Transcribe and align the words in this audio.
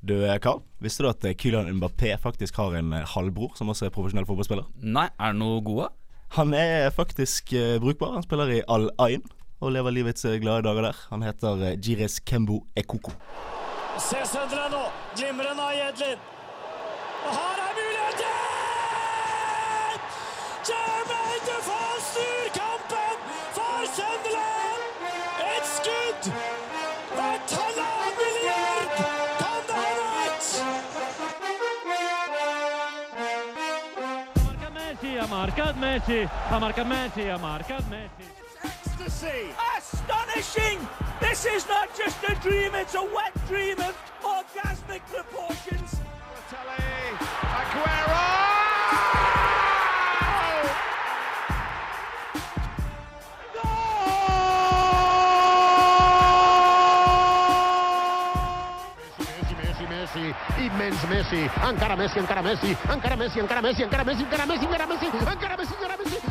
Du, 0.00 0.14
Carl, 0.40 0.62
visste 0.80 1.04
du 1.04 1.10
at 1.10 1.24
eh, 1.28 1.34
Kylian 1.36 1.68
Mbappé 1.76 2.14
faktisk 2.22 2.56
har 2.56 2.72
en 2.78 2.94
eh, 2.96 3.04
halvbror 3.04 3.52
som 3.58 3.68
også 3.68 3.88
er 3.88 3.92
profesjonell 3.92 4.24
fotballspiller? 4.28 4.64
Nei, 4.80 5.10
er 5.20 5.34
det 5.34 5.40
noe 5.42 5.60
gode? 5.64 5.90
Han 6.38 6.54
er 6.54 6.88
faktisk 6.94 7.52
uh, 7.52 7.76
brukbar. 7.82 8.14
Han 8.14 8.22
spiller 8.22 8.52
i 8.54 8.62
Al 8.70 8.88
Ain 9.02 9.24
og 9.60 9.72
lever 9.74 9.92
livets 9.92 10.24
eh, 10.24 10.38
glade 10.40 10.62
dager 10.64 10.82
der. 10.88 11.00
Han 11.10 11.22
heter 11.26 11.64
eh, 11.66 11.76
Jires 11.76 12.20
Kembo 12.24 12.62
Ekoko. 12.76 13.12
Se 14.00 14.22
Søndre 14.24 14.70
nå. 14.72 14.84
Glimrende 15.18 15.66
av 15.66 15.74
Jedlin. 15.76 16.22
Og 17.26 17.34
her 17.36 17.60
er 17.66 17.74
muligheten! 17.76 18.38
Jermaine 20.70 21.42
Defoe 21.50 22.00
snur 22.06 22.59
marcat 35.40 35.76
Messi, 35.76 36.26
ha 36.26 36.58
marcat 36.58 36.86
Messi, 36.86 37.24
ha 37.30 37.38
marcat 37.38 37.84
Messi. 37.92 38.24
Ecstasy! 38.62 39.40
Astonishing! 39.78 40.78
This 41.20 41.46
is 41.46 41.66
not 41.66 41.88
just 41.96 42.22
a 42.24 42.34
dream, 42.42 42.74
it's 42.74 42.94
a 42.94 43.02
wet 43.02 43.34
dream 43.48 43.78
of 43.78 43.94
orgasmic 44.22 45.00
proportions. 45.14 45.96
Aguero! 47.58 48.39
Messi, 60.60 60.66
immens 60.66 61.02
Messi, 61.08 61.50
encara 61.62 61.96
Messi, 61.96 62.18
encara 62.18 62.42
Messi, 62.42 62.76
encara 62.92 63.16
Messi, 63.16 63.40
encara 63.40 63.62
Messi, 63.62 63.82
encara 63.82 64.04
Messi, 64.04 64.24
encara 64.24 64.44
Messi, 64.46 64.64
encara 64.66 64.86
Messi, 64.86 65.06
encara 65.06 65.26
Messi, 65.26 65.34
encara 65.34 65.56
Messi, 65.56 65.74
encara 65.74 65.96
Messi, 65.96 66.29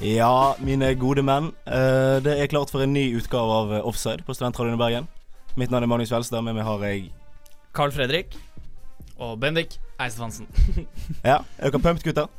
Ja, 0.00 0.56
mine 0.64 0.94
gode 0.96 1.22
menn. 1.24 1.50
eh, 1.68 2.18
det 2.24 2.38
er 2.40 2.48
klart 2.48 2.70
for 2.72 2.80
en 2.80 2.92
ny 2.96 3.10
utgave 3.18 3.52
av 3.52 3.72
eh, 3.76 3.86
Offside 3.86 4.24
på 4.24 4.32
Studentradioen 4.32 4.78
i 4.78 4.80
Bergen. 4.80 5.08
Mitt 5.60 5.70
navn 5.70 5.84
er 5.84 5.90
Magnus 5.90 6.08
Fjelstad. 6.12 6.40
Med 6.46 6.56
meg 6.56 6.64
har 6.64 6.80
jeg 6.88 7.10
Carl 7.76 7.92
Fredrik. 7.92 8.32
Og 9.20 9.36
Bendik 9.38 9.76
Eistefansen. 10.00 10.48
Ja, 11.30 11.42
er 11.58 11.68
dere 11.68 11.82
pumped, 11.84 12.04
gutter? 12.06 12.30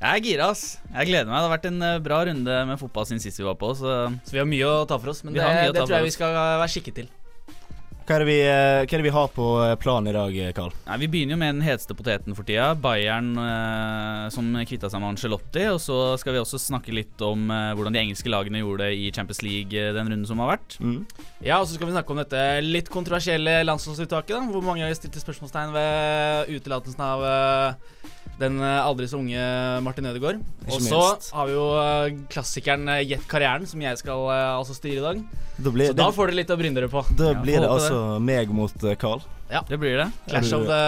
Jeg 0.00 0.10
er 0.10 0.24
gira, 0.24 0.48
ass. 0.50 0.80
Jeg 0.90 1.06
gleder 1.12 1.30
meg. 1.30 1.38
Det 1.38 1.46
har 1.46 1.52
vært 1.54 1.68
en 1.70 1.82
eh, 1.86 2.00
bra 2.02 2.24
runde 2.26 2.56
med 2.72 2.80
fotball 2.82 3.06
siden 3.06 3.22
sist 3.22 3.38
vi 3.38 3.46
var 3.46 3.54
på, 3.60 3.70
så 3.78 4.08
Så 4.26 4.34
vi 4.34 4.42
har 4.42 4.48
mye 4.50 4.66
å 4.66 4.82
ta 4.90 4.98
for 4.98 5.14
oss, 5.14 5.22
men 5.22 5.36
det, 5.36 5.44
å 5.44 5.70
det 5.70 5.84
tror 5.84 6.00
jeg 6.00 6.08
vi 6.10 6.16
skal 6.16 6.34
være 6.34 6.72
skikket 6.74 6.98
til. 6.98 7.12
Hva 8.04 8.18
er 8.18 8.20
det 8.20 8.28
vi, 8.28 8.40
eh, 8.44 8.82
hva 8.84 8.84
er 8.84 9.00
det 9.00 9.06
vi 9.06 9.12
har 9.14 9.30
på 9.32 9.44
eh, 9.64 9.74
planen 9.80 10.10
i 10.10 10.12
dag, 10.12 10.34
Karl? 10.52 10.74
Nei, 10.84 10.96
Vi 11.00 11.06
begynner 11.08 11.32
jo 11.32 11.40
med 11.40 11.54
den 11.54 11.64
heteste 11.64 11.94
poteten 11.96 12.36
for 12.36 12.44
tida. 12.44 12.74
Bayern 12.76 13.30
eh, 13.40 14.26
som 14.34 14.50
kvitta 14.68 14.90
seg 14.92 15.00
med 15.00 15.14
Angelotti. 15.14 15.62
Og 15.72 15.80
så 15.80 15.96
skal 16.20 16.36
vi 16.36 16.42
også 16.42 16.60
snakke 16.60 16.92
litt 16.92 17.24
om 17.24 17.48
eh, 17.48 17.70
hvordan 17.72 17.96
de 17.96 18.02
engelske 18.02 18.28
lagene 18.28 18.60
gjorde 18.60 18.90
det 18.90 18.98
i 19.00 19.08
Champions 19.08 19.40
League 19.40 19.72
eh, 19.72 19.94
den 19.96 20.12
runden 20.12 20.28
som 20.28 20.42
har 20.44 20.52
vært. 20.52 20.76
Mm. 20.84 20.98
Ja, 21.40 21.62
og 21.62 21.64
så 21.64 21.78
skal 21.78 21.88
vi 21.88 21.96
snakke 21.96 22.12
om 22.12 22.20
dette 22.20 22.44
litt 22.66 22.92
kontroversielle 22.92 23.62
landslagsuttaket. 23.64 24.52
Hvor 24.52 24.68
mange 24.68 24.92
stilte 25.00 25.24
spørsmålstegn 25.24 25.72
ved 25.72 26.52
utelatelsen 26.58 27.06
av 27.08 27.24
eh, 27.30 28.04
den 28.40 28.58
eh, 28.60 28.80
aldri 28.82 29.06
så 29.10 29.20
unge 29.20 29.40
Martin 29.86 30.06
Ødegaard. 30.10 30.40
Og 30.66 30.80
så 30.82 31.00
har 31.36 31.46
vi 31.50 31.54
jo 31.54 31.66
eh, 31.78 32.16
klassikeren 32.32 32.88
eh, 32.96 33.02
Gjett 33.06 33.26
karrieren, 33.30 33.66
som 33.70 33.82
jeg 33.84 34.00
skal 34.00 34.26
altså 34.34 34.74
styre 34.76 34.98
i 34.98 35.04
dag. 35.04 35.20
Da 35.54 35.70
blir, 35.70 35.92
Så 35.92 35.94
da 35.94 36.08
får 36.10 36.32
dere 36.32 36.40
litt 36.40 36.50
å 36.50 36.56
bryne 36.58 36.74
dere 36.80 36.90
på. 36.90 37.04
da 37.14 37.30
Ja, 37.30 37.42
blir 37.44 37.60
det 37.62 37.68
altså 37.70 37.94
altså 37.94 38.24
meg 38.26 38.50
mot 38.50 38.86
Carl. 38.98 39.22
Ja, 39.52 39.60
Det 39.68 39.78
blir 39.78 40.00
det. 40.00 40.08
Clash 40.26 40.50
of 40.56 40.64
the 40.66 40.80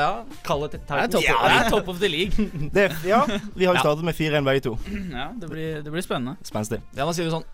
Ja, 0.00 0.10
kall 0.42 0.64
det 0.64 0.72
Det 0.72 0.80
Titans. 0.88 1.12
top, 1.14 1.22
det 1.22 1.52
er 1.60 1.70
top 1.70 1.88
of 1.92 2.00
the 2.00 2.08
league. 2.10 2.48
Det, 2.74 2.88
ja, 3.06 3.20
vi 3.54 3.68
har 3.68 3.76
jo 3.76 3.84
startet 3.84 4.04
med 4.08 4.16
4-1 4.18 4.44
begge 4.48 4.64
to. 4.66 4.76
ja, 5.12 5.28
det 5.38 5.50
blir, 5.52 5.82
det 5.84 5.92
blir 5.94 6.02
spennende. 6.02 6.34
Spenstig. 6.42 6.80
Ja, 6.96 7.06
nå 7.06 7.14
sier 7.14 7.28
vi 7.28 7.34
sånn. 7.36 7.46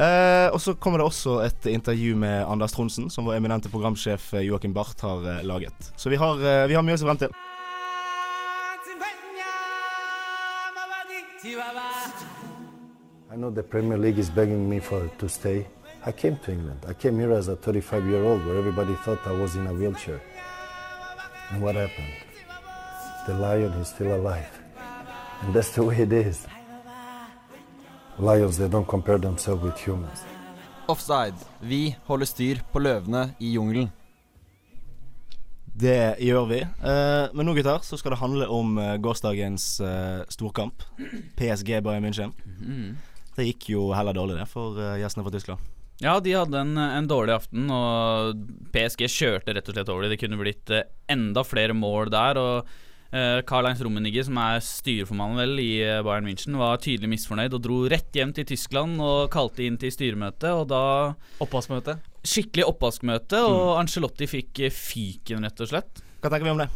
Eh, 0.00 0.48
og 0.54 0.58
så 0.62 0.74
kommer 0.80 0.98
det 1.02 1.06
også 1.10 1.36
et 1.44 1.66
intervju 1.70 2.16
med 2.18 2.42
Anders 2.48 2.72
Tronsen, 2.74 3.06
som 3.12 3.28
vår 3.28 3.36
eminente 3.38 3.70
programsjef 3.70 4.32
Joakim 4.40 4.74
Barth 4.74 5.04
har 5.04 5.44
laget. 5.46 5.92
Så 6.00 6.10
vi 6.10 6.18
har, 6.18 6.40
vi 6.66 6.74
har 6.74 6.82
mye 6.86 6.96
å 6.98 7.02
se 7.02 7.06
frem 7.06 7.20
til. 7.22 7.34
I 11.42 13.36
know 13.36 13.50
the 13.50 13.62
Premier 13.62 13.96
League 13.96 14.18
is 14.18 14.28
begging 14.28 14.68
me 14.68 14.78
for 14.78 15.08
to 15.18 15.26
stay. 15.28 15.66
I 16.04 16.12
came 16.12 16.36
to 16.44 16.52
England. 16.52 16.84
I 16.86 16.92
came 16.92 17.18
here 17.18 17.32
as 17.32 17.48
a 17.48 17.56
35 17.56 18.04
year 18.06 18.22
old 18.22 18.44
where 18.44 18.58
everybody 18.58 18.94
thought 18.96 19.26
I 19.26 19.32
was 19.32 19.56
in 19.56 19.66
a 19.66 19.72
wheelchair. 19.72 20.20
And 21.50 21.62
what 21.62 21.76
happened? 21.76 22.12
The 23.26 23.34
lion 23.38 23.72
is 23.80 23.88
still 23.88 24.14
alive. 24.16 24.60
And 25.40 25.54
that's 25.54 25.70
the 25.70 25.82
way 25.82 25.96
it 26.00 26.12
is. 26.12 26.46
Lions, 28.18 28.58
they 28.58 28.68
don't 28.68 28.86
compare 28.86 29.16
themselves 29.16 29.62
with 29.62 29.78
humans. 29.78 30.22
Offside. 30.88 31.34
Vi 31.60 31.96
holder 32.04 32.26
styr 32.26 32.56
på 32.72 32.78
løvene 32.78 33.34
i 33.38 33.52
jungelen. 33.54 33.90
Det 35.80 36.20
gjør 36.20 36.48
vi. 36.50 36.60
Uh, 36.82 37.30
men 37.36 37.48
nå, 37.48 37.54
gutter, 37.56 37.80
så 37.86 37.98
skal 37.98 38.14
det 38.14 38.20
handle 38.20 38.48
om 38.52 38.76
uh, 38.76 38.96
gårsdagens 39.00 39.66
uh, 39.80 40.22
storkamp. 40.32 40.84
PSG 41.38 41.78
Bayern 41.84 42.04
München. 42.04 42.34
Mm. 42.60 42.98
Det 43.36 43.46
gikk 43.46 43.70
jo 43.72 43.86
heller 43.96 44.16
dårlig, 44.16 44.36
det, 44.40 44.48
for 44.50 44.76
gjestene 45.00 45.24
fra 45.24 45.32
Tyskland. 45.32 45.68
Ja, 46.00 46.14
de 46.20 46.32
hadde 46.32 46.60
en, 46.60 46.76
en 46.80 47.08
dårlig 47.08 47.34
aften, 47.36 47.68
og 47.72 48.38
PSG 48.72 49.04
kjørte 49.12 49.54
rett 49.56 49.68
og 49.68 49.76
slett 49.76 49.90
over 49.92 50.04
det. 50.04 50.14
Det 50.14 50.20
kunne 50.22 50.40
blitt 50.40 50.72
enda 51.12 51.44
flere 51.44 51.76
mål 51.76 52.12
der. 52.12 52.40
Og 52.40 52.70
Karl-Heinz 53.46 53.80
Rummenigge, 53.82 54.22
som 54.26 54.38
er 54.38 54.60
styreformannen 54.62 55.40
vel 55.40 55.62
i 55.62 55.70
eh, 55.82 56.02
Bayern 56.06 56.28
München, 56.28 56.58
var 56.60 56.78
tydelig 56.82 57.10
misfornøyd 57.16 57.56
og 57.56 57.64
dro 57.64 57.80
rett 57.90 58.14
hjem 58.14 58.34
til 58.36 58.46
Tyskland 58.52 59.00
og 59.02 59.30
kalte 59.34 59.66
inn 59.66 59.78
til 59.80 59.90
styremøte. 59.94 60.52
Og 60.54 60.68
da 60.70 60.82
Oppvaskmøte. 61.42 61.98
skikkelig 62.22 62.68
oppvaskmøte, 62.70 63.42
og 63.48 63.74
Angelotti 63.80 64.30
fikk 64.30 64.62
eh, 64.68 64.74
fyken, 64.74 65.42
rett 65.48 65.66
og 65.66 65.72
slett. 65.72 66.04
Hva 66.20 66.30
tenker 66.30 66.46
vi 66.50 66.54
om 66.54 66.62
det? 66.62 66.70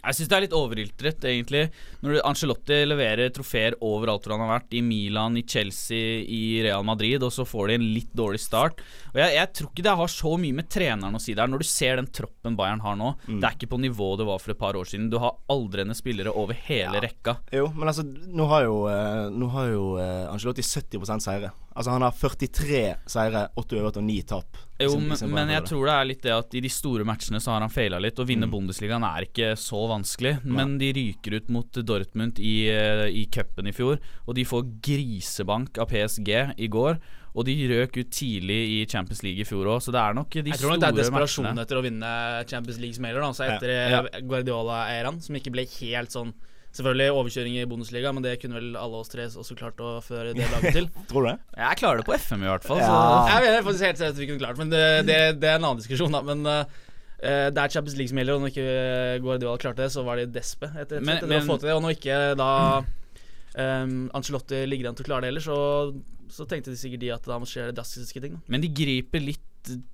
Jeg 0.00 0.16
syns 0.18 0.30
det 0.30 0.36
er 0.38 0.46
litt 0.46 0.56
overiltret, 0.56 1.24
egentlig. 1.30 1.66
Når 2.00 2.20
Angelotti 2.20 2.50
Ancelotti 2.50 2.78
leverer 2.88 3.30
trofeer 3.34 3.76
overalt 3.84 4.24
hvor 4.24 4.34
han 4.36 4.44
har 4.46 4.60
vært. 4.60 4.74
I 4.74 4.82
Milan, 4.84 5.36
i 5.36 5.44
Chelsea, 5.46 6.20
i 6.24 6.62
Real 6.64 6.84
Madrid, 6.86 7.22
og 7.22 7.32
så 7.34 7.44
får 7.48 7.68
de 7.68 7.76
en 7.78 7.86
litt 7.94 8.12
dårlig 8.16 8.40
start. 8.40 8.80
Og 9.12 9.20
Jeg, 9.20 9.34
jeg 9.36 9.52
tror 9.56 9.70
ikke 9.70 9.86
det 9.86 9.96
har 10.00 10.12
så 10.14 10.32
mye 10.40 10.56
med 10.56 10.70
treneren 10.72 11.18
å 11.18 11.22
si 11.22 11.34
der. 11.36 11.50
Når 11.50 11.62
du 11.62 11.68
ser 11.68 12.00
den 12.00 12.10
troppen 12.10 12.56
Bayern 12.58 12.82
har 12.84 12.96
nå, 12.98 13.12
det 13.28 13.44
er 13.44 13.56
ikke 13.56 13.70
på 13.74 13.80
nivået 13.82 14.20
det 14.20 14.28
var 14.28 14.40
for 14.42 14.54
et 14.54 14.60
par 14.60 14.78
år 14.78 14.88
siden. 14.88 15.10
Du 15.12 15.18
har 15.22 15.36
aldrende 15.52 15.96
spillere 15.98 16.32
over 16.34 16.56
hele 16.68 17.02
rekka. 17.04 17.38
Jo, 17.54 17.68
men 17.76 17.92
altså, 17.92 18.04
nå 18.06 18.48
har 18.50 18.66
jo, 18.66 18.80
eh, 18.90 19.28
nå 19.30 19.52
har 19.54 19.70
jo 19.70 19.84
eh, 20.00 20.26
Angelotti 20.30 20.64
70% 20.66 21.26
seire. 21.26 21.52
Altså, 21.74 21.94
han 21.94 22.04
har 22.04 22.16
43 22.16 22.82
seire, 23.08 23.46
8 23.60 23.78
øvrige 23.78 24.02
og 24.02 24.08
9 24.08 24.20
tap. 24.32 24.66
Jo, 24.80 24.94
i 24.96 25.00
men, 25.04 25.30
men 25.34 25.48
jeg 25.52 25.64
tror 25.68 25.86
det 25.86 25.94
er 25.94 26.04
litt 26.08 26.22
det 26.22 26.32
at 26.32 26.54
i 26.54 26.60
de 26.64 26.68
store 26.72 27.04
matchene 27.04 27.40
så 27.40 27.52
har 27.52 27.60
han 27.60 27.70
faila 27.72 27.98
litt. 28.00 28.16
Å 28.18 28.26
vinne 28.26 28.48
Bundesligaen 28.50 29.04
er 29.04 29.26
ikke 29.28 29.52
så 29.60 29.82
vanskelig, 29.90 30.38
men 30.44 30.78
de 30.80 30.92
ryker 30.96 31.36
ut 31.40 31.48
mot 31.52 31.70
Dortmund 31.72 32.38
i, 32.40 32.68
eh, 32.72 33.06
i 33.12 33.26
cupen 33.26 33.68
i 33.68 33.72
fjor. 33.76 33.98
Og 34.26 34.34
de 34.34 34.44
får 34.44 34.68
grisebank 34.80 35.78
av 35.78 35.88
PSG 35.92 36.54
i 36.58 36.68
går. 36.68 36.98
Og 37.36 37.44
de 37.46 37.54
røk 37.70 37.94
ut 38.00 38.08
tidlig 38.10 38.56
i 38.80 38.86
Champions 38.90 39.22
League 39.22 39.38
i 39.38 39.44
fjor 39.46 39.68
òg, 39.70 39.78
så 39.84 39.92
det 39.94 40.00
er 40.02 40.14
nok 40.18 40.30
de 40.34 40.40
store 40.50 40.50
matchene. 40.50 40.56
Jeg 40.56 40.58
tror 40.64 40.72
nok 40.72 40.80
det 40.80 40.88
er 40.90 40.96
desperasjon 40.98 41.44
matchene. 41.46 41.62
etter 41.62 41.78
å 41.78 41.82
vinne 41.84 42.48
Champions 42.50 42.78
League 42.82 42.94
som 42.96 43.04
gjelder. 43.04 43.20
da, 43.20 43.30
etter 43.30 43.46
Ja. 43.46 43.56
etter 43.56 43.90
Ja. 43.90 44.00
eh, 44.12 44.20
Guardiola-æraen, 44.26 45.22
som 45.22 45.36
ikke 45.36 45.52
ble 45.52 45.64
helt 45.66 46.10
sånn 46.10 46.32
Selvfølgelig 46.70 47.14
overkjøring 47.18 47.56
i 47.58 47.64
Bundesliga, 47.66 48.12
men 48.14 48.22
det 48.22 48.36
kunne 48.42 48.60
vel 48.60 48.76
alle 48.78 49.00
oss 49.00 49.10
tre 49.10 49.24
også 49.26 49.56
klart 49.58 49.80
å 49.82 49.96
føre 50.06 50.34
det 50.36 50.44
laget 50.52 50.76
til. 50.76 50.86
Tror 51.10 51.24
du 51.26 51.28
det? 51.32 51.38
Jeg 51.58 51.80
klarer 51.80 51.98
det 51.98 52.06
på 52.06 52.14
FM 52.14 52.44
i 52.46 52.50
hvert 52.52 52.68
fall. 52.68 52.78
Ja. 52.78 52.86
Så. 52.92 53.32
Jeg 53.32 53.46
mener 53.48 53.66
faktisk 53.66 53.88
helt 53.88 53.98
seriøst 54.04 54.14
at 54.14 54.22
vi 54.22 54.28
kunne 54.30 54.42
klart 54.44 54.60
men 54.62 54.70
det, 54.70 54.84
det, 55.08 55.18
det 55.42 55.50
er 55.50 55.58
en 55.58 55.66
annen 55.66 55.82
diskusjon, 55.82 56.14
da. 56.14 56.22
Men 56.30 56.46
Uh, 57.20 57.50
det 57.52 57.60
er 57.60 57.68
Champions 57.68 57.98
League 57.98 58.08
som 58.08 58.16
gjelder, 58.16 58.32
og 58.38 58.40
når 58.40 58.48
ikke 58.54 59.18
Guardiola 59.20 59.58
klarte 59.60 59.82
det, 59.82 59.90
så 59.92 60.00
var 60.06 60.16
de 60.16 60.22
despe 60.32 60.70
etter, 60.72 61.02
Men- 61.04 61.18
etter 61.18 61.28
men- 61.28 61.42
å 61.42 61.48
få 61.50 61.58
til 61.60 61.68
det. 61.68 61.74
Og 61.76 61.82
når 61.84 61.92
ikke 61.98 62.14
da 62.40 62.46
um, 62.80 63.92
Ancelotti 64.16 64.62
ligger 64.64 64.88
an 64.88 64.96
til 64.96 65.04
å 65.04 65.08
klare 65.10 65.26
det 65.26 65.34
heller, 65.34 65.44
så, 65.44 65.58
så 66.32 66.46
tenkte 66.48 66.72
de 66.72 66.78
sikkert 66.80 67.02
de 67.04 67.10
at 67.12 67.28
da 67.28 67.36
må 67.36 67.44
skje 67.50 67.66
det 67.68 67.76
drastiske 67.76 68.22
ting. 68.24 68.38
da 68.38 68.54
Men 68.54 68.64
de 68.64 68.70
griper 68.72 69.20
litt 69.20 69.44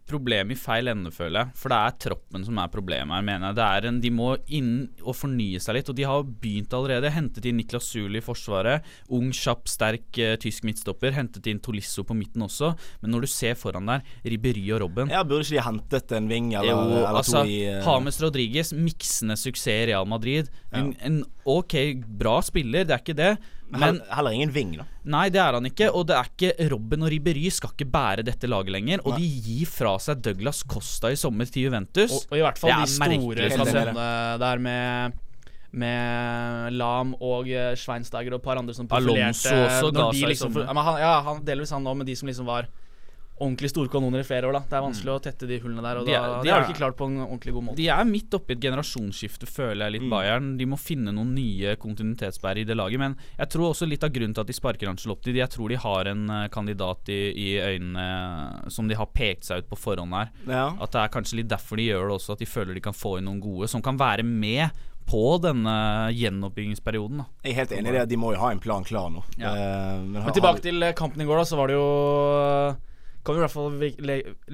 problem 0.07 0.53
i 0.55 0.57
feil 0.59 0.87
ende, 0.93 1.11
føler 1.11 1.41
jeg. 1.41 1.55
For 1.59 1.73
det 1.73 1.79
er 1.83 1.95
troppen 2.07 2.45
som 2.47 2.59
er 2.63 2.71
problemet 2.71 3.11
her, 3.17 3.25
mener 3.27 3.51
jeg. 3.51 3.57
Det 3.59 3.89
en, 3.91 3.99
de 4.05 4.11
må 4.15 4.29
inn 4.55 4.71
og 5.03 5.17
fornye 5.19 5.59
seg 5.63 5.79
litt, 5.79 5.91
og 5.91 5.97
de 5.99 6.07
har 6.07 6.23
begynt 6.23 6.77
allerede. 6.77 7.11
Hentet 7.15 7.49
inn 7.51 7.59
Niklas 7.59 7.89
Zuli 7.91 8.21
i 8.21 8.25
forsvaret. 8.25 8.87
Ung, 9.11 9.33
kjapp, 9.35 9.67
sterk 9.71 10.21
eh, 10.23 10.37
tysk 10.43 10.67
midtstopper. 10.69 11.17
Hentet 11.17 11.49
inn 11.51 11.59
Tolisso 11.65 12.05
på 12.07 12.15
midten 12.19 12.47
også. 12.47 12.73
Men 13.03 13.15
når 13.17 13.27
du 13.27 13.31
ser 13.33 13.59
foran 13.59 13.91
der, 13.91 14.07
Ribberi 14.27 14.63
og 14.77 14.85
Robben 14.85 15.11
Ja, 15.13 15.25
Burde 15.27 15.43
ikke 15.47 15.59
de 15.59 15.67
hentet 15.67 16.17
en 16.17 16.31
ving 16.31 16.53
eller, 16.55 16.71
jo, 16.71 17.01
eller 17.01 17.21
altså, 17.23 17.43
to 17.43 17.51
i 17.51 17.59
eh, 17.67 17.83
James 17.83 18.23
Rodriguez, 18.23 18.73
miksende 18.77 19.39
suksess 19.41 19.73
i 19.75 19.91
Real 19.91 20.07
Madrid. 20.07 20.53
En, 20.71 20.93
Ja. 20.93 21.07
en 21.09 21.23
ok, 21.47 21.75
bra 22.07 22.39
spiller, 22.45 22.87
det 22.87 22.95
er 22.95 23.03
ikke 23.03 23.19
det. 23.19 23.35
Men 23.73 23.99
heller, 24.15 24.35
ingen 24.37 24.53
ving, 24.55 24.77
da. 24.79 24.87
Nei, 25.11 25.27
det 25.35 25.41
er 25.43 25.57
han 25.59 25.67
ikke. 25.67 25.89
Og 25.91 26.07
det 26.07 26.15
er 26.15 26.31
ikke 26.31 26.69
Robben 26.71 27.03
og 27.03 27.11
Ribery 27.11 27.49
skal 27.51 27.73
ikke 27.75 27.89
bære 27.91 28.25
dette 28.27 28.49
laget 28.51 28.75
lenger. 28.77 29.03
Og 29.05 29.17
Nei. 29.17 29.25
de 29.25 29.43
gir 29.49 29.71
fra 29.71 29.97
seg 30.03 30.23
Douglas 30.23 30.63
Costa 30.71 31.11
i 31.11 31.19
sommer 31.19 31.51
til 31.51 31.67
Juventus. 31.67 32.15
Og, 32.15 32.31
og 32.31 32.41
i 32.41 32.45
hvert 32.47 32.61
fall 32.63 32.75
de 32.79 32.91
store 32.95 33.51
stasjonene 33.53 34.11
der 34.43 34.67
med 34.67 35.23
med 35.77 36.73
Lam 36.73 37.11
og 37.19 37.45
Sveinsteiger 37.45 37.75
Schweinsteiger 37.77 38.33
og 38.33 38.41
et 38.41 38.45
par 38.47 38.57
andre 38.57 38.73
som 38.73 38.87
profilerte 38.89 39.51
Alonso 39.51 39.57
også 39.67 39.91
ga 39.93 40.07
seg 40.09 40.23
i 40.23 40.31
liksom, 40.31 40.55
sommer. 40.55 40.71
ja, 40.71 40.85
han, 40.87 41.01
ja, 41.03 41.11
han, 41.27 41.43
delvis 41.45 41.73
han 41.75 41.89
òg, 41.91 41.99
men 42.01 42.09
de 42.09 42.15
som 42.17 42.31
liksom 42.31 42.49
var 42.49 42.71
ordentlig 43.37 43.69
store 43.69 43.91
kanoner 43.93 44.23
i 44.23 44.25
flere 44.25 44.49
år. 44.49 44.53
da 44.57 44.61
Det 44.71 44.77
er 44.79 44.85
vanskelig 44.87 45.13
å 45.13 45.21
tette 45.23 45.47
de 45.51 45.59
hullene 45.61 45.83
der, 45.85 45.99
og 46.01 46.07
de, 46.09 46.13
er, 46.17 46.23
da, 46.25 46.39
de 46.41 46.47
det 46.49 46.53
har 46.55 46.63
de 46.65 46.71
ikke 46.71 46.79
klart 46.81 46.97
på 46.97 47.05
en 47.11 47.19
ordentlig 47.27 47.53
god 47.53 47.65
måte. 47.67 47.77
De 47.77 47.89
er 47.93 48.05
midt 48.09 48.33
oppi 48.39 48.55
et 48.57 48.63
generasjonsskifte, 48.65 49.47
føler 49.51 49.85
jeg 49.87 49.93
litt, 49.99 50.07
Mm. 50.07 50.11
Bayern. 50.15 50.47
De 50.57 50.67
må 50.67 50.79
finne 50.81 51.13
noen 51.13 51.35
nye 51.35 51.75
kontinuitetsbærere 51.77 52.63
i 52.63 52.65
det 52.65 52.77
laget. 52.79 52.99
Men 53.03 53.17
jeg 53.39 53.49
tror 53.53 53.71
også 53.75 53.89
litt 53.89 54.05
av 54.05 54.11
grunnen 54.15 54.35
til 54.35 54.41
at 54.41 54.47
de 54.47 54.57
sparker 54.57 54.89
Angelotti 54.89 55.35
Jeg 55.37 55.49
tror 55.51 55.69
de 55.69 55.77
har 55.77 56.05
en 56.07 56.31
eh, 56.31 56.49
kandidat 56.49 57.09
i, 57.13 57.21
i 57.37 57.49
øynene 57.61 58.07
eh, 58.65 58.69
som 58.73 58.89
de 58.89 58.95
har 58.95 59.07
pekt 59.13 59.45
seg 59.45 59.59
ut 59.65 59.69
på 59.69 59.77
forhånd 59.77 60.15
her. 60.15 60.31
Ja. 60.47 60.67
At 60.81 60.93
det 60.93 61.01
er 61.05 61.13
kanskje 61.13 61.37
litt 61.43 61.49
derfor 61.53 61.77
de 61.77 61.89
gjør 61.91 62.09
det 62.09 62.17
også, 62.21 62.33
at 62.33 62.39
de 62.45 62.47
føler 62.47 62.75
de 62.75 62.81
kan 62.81 62.97
få 62.97 63.19
inn 63.19 63.27
noen 63.29 63.41
gode 63.43 63.69
som 63.69 63.83
kan 63.83 63.99
være 64.01 64.23
med 64.25 64.71
på 65.07 65.39
denne 65.39 66.11
gjenoppbyggingsperioden. 66.17 67.19
Da. 67.23 67.27
Jeg 67.45 67.53
er 67.53 67.59
helt 67.61 67.73
enig 67.77 67.93
i 67.93 67.97
det. 67.99 68.09
De 68.11 68.17
må 68.19 68.33
jo 68.35 68.41
ha 68.43 68.51
en 68.51 68.59
plan 68.63 68.83
klar 68.87 69.11
nå. 69.13 69.23
Ja. 69.39 69.53
Eh, 69.55 70.01
men 70.03 70.23
Men 70.25 70.35
tilbake 70.35 70.63
til 70.65 70.83
kampen 70.99 71.23
i 71.23 71.27
går, 71.29 71.43
da, 71.43 71.45
så 71.47 71.57
var 71.61 71.71
det 71.71 71.77
jo 71.79 71.87
Kan 73.27 73.35
vi 73.35 73.41
i 73.41 73.45
hvert 73.45 73.57
fall 73.57 73.81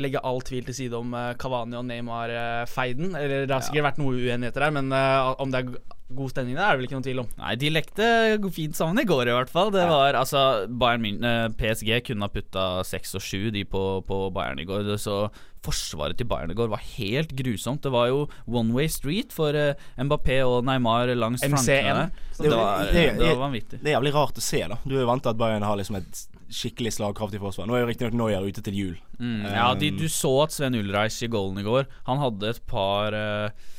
legge 0.00 0.22
all 0.24 0.40
tvil 0.48 0.64
til 0.64 0.74
side 0.80 0.96
om 0.96 1.12
Kavani 1.12 1.52
Cavani 1.52 1.76
og 1.76 1.84
Neymar-feiden. 1.90 3.14
Eller 3.18 3.46
det 3.46 3.52
har 3.54 3.64
sikkert 3.66 3.90
vært 3.90 3.98
noe 4.00 4.14
uenigheter 4.16 4.64
der, 4.66 4.72
men 4.78 4.92
eh, 4.96 5.34
om 5.42 5.52
det 5.52 5.60
er 5.62 5.74
god 6.12 6.28
stemning 6.32 6.56
der, 6.58 6.66
er 6.66 6.74
det 6.76 6.80
vel 6.82 6.86
ikke 6.88 6.96
noen 6.98 7.06
tvil 7.06 7.20
om. 7.22 7.28
Nei, 7.40 7.52
de 7.60 7.70
lekte 7.72 8.06
fint 8.52 8.76
sammen 8.76 9.00
i 9.00 9.06
går, 9.08 9.30
i 9.30 9.36
hvert 9.36 9.52
fall. 9.52 9.70
Det 9.72 9.84
var 9.88 10.18
altså 10.18 10.42
Bayern 10.68 11.04
München, 11.04 11.24
eh, 11.24 11.46
PSG 11.56 12.02
kunne 12.08 12.26
ha 12.28 12.32
putta 12.32 12.66
seks 12.84 13.14
og 13.16 13.24
sju, 13.24 13.50
de 13.54 13.64
på, 13.68 13.84
på 14.08 14.18
Bayern 14.36 14.60
i 14.60 14.66
går. 14.68 14.90
Så 15.00 15.22
forsvaret 15.62 16.18
til 16.18 16.26
Bayern 16.28 16.50
i 16.52 16.58
går 16.58 16.68
var 16.72 16.82
helt 16.98 17.32
grusomt. 17.38 17.82
Det 17.86 17.92
var 17.94 18.08
jo 18.10 18.24
one 18.50 18.74
way 18.76 18.88
street 18.92 19.32
for 19.32 19.56
eh, 19.56 19.72
Mbappé 20.00 20.40
og 20.44 20.64
Neymar 20.68 21.12
langs 21.16 21.44
flankene. 21.44 22.10
Det 22.36 22.50
Det 22.50 22.92
det- 22.92 23.18
det 23.20 23.28
var 23.30 23.42
vanvittig. 23.48 23.80
Det 23.82 23.88
er 23.92 23.96
jævlig 24.00 24.14
rart 24.16 24.36
å 24.36 24.44
se, 24.44 24.64
da. 24.68 24.76
Du 24.84 24.96
er 24.96 25.04
jo 25.04 25.10
vant 25.12 25.22
til 25.22 25.30
at 25.30 25.38
Bayern 25.40 25.62
har 25.62 25.76
liksom 25.80 25.96
et 26.02 26.26
skikkelig 26.52 26.94
slagkraftig 26.98 27.40
forsvar. 27.42 27.68
Nå 27.68 27.76
er 27.76 27.84
jo 27.84 27.90
riktignok 27.90 28.16
Noyer 28.18 28.46
ute 28.46 28.64
til 28.64 28.76
jul. 28.76 28.96
Mm, 29.18 29.46
ja, 29.48 29.68
de, 29.78 29.92
du 29.96 30.06
så 30.12 30.32
at 30.44 30.54
Sven 30.54 30.76
Ulreich 30.78 31.20
i 31.24 31.30
goalen 31.30 31.60
i 31.60 31.66
går 31.66 31.84
Han 32.08 32.18
hadde 32.18 32.48
et 32.50 32.60
par 32.66 33.14
eh, 33.14 33.70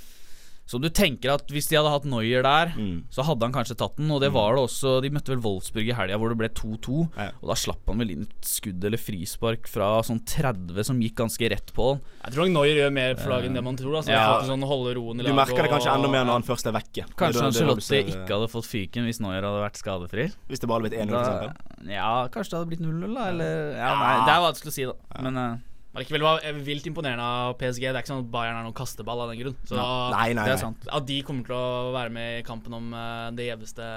Så 0.65 0.79
du 0.79 0.87
tenker 0.89 1.33
at 1.33 1.47
hvis 1.51 1.67
de 1.67 1.75
hadde 1.75 1.91
hatt 1.91 2.05
Neuer 2.07 2.41
der, 2.41 2.67
Mm. 2.77 3.03
så 3.11 3.21
hadde 3.27 3.41
han 3.43 3.51
kanskje 3.51 3.75
tatt 3.75 3.97
den. 3.97 4.09
Og 4.09 4.21
det 4.21 4.31
var 4.31 4.55
det 4.55 4.63
også 4.63 5.01
De 5.03 5.09
møtte 5.09 5.27
vel 5.35 5.41
Wolfsburg 5.43 5.89
i 5.89 5.91
helga, 5.93 6.15
hvor 6.17 6.29
det 6.31 6.37
ble 6.39 6.47
2-2. 6.49 7.09
Ja. 7.17 7.31
Og 7.43 7.49
da 7.49 7.53
slapp 7.59 7.85
han 7.87 7.97
vel 7.99 8.11
inn 8.11 8.21
et 8.23 8.41
skudd 8.47 8.81
eller 8.83 8.97
frispark 8.97 9.67
fra 9.67 9.99
sånn 10.01 10.23
30 10.25 10.83
som 10.85 11.01
gikk 11.01 11.15
ganske 11.19 11.49
rett 11.51 11.73
på 11.75 11.89
han. 11.91 12.01
Jeg 12.23 12.33
tror 12.33 12.47
nok 12.47 12.53
Neuer 12.63 12.75
gjør 12.79 12.93
mer 12.93 13.15
for 13.15 13.29
laget 13.35 13.45
enn 13.51 13.53
det 13.59 13.63
man 13.63 13.75
tror. 13.75 13.97
Altså, 13.99 14.11
Ja. 14.15 14.39
sånn 14.47 14.63
holde 14.63 14.95
roen 14.95 15.19
i 15.19 15.23
laget, 15.23 15.27
Du 15.27 15.33
merker 15.35 15.63
det 15.63 15.71
kanskje 15.71 15.91
og- 15.91 15.97
enda 15.99 16.09
mer 16.09 16.23
når 16.25 16.31
han 16.39 16.43
først 16.43 16.65
er 16.65 16.71
vekke. 16.71 17.03
Kanskje 17.15 17.81
ser, 17.83 18.03
ikke 18.07 18.27
hadde 18.31 18.47
fått 18.49 18.65
fyken 18.65 19.03
hvis 19.03 19.19
Neuer 19.19 19.41
hadde 19.43 19.59
vært 19.67 19.75
skadefri. 19.83 20.31
Hvis 20.49 20.59
det 20.59 20.67
bare 20.69 20.79
hadde 20.79 20.89
blitt 20.89 20.99
1-0, 21.01 21.11
for 21.11 21.23
eksempel. 21.27 21.91
ja, 21.91 22.27
kanskje 22.29 22.49
det 22.49 22.57
hadde 22.59 22.69
blitt 22.71 22.79
0-0, 22.81 23.13
da. 23.13 23.27
Eller 23.29 23.75
ja, 23.75 23.99
nei, 23.99 24.25
Det 24.25 24.31
er 24.31 24.41
vanskelig 24.47 24.71
å 24.71 24.71
si, 24.71 24.85
da. 24.85 24.93
Men 25.21 25.37
eh, 25.37 25.57
Allikevel 25.93 26.23
var 26.25 26.41
vilt 26.65 26.87
imponerende 26.89 27.21
av 27.21 27.51
PSG. 27.59 27.83
Det 27.85 27.91
er 27.91 28.01
ikke 28.01 28.09
sånn 28.09 28.23
at 28.23 28.29
Bayern 28.33 28.57
er 28.57 28.65
noen 28.65 28.73
kasteball 28.77 29.19
av 29.21 29.29
den 29.29 29.37
grunn. 29.43 29.57
Så 29.69 29.77
Nei, 29.77 30.31
nei, 30.33 30.45
det 30.47 30.55
er 30.55 30.61
sant. 30.63 30.87
at 30.89 31.05
de 31.05 31.19
kommer 31.25 31.45
til 31.45 31.53
å 31.53 31.91
være 31.93 32.13
med 32.15 32.39
i 32.39 32.45
kampen 32.47 32.73
om 32.73 32.87
eh, 32.97 33.27
det 33.37 33.45
gjeveste 33.51 33.89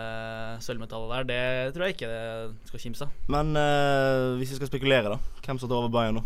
sølvmetallet 0.66 1.14
der, 1.14 1.30
det 1.30 1.72
tror 1.72 1.86
jeg 1.86 1.96
ikke 1.96 2.10
det 2.12 2.68
skal 2.68 2.82
kimse 2.84 3.08
av. 3.08 3.16
Men 3.32 3.56
uh, 3.56 4.36
hvis 4.36 4.52
vi 4.52 4.60
skal 4.60 4.68
spekulere, 4.68 5.14
da. 5.16 5.35
Hvem 5.46 5.58
satt 5.62 5.70
over 5.70 5.88
Bayern 5.94 6.18
nå? 6.18 6.24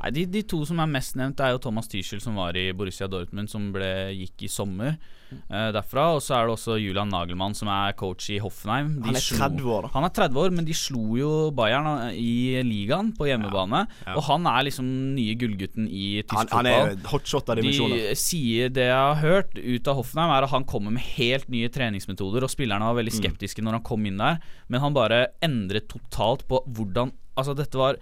Nei, 0.00 0.10
de, 0.16 0.22
de 0.32 0.40
to 0.48 0.62
som 0.64 0.78
er 0.80 0.88
mest 0.88 1.16
nevnt, 1.18 1.40
er 1.44 1.50
jo 1.52 1.58
Thomas 1.60 1.88
Tyschel, 1.90 2.22
som 2.24 2.38
var 2.40 2.56
i 2.56 2.70
Borussia 2.72 3.04
Dortmund, 3.10 3.50
som 3.52 3.66
ble, 3.74 3.88
gikk 4.16 4.46
i 4.46 4.48
sommer 4.48 4.94
eh, 4.94 5.66
derfra. 5.76 6.06
Og 6.16 6.22
så 6.24 6.38
er 6.38 6.46
det 6.48 6.54
også 6.54 6.76
Julian 6.80 7.10
Nagelmann, 7.12 7.52
som 7.58 7.68
er 7.68 7.92
coach 8.00 8.30
i 8.32 8.38
Hoffenheim. 8.40 8.94
De 9.02 9.10
Han 9.10 9.18
er 9.18 9.26
30 9.26 9.66
år, 9.74 9.82
da. 9.84 9.90
Han 9.98 10.06
er 10.08 10.14
30 10.16 10.40
år, 10.40 10.54
men 10.56 10.64
de 10.70 10.76
slo 10.78 11.02
jo 11.18 11.32
Bayern 11.58 11.90
i 12.16 12.62
ligaen 12.64 13.10
på 13.18 13.28
hjemmebane. 13.28 13.82
Ja. 14.06 14.14
Og 14.16 14.24
han 14.30 14.48
er 14.48 14.64
liksom 14.70 14.88
nye 15.18 15.34
gullgutten 15.42 15.84
i 15.90 16.06
tysk 16.22 16.38
Han, 16.38 16.48
han 16.54 16.70
fotball. 16.70 16.94
er 16.94 17.12
hotshot 17.12 17.52
av 17.52 17.60
dimensjoner. 17.60 18.06
De 18.08 18.16
sier 18.22 18.72
det 18.78 18.86
jeg 18.88 18.96
har 18.96 19.20
hørt 19.20 19.52
ut 19.60 19.92
av 19.92 20.00
Hoffenheim, 20.00 20.32
er 20.38 20.48
at 20.48 20.54
han 20.54 20.64
kommer 20.70 20.96
med 20.96 21.04
helt 21.18 21.50
nye 21.52 21.68
treningsmetoder, 21.76 22.46
og 22.48 22.54
spillerne 22.54 22.88
var 22.88 22.96
Mm. 22.96 23.02
veldig 23.02 23.18
skeptiske 23.20 23.62
når 23.66 23.76
han 23.82 23.84
kom 23.90 24.06
inn 24.08 24.16
der, 24.22 24.40
men 24.72 24.80
han 24.80 24.96
bare 24.96 25.26
endret 25.44 25.90
totalt 25.92 26.46
på 26.48 26.62
hvordan 26.70 27.12
Altså, 27.38 27.54
dette 27.56 27.78
var 27.78 27.94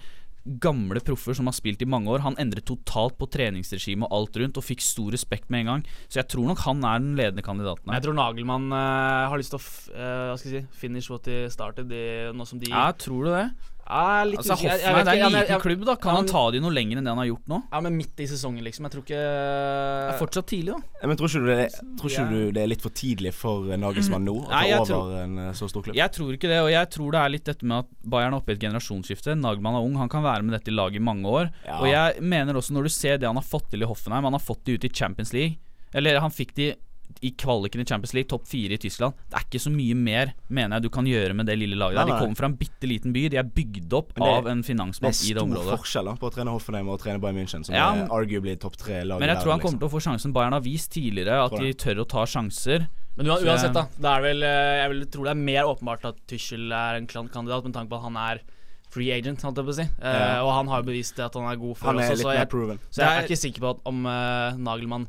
gamle 0.45 1.01
proffer 1.05 1.37
som 1.37 1.49
har 1.51 1.57
spilt 1.57 1.83
i 1.85 1.89
mange 1.89 2.11
år. 2.13 2.23
Han 2.25 2.39
endret 2.41 2.67
totalt 2.69 3.19
på 3.21 3.29
treningsregimet 3.31 4.09
og 4.09 4.15
alt 4.17 4.39
rundt, 4.41 4.61
og 4.61 4.65
fikk 4.65 4.85
stor 4.85 5.13
respekt 5.15 5.51
med 5.53 5.65
en 5.65 5.73
gang. 5.73 5.87
Så 6.09 6.23
jeg 6.23 6.31
tror 6.33 6.49
nok 6.49 6.63
han 6.65 6.85
er 6.85 7.03
den 7.03 7.17
ledende 7.19 7.45
kandidaten 7.45 7.89
her. 7.89 7.99
jeg 7.99 8.09
tror 8.09 8.19
Nagelmann 8.19 8.71
uh, 8.73 9.29
har 9.29 9.41
lyst 9.41 9.55
til 9.55 9.61
å 9.61 9.63
f 9.63 9.73
Hva 9.93 10.37
skal 10.39 10.53
jeg 10.55 10.65
si 10.65 10.81
finish 10.81 11.11
what 11.13 11.27
he 11.29 11.45
started, 11.53 11.93
nå 12.35 12.47
som 12.49 12.61
de 12.61 12.71
Ja, 12.73 12.91
tror 12.97 13.29
du 13.29 13.33
det? 13.35 13.49
Jeg 13.89 14.27
litt 14.29 14.39
Altså, 14.43 14.53
usikker. 14.53 14.69
Jeg- 14.69 14.81
jeg 14.85 14.95
Hoffenheim 14.95 15.05
det 15.05 15.09
er 15.09 15.13
en 15.13 15.19
jeg- 15.19 15.33
liten 15.33 15.49
jeg- 15.49 15.61
klubb, 15.65 15.85
da. 15.87 15.95
Kan 15.97 16.11
Ja, 16.13 16.17
han 16.19 16.27
ta 16.27 16.51
de 16.51 16.61
noe 16.61 16.71
lenger 16.71 16.99
enn 16.99 17.05
det 17.05 17.09
han 17.09 17.17
har 17.19 17.27
gjort 17.27 17.47
nå? 17.49 17.63
Ja, 17.73 17.81
men 17.81 17.97
midt 17.97 18.21
i 18.21 18.27
sesongen, 18.29 18.63
liksom. 18.63 18.83
Jeg 18.85 18.93
tror 18.93 19.03
ikke 19.03 19.17
Det 19.17 20.15
er 20.15 20.19
fortsatt 20.21 20.47
tidlig, 20.47 20.67
da. 20.77 20.81
Ja, 21.01 21.07
Men 21.09 21.17
tror 21.17 21.29
ikke, 21.29 21.41
du 21.41 21.47
det, 21.47 21.73
tror 21.97 22.11
ikke 22.13 22.29
du 22.31 22.53
det 22.53 22.63
er 22.63 22.67
litt 22.69 22.83
for 22.83 22.91
tidlig 22.91 23.33
for 23.33 23.65
Nagelsmann 23.79 24.25
nå 24.29 24.35
å 24.45 24.49
ta 24.49 24.61
Nei, 24.61 24.73
over 24.75 24.85
tror- 24.87 25.23
en 25.25 25.39
eh, 25.39 25.53
så 25.53 25.69
stor 25.71 25.83
klubb? 25.83 25.97
Jeg 25.97 26.13
tror 26.13 26.33
ikke 26.37 26.49
det, 26.53 26.59
og 26.61 26.69
jeg 26.71 26.91
tror 26.91 27.11
det 27.13 27.21
er 27.25 27.29
litt 27.31 27.45
dette 27.45 27.63
med 27.65 27.79
at 27.79 27.87
Bayern 28.05 28.35
er 28.35 28.41
oppe 28.41 28.51
i 28.51 28.53
et 28.53 28.61
generasjonsskifte. 28.61 29.35
Nagman 29.41 29.75
er 29.75 29.85
ung, 29.85 29.97
han 29.97 30.09
kan 30.09 30.23
være 30.23 30.43
med 30.45 30.53
dette 30.61 30.71
laget 30.75 30.97
i 30.97 30.99
mange 31.05 31.25
år. 31.25 31.51
Ja. 31.67 31.79
Og 31.81 31.87
jeg 31.89 32.21
mener 32.23 32.53
også, 32.55 32.73
når 32.73 32.83
du 32.83 32.89
ser 32.91 33.17
det 33.17 33.27
han 33.27 33.37
har 33.37 33.43
fått 33.45 33.71
til 33.71 33.83
i 33.83 33.87
Hoffenheim 33.87 34.23
Han 34.25 34.33
har 34.33 34.41
fått 34.41 34.65
de 34.65 34.75
ut 34.75 34.85
i 34.85 34.89
Champions 34.89 35.33
League. 35.33 35.57
Eller 35.95 36.21
han 36.21 36.31
fikk 36.31 36.53
de 36.55 36.75
i 37.23 37.31
kvaliken 37.35 37.81
i 37.83 37.85
Champions 37.85 38.13
League, 38.15 38.29
topp 38.31 38.47
fire 38.47 38.77
i 38.77 38.79
Tyskland. 38.79 39.15
Det 39.31 39.35
er 39.41 39.45
ikke 39.49 39.61
så 39.65 39.71
mye 39.75 39.95
mer, 39.99 40.33
mener 40.49 40.77
jeg, 40.77 40.83
du 40.83 40.89
kan 40.95 41.05
gjøre 41.09 41.35
med 41.35 41.47
det 41.47 41.57
lille 41.59 41.75
laget 41.75 41.97
Nei, 41.99 42.05
nei. 42.05 42.15
De 42.15 42.21
kommer 42.23 42.37
fra 42.37 42.47
en 42.47 42.57
bitte 42.61 42.87
liten 42.87 43.13
by. 43.13 43.25
De 43.33 43.37
er 43.41 43.49
bygd 43.57 43.93
opp 43.99 44.13
er, 44.19 44.23
av 44.27 44.47
en 44.53 44.61
Det 44.63 44.69
finansmann 44.71 45.11
er 45.11 45.17
i 45.17 45.33
det 45.33 45.37
stor 45.37 45.43
området. 45.47 45.79
forskjell 45.79 46.05
da 46.05 46.15
på 46.21 46.29
å 46.31 46.35
trene 46.37 46.55
Hoffenheim 46.55 46.89
og 46.93 46.99
å 46.99 47.03
trene 47.03 47.19
Bayern 47.21 47.41
München, 47.41 47.65
som 47.67 47.75
Ja, 47.75 47.89
er 47.95 48.09
arguably 48.15 48.55
topp 48.61 48.77
tre 48.77 49.03
lag 49.05 49.19
Men 49.21 49.29
jeg 49.35 49.43
tror 49.43 49.51
han 49.57 49.61
kommer 49.61 49.79
liksom. 49.79 49.81
til 49.81 49.89
å 49.89 49.95
få 49.97 50.03
sjansen. 50.07 50.33
Bayern 50.33 50.53
har 50.53 50.61
vist 50.63 50.93
tidligere 50.93 51.41
at 51.45 51.59
de 51.59 51.73
tør 51.75 52.05
å 52.05 52.09
ta 52.09 52.25
sjanser. 52.25 52.87
Men 53.17 53.27
uansett, 53.35 53.73
da. 53.75 53.87
Det 53.99 54.13
er 54.15 54.21
vel, 54.23 54.43
eh, 54.47 54.77
jeg 54.85 54.91
vil 54.95 55.07
tro 55.11 55.25
det 55.25 55.31
er 55.35 55.43
mer 55.43 55.65
åpenbart 55.75 56.05
at 56.13 56.17
Tuchel 56.31 56.71
er 56.71 57.01
en 57.01 57.07
kandidat, 57.09 57.65
med 57.65 57.75
tanke 57.75 57.91
på 57.91 57.97
at 57.99 58.03
han 58.07 58.17
er 58.17 58.41
free 58.89 59.11
agent, 59.13 59.43
holdt 59.43 59.57
jeg 59.59 59.67
på 59.67 59.73
å 59.75 59.75
si. 59.75 59.83
Eh, 59.83 60.13
Ja. 60.19 60.43
og 60.45 60.53
han 60.55 60.69
har 60.69 60.83
jo 60.83 60.87
bevist 60.87 61.19
at 61.19 61.35
han 61.35 61.45
er 61.51 61.57
god 61.57 61.77
for 61.77 61.87
Han 61.91 61.99
er 61.99 62.11
også, 62.13 62.23
så 62.23 62.33
jeg, 62.33 62.49
så 62.49 63.03
jeg 63.03 63.09
er 63.09 63.19
er- 63.19 63.27
ikke 63.27 63.37
sikker 63.43 63.61
på 63.61 63.71
at 63.75 63.81
om 63.85 64.07
uh, 64.07 64.53
Nagelmann 64.57 65.09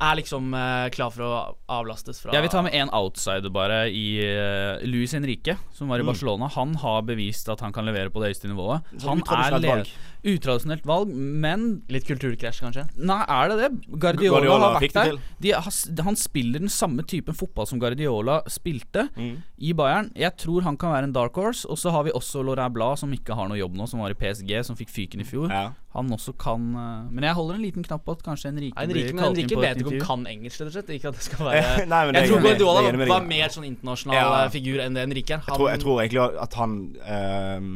er 0.00 0.16
liksom 0.16 0.54
uh, 0.56 0.88
klar 0.94 1.10
for 1.12 1.22
å 1.26 1.32
avlastes 1.68 2.20
fra 2.22 2.32
Jeg 2.32 2.42
vil 2.46 2.52
ta 2.52 2.62
med 2.64 2.72
én 2.72 2.88
outsider 2.96 3.52
bare 3.52 3.82
i 3.92 4.04
uh, 4.24 4.80
Luis 4.88 5.12
Henrique, 5.16 5.56
som 5.76 5.88
var 5.92 6.00
i 6.00 6.06
Mm. 6.06 6.08
Barcelona. 6.12 6.48
Han 6.56 6.74
har 6.80 7.02
bevist 7.02 7.48
at 7.52 7.60
han 7.60 7.72
kan 7.76 7.84
levere 7.84 8.08
på 8.10 8.20
det 8.22 8.30
høyeste 8.32 8.48
nivået. 8.48 8.80
Så 8.96 9.08
Han 9.10 9.18
er 9.20 9.22
utradisjonelt 9.22 9.68
valg. 9.68 9.90
Utradisjonelt 10.30 10.86
valg, 10.88 11.12
men 11.14 11.82
Litt 11.92 12.04
kulturkrasj, 12.08 12.60
kanskje? 12.64 12.86
Nei, 12.96 13.20
er 13.28 13.48
det 13.52 13.58
det? 13.60 13.70
Guardiola, 14.00 14.40
Guardiola 14.40 14.70
har 14.72 14.80
vært 14.80 14.96
der. 14.96 15.18
De, 15.40 15.52
har 15.56 16.04
han 16.04 16.16
spiller 16.20 16.60
den 16.60 16.68
samme 16.72 17.04
typen 17.08 17.36
fotball 17.36 17.66
som 17.68 17.80
Guardiola 17.80 18.40
spilte 18.52 19.08
Mm. 19.16 19.42
i 19.58 19.72
Bayern. 19.76 20.10
Jeg 20.16 20.36
tror 20.40 20.62
han 20.62 20.76
kan 20.76 20.92
være 20.92 21.04
en 21.08 21.12
dark 21.16 21.34
horse. 21.36 21.66
Og 21.68 21.76
så 21.78 21.90
har 21.92 22.04
vi 22.04 22.10
også 22.16 22.42
Laurent 22.44 22.72
Blad, 22.74 22.98
som 22.98 23.12
ikke 23.12 23.34
har 23.36 23.48
noe 23.48 23.58
jobb 23.58 23.76
nå, 23.76 23.86
som 23.88 24.00
var 24.00 24.10
i 24.10 24.14
PSG, 24.18 24.64
som 24.64 24.76
fikk 24.76 24.88
fyken 24.92 25.20
i 25.20 25.24
fjor. 25.28 25.50
Ja. 25.50 25.72
Han 25.96 26.12
også 26.14 26.36
kan 26.38 26.66
eh, 26.78 27.06
Men 27.10 27.24
jeg 27.26 27.34
holder 27.34 27.56
en 27.58 27.64
liten 27.64 27.86
knapp 27.86 28.04
på 28.06 28.14
at 28.14 28.20
kanskje 28.22 28.52
Henrike 28.52 28.76
Nei, 28.78 28.86
blir 28.86 29.08
Enrique, 29.08 29.18
kalt 29.18 29.40
inn 29.42 29.48
på 29.50 29.58
et 29.58 29.64
vet 29.64 29.80
ikke 29.80 29.90
om 29.90 29.96
han 29.98 30.04
kan 30.06 30.26
engelsk, 30.30 30.60
rett 30.60 30.68
og 30.70 30.74
slett. 30.76 30.90
Ikke 30.94 31.10
at 31.10 31.18
det 31.18 31.24
skal 31.26 31.46
være 31.48 31.86
Nei, 31.90 32.02
men 32.06 32.18
Jeg 32.18 32.22
er 32.22 32.30
tror 32.30 32.44
Guardiola 32.46 32.84
det 32.86 32.92
med 33.00 33.10
var 33.10 33.24
mer 33.26 33.54
sånn 33.56 33.66
internasjonal 33.66 34.20
Ja. 34.20 34.28
eh, 34.44 34.50
figur 34.54 34.82
enn 34.84 34.98
det 34.98 35.06
Henrike 35.08 35.40
er. 35.40 35.48
Jeg 35.48 35.56
tror, 35.58 35.70
jeg 35.72 35.82
tror 35.82 36.02
egentlig 36.04 36.44
at 36.46 36.60
han 36.60 36.76
uh, 37.00 37.66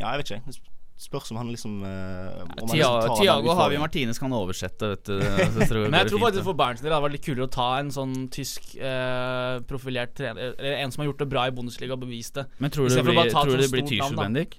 Ja, 0.00 0.10
jeg 0.10 0.24
vet 0.24 0.32
ikke. 0.32 0.56
Det 0.56 1.04
spørs 1.04 1.30
om 1.30 1.38
han 1.38 1.52
liksom 1.52 1.78
uh, 1.84 2.42
om 2.42 2.66
han 2.66 2.72
Tia 2.72 2.90
liksom 2.90 2.98
tar 2.98 3.14
den 3.14 3.22
Tiago 3.22 3.56
Havi. 3.60 3.78
Martinez 3.84 4.18
kan 4.18 4.34
oversette, 4.34 4.90
vet 4.96 5.06
du. 5.06 5.16
Jeg 5.22 5.70
tror 5.70 5.86
Men 5.86 6.00
jeg 6.00 6.10
tror 6.10 6.26
faktisk 6.26 6.50
for 6.50 6.58
Bayerns 6.58 6.82
del 6.82 6.96
hadde 6.96 7.06
vært 7.06 7.18
litt 7.20 7.26
kulere 7.30 7.46
å 7.46 7.52
ta 7.60 7.70
en 7.78 7.94
sånn 7.94 8.14
tysk 8.34 8.74
uh, 8.80 9.62
profilert 9.70 10.18
trener 10.18 10.56
Eller 10.56 10.82
en 10.82 10.90
som 10.90 11.04
har 11.04 11.12
gjort 11.12 11.22
det 11.22 11.30
bra 11.30 11.46
i 11.46 11.54
Bundesliga 11.54 11.94
og 11.94 12.02
bevist 12.02 12.40
det. 12.40 12.48
Men 12.58 12.74
tror 12.74 12.90
du 12.90 12.96
det 12.96 13.06
blir, 13.06 13.28
tror 13.30 13.60
det 13.60 13.70
blir 13.70 13.92
da. 14.02 14.14
Bendik? 14.18 14.58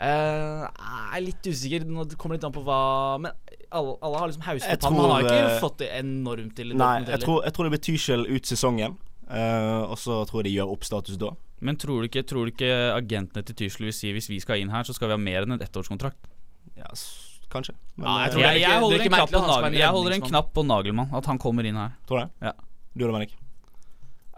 Eh, 0.00 0.66
jeg 0.66 1.16
er 1.16 1.24
litt 1.24 1.46
usikker. 1.48 1.86
Det 2.10 2.18
kommer 2.20 2.36
litt 2.36 2.44
an 2.44 2.52
på 2.52 2.62
hva 2.66 2.80
Men 3.22 3.32
alle, 3.72 3.94
alle 4.04 4.18
har 4.20 4.28
liksom 4.30 4.44
hauset 4.46 4.84
opp 4.84 4.92
han. 4.92 5.10
Har 5.10 5.24
ikke 5.24 5.38
eh, 5.54 5.60
fått 5.62 5.78
det 5.82 5.88
enormt 5.98 6.54
til. 6.58 6.74
Nei, 6.76 6.92
jeg 7.08 7.22
tror, 7.24 7.42
jeg 7.46 7.54
tror 7.56 7.68
det 7.68 7.72
blir 7.76 7.84
Tyskjell 7.88 8.26
ut 8.28 8.46
sesongen. 8.46 8.96
uh, 9.26 9.82
og 9.90 9.96
så 9.98 10.20
tror 10.28 10.42
jeg 10.44 10.50
de 10.52 10.56
gjør 10.58 10.74
opp 10.76 10.84
status 10.86 11.16
da. 11.18 11.32
Men 11.64 11.76
tror 11.80 12.04
du 12.04 12.06
ikke, 12.10 12.22
tror 12.28 12.44
du 12.46 12.52
ikke 12.52 12.68
agentene 12.94 13.42
til 13.48 13.56
Tyskjell 13.62 13.88
vil 13.88 13.96
si 13.96 14.12
hvis 14.12 14.28
vi 14.30 14.38
skal 14.44 14.60
inn 14.60 14.70
her, 14.70 14.84
så 14.84 14.94
skal 14.94 15.08
vi 15.08 15.16
ha 15.16 15.18
mer 15.18 15.46
enn 15.46 15.56
en 15.56 15.64
ettårskontrakt? 15.64 16.28
Ja, 16.76 16.92
s- 16.92 17.40
kanskje. 17.50 17.72
Men, 17.96 18.04
Ja, 18.06 18.18
jeg 18.26 18.32
tror 18.34 18.42
det 18.42 18.46
Jeg, 18.52 18.60
jeg, 18.60 18.80
holder 18.84 18.98
det 18.98 19.00
er 19.00 19.06
en 19.06 19.26
på 19.32 19.40
en 19.40 19.48
Nagel, 19.48 19.78
jeg 19.80 19.88
holder 19.96 20.12
en 20.18 20.26
knapp 20.28 20.52
på 20.52 20.66
Nagelmann, 20.66 21.14
at 21.16 21.26
han 21.32 21.38
kommer 21.38 21.64
inn 21.64 21.76
her. 21.80 21.96
Tror 22.06 22.20
du 22.20 22.24
det? 22.26 22.30
Ja. 22.50 22.52
Du 22.94 23.04
og 23.06 23.10
Dominic? 23.12 23.32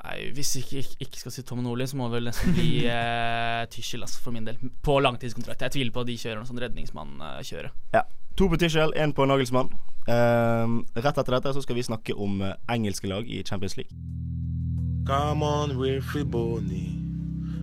Nei, 0.05 0.31
Hvis 0.33 0.55
jeg 0.57 0.69
ikke, 0.69 0.97
ikke, 1.05 1.21
skal 1.25 1.35
si 1.35 1.43
Tom 1.43 1.65
Nordli, 1.65 1.89
så 1.91 1.99
må 1.99 2.07
det 2.09 2.21
vel 2.21 2.31
nesten 2.31 2.55
bli 2.55 2.71
eh, 2.93 3.65
Tyschel, 3.73 4.05
altså, 4.07 4.23
for 4.23 4.37
min 4.37 4.47
del. 4.47 4.61
På 4.85 5.01
langtidskontrakt. 5.03 5.67
Jeg 5.67 5.75
tviler 5.75 5.95
på 5.95 6.07
at 6.07 6.11
de 6.11 6.17
kjører 6.21 6.41
noe 6.41 6.49
sånn 6.49 6.63
redningsmann 6.63 7.19
kjører. 7.43 7.75
Ja. 7.97 8.07
To 8.39 8.47
på 8.47 8.57
Tuchel, 8.57 8.93
én 8.95 9.11
på 9.11 9.25
Nagelsmann. 9.27 9.73
Uh, 10.07 10.79
rett 10.95 11.19
etter 11.19 11.35
dette 11.35 11.51
så 11.57 11.61
skal 11.65 11.75
vi 11.75 11.83
snakke 11.83 12.15
om 12.15 12.39
eh, 12.47 12.55
engelske 12.71 13.11
lag 13.11 13.27
i 13.27 13.43
Champions 13.43 13.75
League. 13.77 13.91
Come 15.09 15.43
on, 15.43 15.75
Wilfried 15.77 16.31
Boney. 16.31 16.95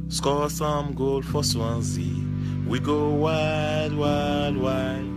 Score 0.10 0.50
some 0.50 0.94
goal 0.94 1.24
for 1.24 1.44
Swansea. 1.44 2.12
We 2.68 2.80
go 2.80 3.10
wild, 3.24 3.96
wild, 3.98 4.58
wild. 4.58 5.12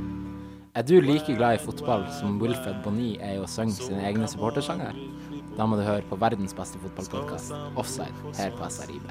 Er 0.74 0.82
du 0.82 1.00
like 1.00 1.36
glad 1.36 1.58
i 1.58 1.58
fotball 1.58 2.06
som 2.20 2.38
Wilfred 2.40 2.78
Bonny 2.84 3.16
er 3.18 3.34
i 3.34 3.42
å 3.42 3.50
synge 3.50 3.80
sine 3.82 4.06
egne 4.06 4.28
supportersanger? 4.30 4.94
Da 5.58 5.66
må 5.66 5.74
du 5.74 5.82
høre 5.82 6.04
på 6.06 6.14
verdens 6.22 6.52
beste 6.54 6.78
fotballpodkast, 6.78 7.50
Offside, 7.74 8.14
her 8.38 8.52
på 8.54 8.68
SRIB. 8.70 9.08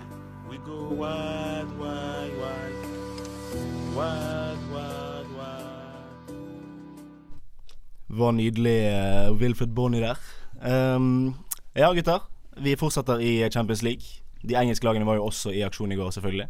Var 8.07 8.31
nydelig 8.31 8.77
uh, 8.87 9.35
Wilfred 9.35 9.75
Bonny 9.75 9.99
der. 9.99 10.15
Um, 10.63 11.35
ja, 11.75 11.91
gutter. 11.91 12.23
Vi 12.63 12.77
fortsetter 12.79 13.19
i 13.19 13.49
Champions 13.51 13.83
League. 13.83 14.23
De 14.47 14.55
engelske 14.55 14.87
lagene 14.87 15.05
var 15.05 15.19
jo 15.19 15.27
også 15.27 15.51
i 15.51 15.65
aksjon 15.67 15.91
i 15.91 15.99
går, 15.99 16.15
selvfølgelig. 16.15 16.47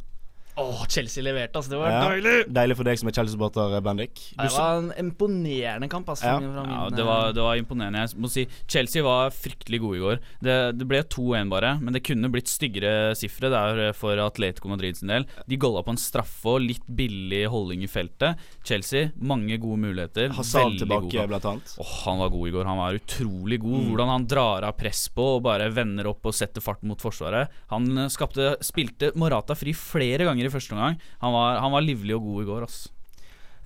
Åh, 0.58 0.86
Chelsea 0.90 1.22
leverte, 1.22 1.60
altså. 1.60 1.70
Det 1.70 1.78
var 1.78 1.92
Ja, 1.92 2.00
deilig! 2.10 2.48
Deilig 2.50 2.78
for 2.80 2.88
deg 2.88 2.98
som 2.98 3.10
er 3.12 3.14
Chelsea-supporter, 3.14 3.76
Bendik. 3.86 4.22
Du 4.34 4.42
Det 4.42 4.54
var 4.56 4.80
en 4.80 4.92
imponerende 4.98 5.90
kamp, 5.90 6.08
altså. 6.10 6.26
Ja. 6.26 6.40
fra 6.40 6.64
min, 6.66 6.74
Ja, 6.74 6.90
det 6.90 7.04
eh, 7.04 7.06
var, 7.06 7.34
det 7.34 7.44
var 7.46 7.60
imponerende. 7.62 8.02
Jeg 8.02 8.18
må 8.18 8.30
si 8.34 8.48
Chelsea 8.66 9.04
var 9.06 9.30
fryktelig 9.30 9.80
gode 9.84 9.98
i 9.98 10.02
går. 10.02 10.20
Det, 10.42 10.56
det 10.80 10.88
ble 10.90 11.04
2-1 11.04 11.52
bare, 11.52 11.76
men 11.80 11.94
det 11.94 12.02
kunne 12.08 12.32
blitt 12.34 12.50
styggere 12.50 13.14
sifre 13.16 13.52
der 13.54 13.84
eh, 13.90 13.94
for 13.94 14.18
Atletico 14.18 14.72
Madrid 14.72 14.98
sin 14.98 15.14
del. 15.14 15.28
De 15.46 15.60
golla 15.62 15.84
på 15.86 15.94
en 15.94 16.02
straffe 16.02 16.56
og 16.56 16.66
litt 16.66 16.90
billig 16.90 17.46
holdning 17.54 17.86
i 17.86 17.92
feltet. 17.92 18.42
Chelsea, 18.66 19.12
mange 19.22 19.60
gode 19.62 19.78
muligheter. 19.86 20.34
Hazard 20.34 20.72
Veldig 20.72 20.82
tilbake, 20.88 21.14
god 21.14 21.34
blant 21.36 21.48
annet. 21.52 21.76
Åh, 21.86 21.94
han 22.08 22.24
var 22.24 22.34
god 22.34 22.48
i 22.48 22.56
går. 22.58 22.72
Han 22.72 22.82
var 22.82 22.98
utrolig 22.98 23.62
god. 23.62 23.78
Mm. 23.78 23.88
Hvordan 23.92 24.14
han 24.16 24.28
drar 24.34 24.68
av 24.72 24.78
press 24.82 25.06
på 25.14 25.30
og 25.38 25.46
bare 25.46 25.70
vender 25.70 26.10
opp 26.10 26.26
og 26.26 26.34
setter 26.34 26.66
fart 26.66 26.82
mot 26.82 26.98
forsvaret. 26.98 27.54
Han 27.70 27.88
eh, 27.94 28.10
skapte, 28.10 28.56
spilte 28.66 29.14
Morata 29.14 29.54
fri 29.54 29.78
flere 29.78 30.26
ganger 30.26 30.47
i 30.48 30.54
første 30.56 30.74
omgang. 30.76 30.98
Han 31.22 31.34
var, 31.36 31.60
han 31.64 31.72
var 31.76 31.82
livlig 31.86 32.16
og 32.16 32.24
god 32.24 32.44
i 32.44 32.48
går, 32.52 32.64
ass. 32.68 32.80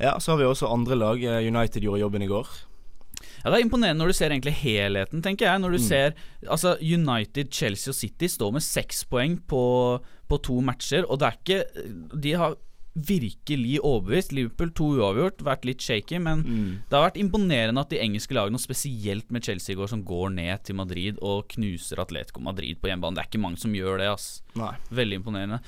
Ja, 0.01 0.15
så 0.19 0.33
har 0.33 0.37
vi 0.41 0.49
også 0.49 0.69
andre 0.73 0.95
lag. 0.97 1.21
Eh, 1.23 1.47
United 1.47 1.81
gjorde 1.85 2.01
jobben 2.01 2.21
i 2.25 2.27
går. 2.31 2.47
Ja, 3.43 3.51
Det 3.51 3.59
er 3.59 3.65
imponerende 3.67 4.01
når 4.01 4.07
du 4.07 4.13
ser 4.17 4.29
egentlig 4.33 4.53
helheten, 4.63 5.21
tenker 5.21 5.45
jeg. 5.45 5.61
Når 5.61 5.71
du 5.71 5.77
Mm. 5.77 5.87
ser 5.87 6.13
Altså 6.49 6.75
United, 6.81 7.51
Chelsea 7.53 7.91
og 7.91 7.95
City 7.95 8.25
står 8.27 8.51
med 8.53 8.61
seks 8.65 9.03
poeng 9.05 9.39
på, 9.47 10.01
på 10.29 10.41
to 10.41 10.59
matcher, 10.61 11.05
og 11.09 11.19
det 11.19 11.27
er 11.27 11.37
ikke 11.37 12.19
De 12.21 12.31
har 12.33 12.55
virkelig 12.95 13.79
overbevist. 13.79 14.33
Liverpool 14.35 14.71
to 14.75 14.83
uavgjort, 14.97 15.37
vært 15.45 15.63
litt 15.65 15.79
shaky, 15.81 16.19
men 16.19 16.43
Mm. 16.43 16.79
det 16.89 16.97
har 16.99 17.09
vært 17.09 17.21
imponerende 17.21 17.79
at 17.79 17.89
de 17.89 17.97
engelske 17.99 18.33
lagene, 18.35 18.55
og 18.55 18.59
spesielt 18.59 19.31
med 19.31 19.43
Chelsea 19.43 19.73
i 19.73 19.77
går, 19.79 19.87
som 19.89 20.03
går 20.03 20.33
ned 20.33 20.63
til 20.65 20.75
Madrid 20.75 21.17
og 21.21 21.47
knuser 21.47 21.99
Atletico 21.99 22.41
Madrid 22.41 22.81
på 22.81 22.89
hjemmebane. 22.89 23.15
Det 23.15 23.23
er 23.23 23.29
ikke 23.31 23.41
mange 23.41 23.57
som 23.59 23.71
gjør 23.73 23.97
det, 23.99 24.07
ass. 24.11 24.41
Nei. 24.55 24.73
Veldig 24.91 25.23
imponerende. 25.23 25.59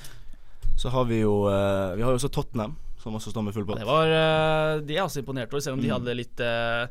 Så 0.76 0.90
har 0.90 1.04
vi 1.06 1.20
jo 1.22 1.46
eh, 1.50 1.94
Vi 1.96 2.02
har 2.02 2.10
jo 2.14 2.18
også 2.18 2.30
Tottenham, 2.34 2.76
som 2.98 3.14
også 3.14 3.30
står 3.30 3.44
med 3.46 3.54
full 3.54 3.66
pott. 3.68 3.78
Det 3.78 3.86
var 3.88 4.10
eh, 4.10 4.80
De 4.86 4.96
er 4.96 5.04
også 5.06 5.22
imponert 5.22 5.52
over, 5.52 5.62
selv 5.62 5.76
om 5.78 5.82
de 5.84 5.88
Mm. 5.90 5.94
hadde 5.98 6.16
litt 6.18 6.40
eh, 6.40 6.86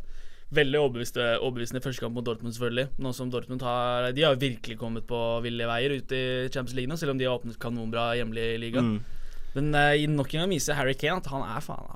Veldig 0.53 0.79
overbevisende 0.85 1.81
første 1.81 2.03
kamp 2.03 2.13
mot 2.13 2.25
Dortmund, 2.27 2.53
selvfølgelig. 2.53 2.89
Nå 3.01 3.11
som 3.17 3.31
Dortmund 3.33 3.63
har 3.65 4.11
De 4.13 4.21
har 4.21 4.35
virkelig 4.37 4.77
kommet 4.77 5.07
på 5.09 5.41
ville 5.41 5.65
veier 5.65 5.95
ut 5.97 6.11
i 6.13 6.23
Champions 6.53 6.75
League 6.77 6.91
nå, 6.91 6.97
selv 6.99 7.15
om 7.15 7.17
de 7.17 7.25
har 7.25 7.39
åpnet 7.39 7.57
kanonbra 7.59 8.11
hjemlig 8.19 8.59
liga. 8.61 8.83
Mm. 8.85 8.99
Men 9.53 9.69
uh, 9.75 9.93
nok 10.09 10.31
en 10.33 10.43
gang 10.43 10.53
viser 10.53 10.77
Harry 10.77 10.95
Kane 10.97 11.21
at 11.21 11.27
han 11.29 11.43
er 11.45 11.61
faen 11.61 11.89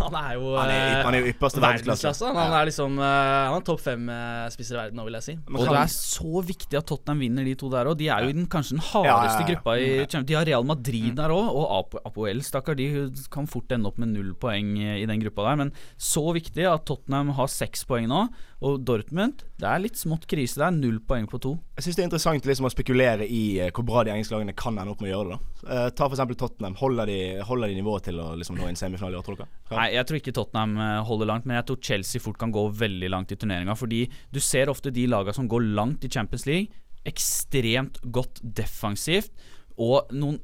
Han 0.00 0.16
er 0.16 0.34
jo 0.38 0.54
Han 0.56 0.70
er 0.72 0.78
eh, 0.80 1.02
han 1.04 1.16
er 1.16 1.24
jo 1.24 1.32
ypperste 1.32 1.60
verdensklasse. 1.62 2.30
Han, 2.30 2.38
ja. 2.40 2.60
er 2.60 2.68
liksom 2.70 2.96
uh, 3.00 3.06
Han 3.52 3.56
er 3.58 3.66
topp 3.68 3.82
fem 3.84 4.06
uh, 4.08 4.46
i 4.48 4.66
verden 4.72 4.98
nå, 4.98 5.06
vil 5.08 5.18
jeg 5.18 5.26
si. 5.26 5.34
Og 5.52 5.66
det 5.68 5.80
er 5.82 5.92
så 5.92 6.44
viktig 6.52 6.78
at 6.80 6.88
Tottenham 6.88 7.20
vinner 7.24 7.46
de 7.46 7.54
to 7.58 7.68
der 7.72 7.90
òg. 7.90 7.98
De 8.00 8.08
er 8.12 8.24
jo 8.24 8.32
i 8.32 8.36
den 8.36 8.48
kanskje 8.50 8.78
den 8.78 8.84
hardeste 8.86 9.08
Ja, 9.12 9.24
ja, 9.26 9.40
ja. 9.40 9.48
gruppa 9.52 9.76
i 9.78 9.90
Mm. 9.92 10.06
Champions 10.08 10.28
De 10.30 10.36
har 10.38 10.46
Real 10.48 10.64
Madrid 10.66 11.16
der 11.18 11.32
òg, 11.34 11.48
og 11.52 11.98
Apoel, 12.06 12.40
stakkar. 12.46 12.76
De 12.78 12.86
kan 13.32 13.46
fort 13.50 13.70
ende 13.74 13.90
opp 13.90 13.98
med 14.00 14.12
null 14.14 14.32
poeng 14.40 14.72
i 14.80 15.04
den 15.08 15.20
gruppa 15.22 15.50
der. 15.50 15.58
Men 15.60 15.74
så 16.00 16.24
viktig 16.34 16.64
at 16.68 16.86
Tottenham 16.88 17.34
har 17.36 17.50
seks 17.52 17.84
poeng 17.88 18.08
nå. 18.10 18.24
Og 18.62 18.82
Dortmund, 18.86 19.42
det 19.58 19.66
er 19.66 19.80
litt 19.82 19.98
smått 19.98 20.28
krise. 20.30 20.60
Det 20.60 20.66
er 20.68 20.74
null 20.76 21.00
poeng 21.06 21.26
på 21.30 21.40
to. 21.42 21.56
Jeg 21.78 21.86
syns 21.86 21.96
det 21.98 22.02
er 22.04 22.08
interessant 22.08 22.46
liksom 22.46 22.68
å 22.68 22.70
spekulere 22.70 23.26
i 23.26 23.40
eh, 23.58 23.72
hvor 23.74 23.86
bra 23.88 24.04
de 24.06 24.12
engelske 24.14 24.36
lagene 24.36 24.54
kan 24.54 24.78
ende 24.78 24.94
opp 24.94 25.02
med 25.02 25.10
å 25.10 25.12
gjøre 25.16 25.32
det. 25.32 25.38
da. 25.38 25.64
uh, 25.72 25.88
ta 25.98 26.06
eksempel 26.06 26.38
Tottenham. 26.38 26.76
Holder 26.78 27.10
de, 27.10 27.18
holder 27.48 27.72
de 27.72 27.78
nivået 27.80 28.06
til 28.06 28.20
å 28.22 28.28
liksom 28.38 28.60
nå 28.60 28.68
en 28.68 28.78
semifinale 28.78 29.18
i 29.18 29.18
år, 29.18 29.26
tror 29.26 29.40
dere? 29.40 29.50
Nei, 29.72 29.88
jeg 29.96 30.08
tror 30.08 30.20
ikke 30.20 30.36
Tottenham 30.38 30.76
eh, 30.78 31.00
holder 31.10 31.32
langt, 31.32 31.48
men 31.48 31.58
jeg 31.58 31.68
tror 31.70 31.82
Chelsea 31.90 32.22
fort 32.22 32.38
kan 32.38 32.54
gå 32.54 32.64
veldig 32.84 33.10
langt 33.10 33.34
i 33.34 33.40
turneringa. 33.42 33.76
Fordi 33.78 34.04
du 34.30 34.40
ser 34.42 34.70
ofte 34.70 34.94
de 34.94 35.08
lagene 35.10 35.34
som 35.34 35.50
går 35.50 35.72
langt 35.74 36.06
i 36.06 36.12
Champions 36.12 36.46
League, 36.46 36.84
ekstremt 37.08 37.98
godt 38.14 38.38
defensivt, 38.46 39.34
og 39.82 40.12
noen 40.14 40.38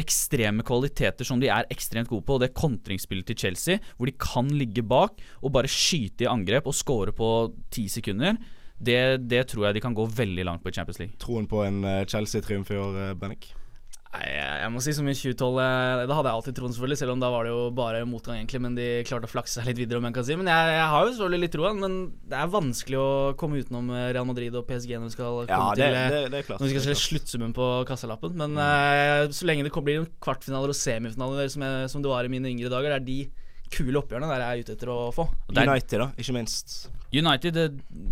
ekstreme 0.00 0.64
kvaliteter 0.66 1.26
som 1.26 1.40
de 1.42 1.50
er 1.52 1.68
ekstremt 1.72 2.10
gode 2.10 2.26
på. 2.26 2.36
Og 2.36 2.44
det 2.44 2.54
kontringsspillet 2.56 3.26
til 3.30 3.40
Chelsea, 3.46 3.80
hvor 3.96 4.10
de 4.10 4.16
kan 4.18 4.50
ligge 4.54 4.84
bak 4.86 5.18
og 5.42 5.54
bare 5.54 5.70
skyte 5.70 6.26
i 6.26 6.30
angrep 6.30 6.68
og 6.70 6.76
score 6.76 7.14
på 7.16 7.30
ti 7.74 7.88
sekunder, 7.92 8.38
det, 8.84 9.28
det 9.30 9.46
tror 9.50 9.68
jeg 9.68 9.78
de 9.78 9.84
kan 9.84 9.94
gå 9.96 10.06
veldig 10.10 10.46
langt 10.46 10.64
på 10.64 10.72
i 10.72 10.76
Champions 10.76 10.98
League. 11.00 11.18
Troen 11.22 11.46
på 11.50 11.62
en 11.66 11.84
eh, 11.86 12.02
Chelsea-triumf 12.10 12.72
i 12.74 12.80
år, 12.80 12.98
eh, 13.00 13.14
Bennik? 13.18 13.52
Nei, 14.14 14.28
jeg, 14.30 14.70
må 14.70 14.80
si 14.84 14.92
som 14.94 15.08
i 15.10 15.14
2012 15.16 15.56
eh, 15.58 16.02
Da 16.06 16.14
hadde 16.14 16.30
jeg 16.30 16.38
alltid 16.38 16.56
troen, 16.58 16.74
selvfølgelig, 16.76 16.98
selv 17.00 17.14
om 17.16 17.22
da 17.24 17.30
var 17.34 17.46
det 17.48 17.50
jo 17.50 17.62
bare 17.74 18.02
motgang, 18.06 18.36
egentlig. 18.38 18.60
Men 18.62 18.76
de 18.78 18.86
klarte 19.08 19.26
å 19.26 19.32
flakse 19.32 19.56
seg 19.58 19.66
litt 19.66 19.80
videre, 19.80 19.98
om 19.98 20.06
jeg 20.06 20.14
kan 20.14 20.26
si. 20.28 20.36
Men 20.38 20.50
jeg, 20.52 20.74
jeg 20.76 20.88
har 20.92 21.02
jo 21.08 21.12
selvfølgelig 21.16 21.42
litt 21.42 21.54
troen. 21.56 21.80
Men 21.82 21.96
det 22.30 22.38
er 22.38 22.52
vanskelig 22.54 23.00
å 23.02 23.08
komme 23.40 23.58
utenom 23.64 23.90
eh, 23.90 24.06
Real 24.14 24.28
Madrid 24.30 24.54
og 24.60 24.66
PSG 24.70 24.94
når 24.94 25.08
vi 25.10 25.14
skal 25.16 25.40
komme 25.42 25.50
Ja, 25.50 25.74
det- 25.74 25.90
til 25.90 25.98
eh, 25.98 26.10
det- 26.14 26.32
det 26.36 26.44
klart, 26.46 26.60
Når 26.62 26.70
vi 26.70 26.74
skal 26.76 26.86
se 26.86 26.98
sluttsummen 27.02 27.54
på 27.58 27.68
kassalappen. 27.90 28.36
Men 28.38 28.54
eh, 28.56 29.26
så 29.34 29.50
lenge 29.50 29.66
det 29.66 29.74
blir 29.74 30.06
kvartfinaler 30.22 30.70
og 30.70 30.78
semifinaler 30.78 31.50
som, 31.50 31.66
jeg, 31.66 31.90
som 31.90 32.02
det 32.06 32.12
var 32.14 32.24
i 32.24 32.30
mine 32.30 32.54
yngre 32.54 32.70
dager, 32.70 32.94
det 32.94 33.02
er 33.02 33.08
de 33.10 33.18
kule 33.74 33.98
oppgjørene 33.98 34.28
der 34.30 34.42
jeg 34.44 34.46
er 34.46 34.62
ute 34.62 34.74
etter 34.78 34.90
å 34.94 34.98
få. 35.16 35.24
United, 35.50 35.98
da, 35.98 36.12
ikke 36.20 36.34
minst. 36.36 36.84
United, 37.20 37.52
det, 37.54 37.66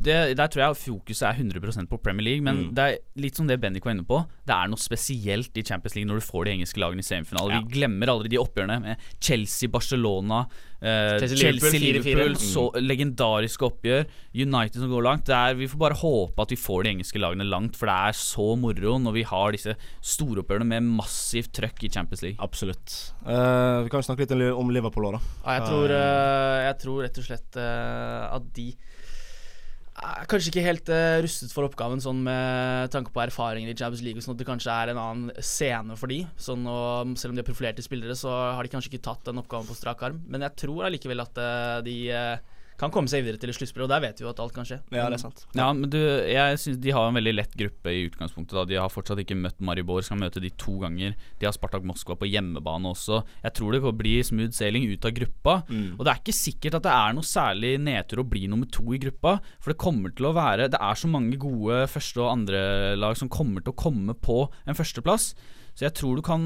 det, 0.07 0.17
der 0.39 0.47
tror 0.53 0.63
jeg 0.63 0.77
fokuset 0.77 1.25
er 1.29 1.39
100% 1.43 1.89
på 1.91 1.99
Premier 2.03 2.25
League. 2.25 2.43
Men 2.47 2.57
Mm. 2.69 2.75
det 2.75 2.85
er 2.85 2.99
litt 3.21 3.37
som 3.37 3.47
det 3.49 3.61
Bendik 3.61 3.85
var 3.85 3.93
inne 3.97 4.05
på. 4.07 4.21
Det 4.47 4.55
er 4.55 4.69
noe 4.69 4.79
spesielt 4.79 5.57
i 5.59 5.63
Champions 5.67 5.95
League 5.97 6.09
når 6.11 6.21
du 6.21 6.27
får 6.27 6.45
de 6.45 6.51
engelske 6.57 6.79
lagene 6.83 7.03
i 7.03 7.07
semifinale. 7.07 7.51
Ja. 7.57 7.61
Vi 7.65 7.79
glemmer 7.81 8.13
aldri 8.13 8.29
de 8.35 8.39
oppgjørene 8.43 8.81
med 8.85 8.97
Chelsea, 9.21 9.69
Barcelona, 9.69 10.45
Chelsea-Liverpool, 10.83 11.71
Chelsea, 11.71 11.93
Liverpool, 11.95 12.35
4-4. 12.35 12.43
Mm. 12.43 12.47
så 12.51 12.65
legendariske 12.83 13.67
oppgjør. 13.69 14.07
United 14.35 14.81
som 14.83 14.91
går 14.91 15.07
langt. 15.07 15.27
Det 15.29 15.37
er, 15.37 15.59
vi 15.59 15.69
får 15.71 15.81
bare 15.81 15.99
håpe 16.01 16.43
at 16.43 16.55
vi 16.55 16.59
får 16.59 16.85
de 16.85 16.93
engelske 16.97 17.23
lagene 17.23 17.47
langt, 17.47 17.79
for 17.79 17.91
det 17.91 17.97
er 18.11 18.19
så 18.19 18.49
moro 18.59 18.97
når 19.03 19.17
vi 19.17 19.27
har 19.29 19.55
disse 19.55 19.77
storoppgjørene 20.12 20.69
med 20.75 20.89
massivt 21.03 21.53
trøkk 21.59 21.85
i 21.87 21.93
Champions 21.93 22.25
League. 22.27 22.39
Absolutt. 22.43 22.97
Uh, 23.23 23.85
vi 23.87 23.93
kan 23.93 24.03
jo 24.03 24.09
snakke 24.11 24.27
litt 24.27 24.35
om 24.51 24.75
Liverpool 24.75 25.11
òg, 25.11 25.19
da. 25.19 25.23
Ja, 25.45 25.59
jeg, 25.61 25.69
tror, 25.71 25.95
uh, 25.95 26.57
jeg 26.67 26.81
tror 26.83 27.05
rett 27.07 27.23
og 27.23 27.29
slett 27.29 27.61
uh, 27.61 28.33
at 28.33 28.51
de 28.57 28.73
er 30.03 30.29
kanskje 30.31 30.51
ikke 30.53 30.65
helt 30.65 30.91
uh, 30.93 31.21
rustet 31.25 31.53
for 31.55 31.67
oppgaven, 31.69 32.03
sånn 32.03 32.23
med 32.27 32.93
tanke 32.95 33.13
på 33.15 33.23
erfaringer 33.25 33.73
i 33.73 33.77
Champions 33.77 34.03
League. 34.05 34.25
Sånn 34.25 34.35
at 34.37 34.43
det 34.43 34.49
kanskje 34.49 34.75
er 34.75 34.93
en 34.93 35.01
annen 35.03 35.45
scene 35.45 35.97
for 35.99 36.13
de 36.13 36.23
sånn, 36.41 36.67
og 36.69 37.15
Selv 37.21 37.33
om 37.33 37.39
de 37.39 37.45
er 37.45 37.49
profilerte 37.49 37.85
spillere, 37.85 38.17
så 38.19 38.33
har 38.57 38.63
de 38.65 38.73
kanskje 38.73 38.93
ikke 38.93 39.07
tatt 39.07 39.29
den 39.29 39.41
oppgaven 39.43 39.69
på 39.69 39.77
strak 39.79 40.03
arm. 40.07 40.23
Men 40.31 40.45
jeg 40.47 40.59
tror 40.65 40.89
allikevel 40.89 41.23
at 41.25 41.39
uh, 41.39 41.79
de 41.85 41.97
eh, 42.11 42.59
kan 42.83 42.91
komme 42.91 43.11
seg 43.11 43.23
videre 43.23 43.39
til 43.39 43.53
et 43.53 43.57
sluttspill, 43.57 43.85
og 43.87 43.93
der 43.93 44.03
vet 44.03 44.19
vi 44.19 44.27
jo 44.27 44.31
at 44.33 44.41
alt 44.43 44.55
kan 44.57 44.67
skje. 44.67 44.81
Ja, 44.91 45.07
det 45.12 45.21
men 45.79 45.87
du, 45.93 45.99
jeg 46.01 46.59
synes 46.59 46.81
De 46.83 46.95
har 46.95 47.09
en 47.09 47.19
veldig 47.19 47.35
lett 47.37 47.55
gruppe 47.59 47.93
i 47.95 48.05
utgangspunktet. 48.09 48.57
Da. 48.59 48.65
De 48.69 48.81
har 48.81 48.91
fortsatt 48.93 49.23
ikke 49.23 49.39
møtt 49.39 49.62
Maribor, 49.62 50.03
skal 50.03 50.19
møte 50.21 50.43
de 50.43 50.51
to 50.59 50.75
ganger. 50.83 51.15
De 51.39 51.47
har 51.47 51.55
Spartak 51.55 51.87
Moskva 51.87 52.17
på 52.19 52.29
hjemmebane 52.31 52.91
også. 52.91 53.23
Jeg 53.45 53.57
tror 53.59 53.77
det 53.77 53.95
blir 54.01 54.27
smooth 54.27 54.57
sailing 54.57 54.89
ut 54.91 55.07
av 55.07 55.15
gruppa. 55.15 55.57
Mm. 55.71 55.95
Og 55.95 56.03
det 56.03 56.12
er 56.12 56.23
ikke 56.25 56.37
sikkert 56.37 56.81
at 56.81 56.89
det 56.89 56.97
er 56.97 57.17
noe 57.17 57.29
særlig 57.29 57.73
nedtur 57.83 58.25
å 58.25 58.29
bli 58.35 58.49
nummer 58.51 58.71
to 58.73 58.87
i 58.97 59.01
gruppa. 59.03 59.39
For 59.62 59.73
det 59.73 59.83
kommer 59.83 60.15
til 60.17 60.31
å 60.31 60.37
være 60.37 60.71
Det 60.73 60.81
er 60.83 60.99
så 60.99 61.11
mange 61.11 61.39
gode 61.41 61.85
første- 61.93 62.23
og 62.23 62.33
andrelag 62.35 63.19
som 63.19 63.31
kommer 63.33 63.62
til 63.62 63.75
å 63.75 63.83
komme 63.87 64.15
på 64.19 64.45
en 64.67 64.79
førsteplass. 64.79 65.33
Så 65.73 65.87
jeg 65.87 65.95
tror 65.97 66.19
du 66.19 66.23
kan 66.25 66.43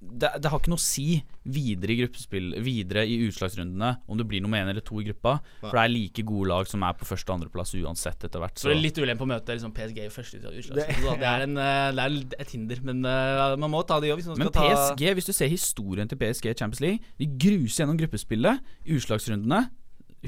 Det, 0.00 0.30
det 0.40 0.48
har 0.48 0.60
ikke 0.60 0.72
noe 0.72 0.80
å 0.80 0.82
si 0.82 1.20
videre 1.42 1.92
i 1.92 1.98
gruppespill 2.00 2.54
Videre 2.64 3.04
i 3.04 3.18
utslagsrundene 3.26 3.90
om 4.08 4.18
det 4.18 4.26
blir 4.30 4.42
nummer 4.44 4.62
én 4.62 4.70
eller 4.70 4.84
to 4.84 5.00
i 5.02 5.06
gruppa. 5.08 5.34
For 5.60 5.74
det 5.76 5.82
er 5.82 5.92
like 5.92 6.24
gode 6.26 6.48
lag 6.52 6.70
som 6.70 6.84
er 6.86 6.96
på 6.96 7.08
første 7.08 7.28
og 7.30 7.40
andreplass 7.40 7.74
uansett 7.78 8.26
etter 8.28 8.42
hvert. 8.42 8.60
Så 8.60 8.70
det 8.70 8.76
er 8.76 8.82
litt 8.84 9.00
ulempe 9.02 9.26
å 9.26 9.30
møte 9.30 9.56
liksom, 9.56 9.74
PSG 9.76 10.00
i 10.04 10.12
første 10.12 10.40
utslagsrunde. 10.40 10.86
Det, 10.86 11.18
Det 11.22 11.28
er, 11.28 11.44
en, 11.46 11.58
eh, 11.60 11.90
det 11.96 12.06
er 12.06 12.44
et 12.46 12.54
hinder, 12.54 12.82
men 12.86 13.04
uh, 13.04 13.56
man 13.60 13.72
må 13.72 13.82
ta 13.86 13.98
det 14.02 14.12
òg 14.12 14.20
hvis 14.20 14.30
man 14.30 14.38
skal 14.38 14.48
Men 14.48 14.56
PSG, 14.56 15.04
hvis 15.18 15.28
du 15.28 15.34
ser 15.36 15.52
historien 15.52 16.10
til 16.10 16.20
PSG 16.20 16.50
i 16.50 16.56
Champions 16.56 16.82
League 16.82 17.14
De 17.20 17.28
gruser 17.28 17.82
gjennom 17.82 17.98
gruppespillet. 18.00 18.72
Utslagsrundene 18.96 19.66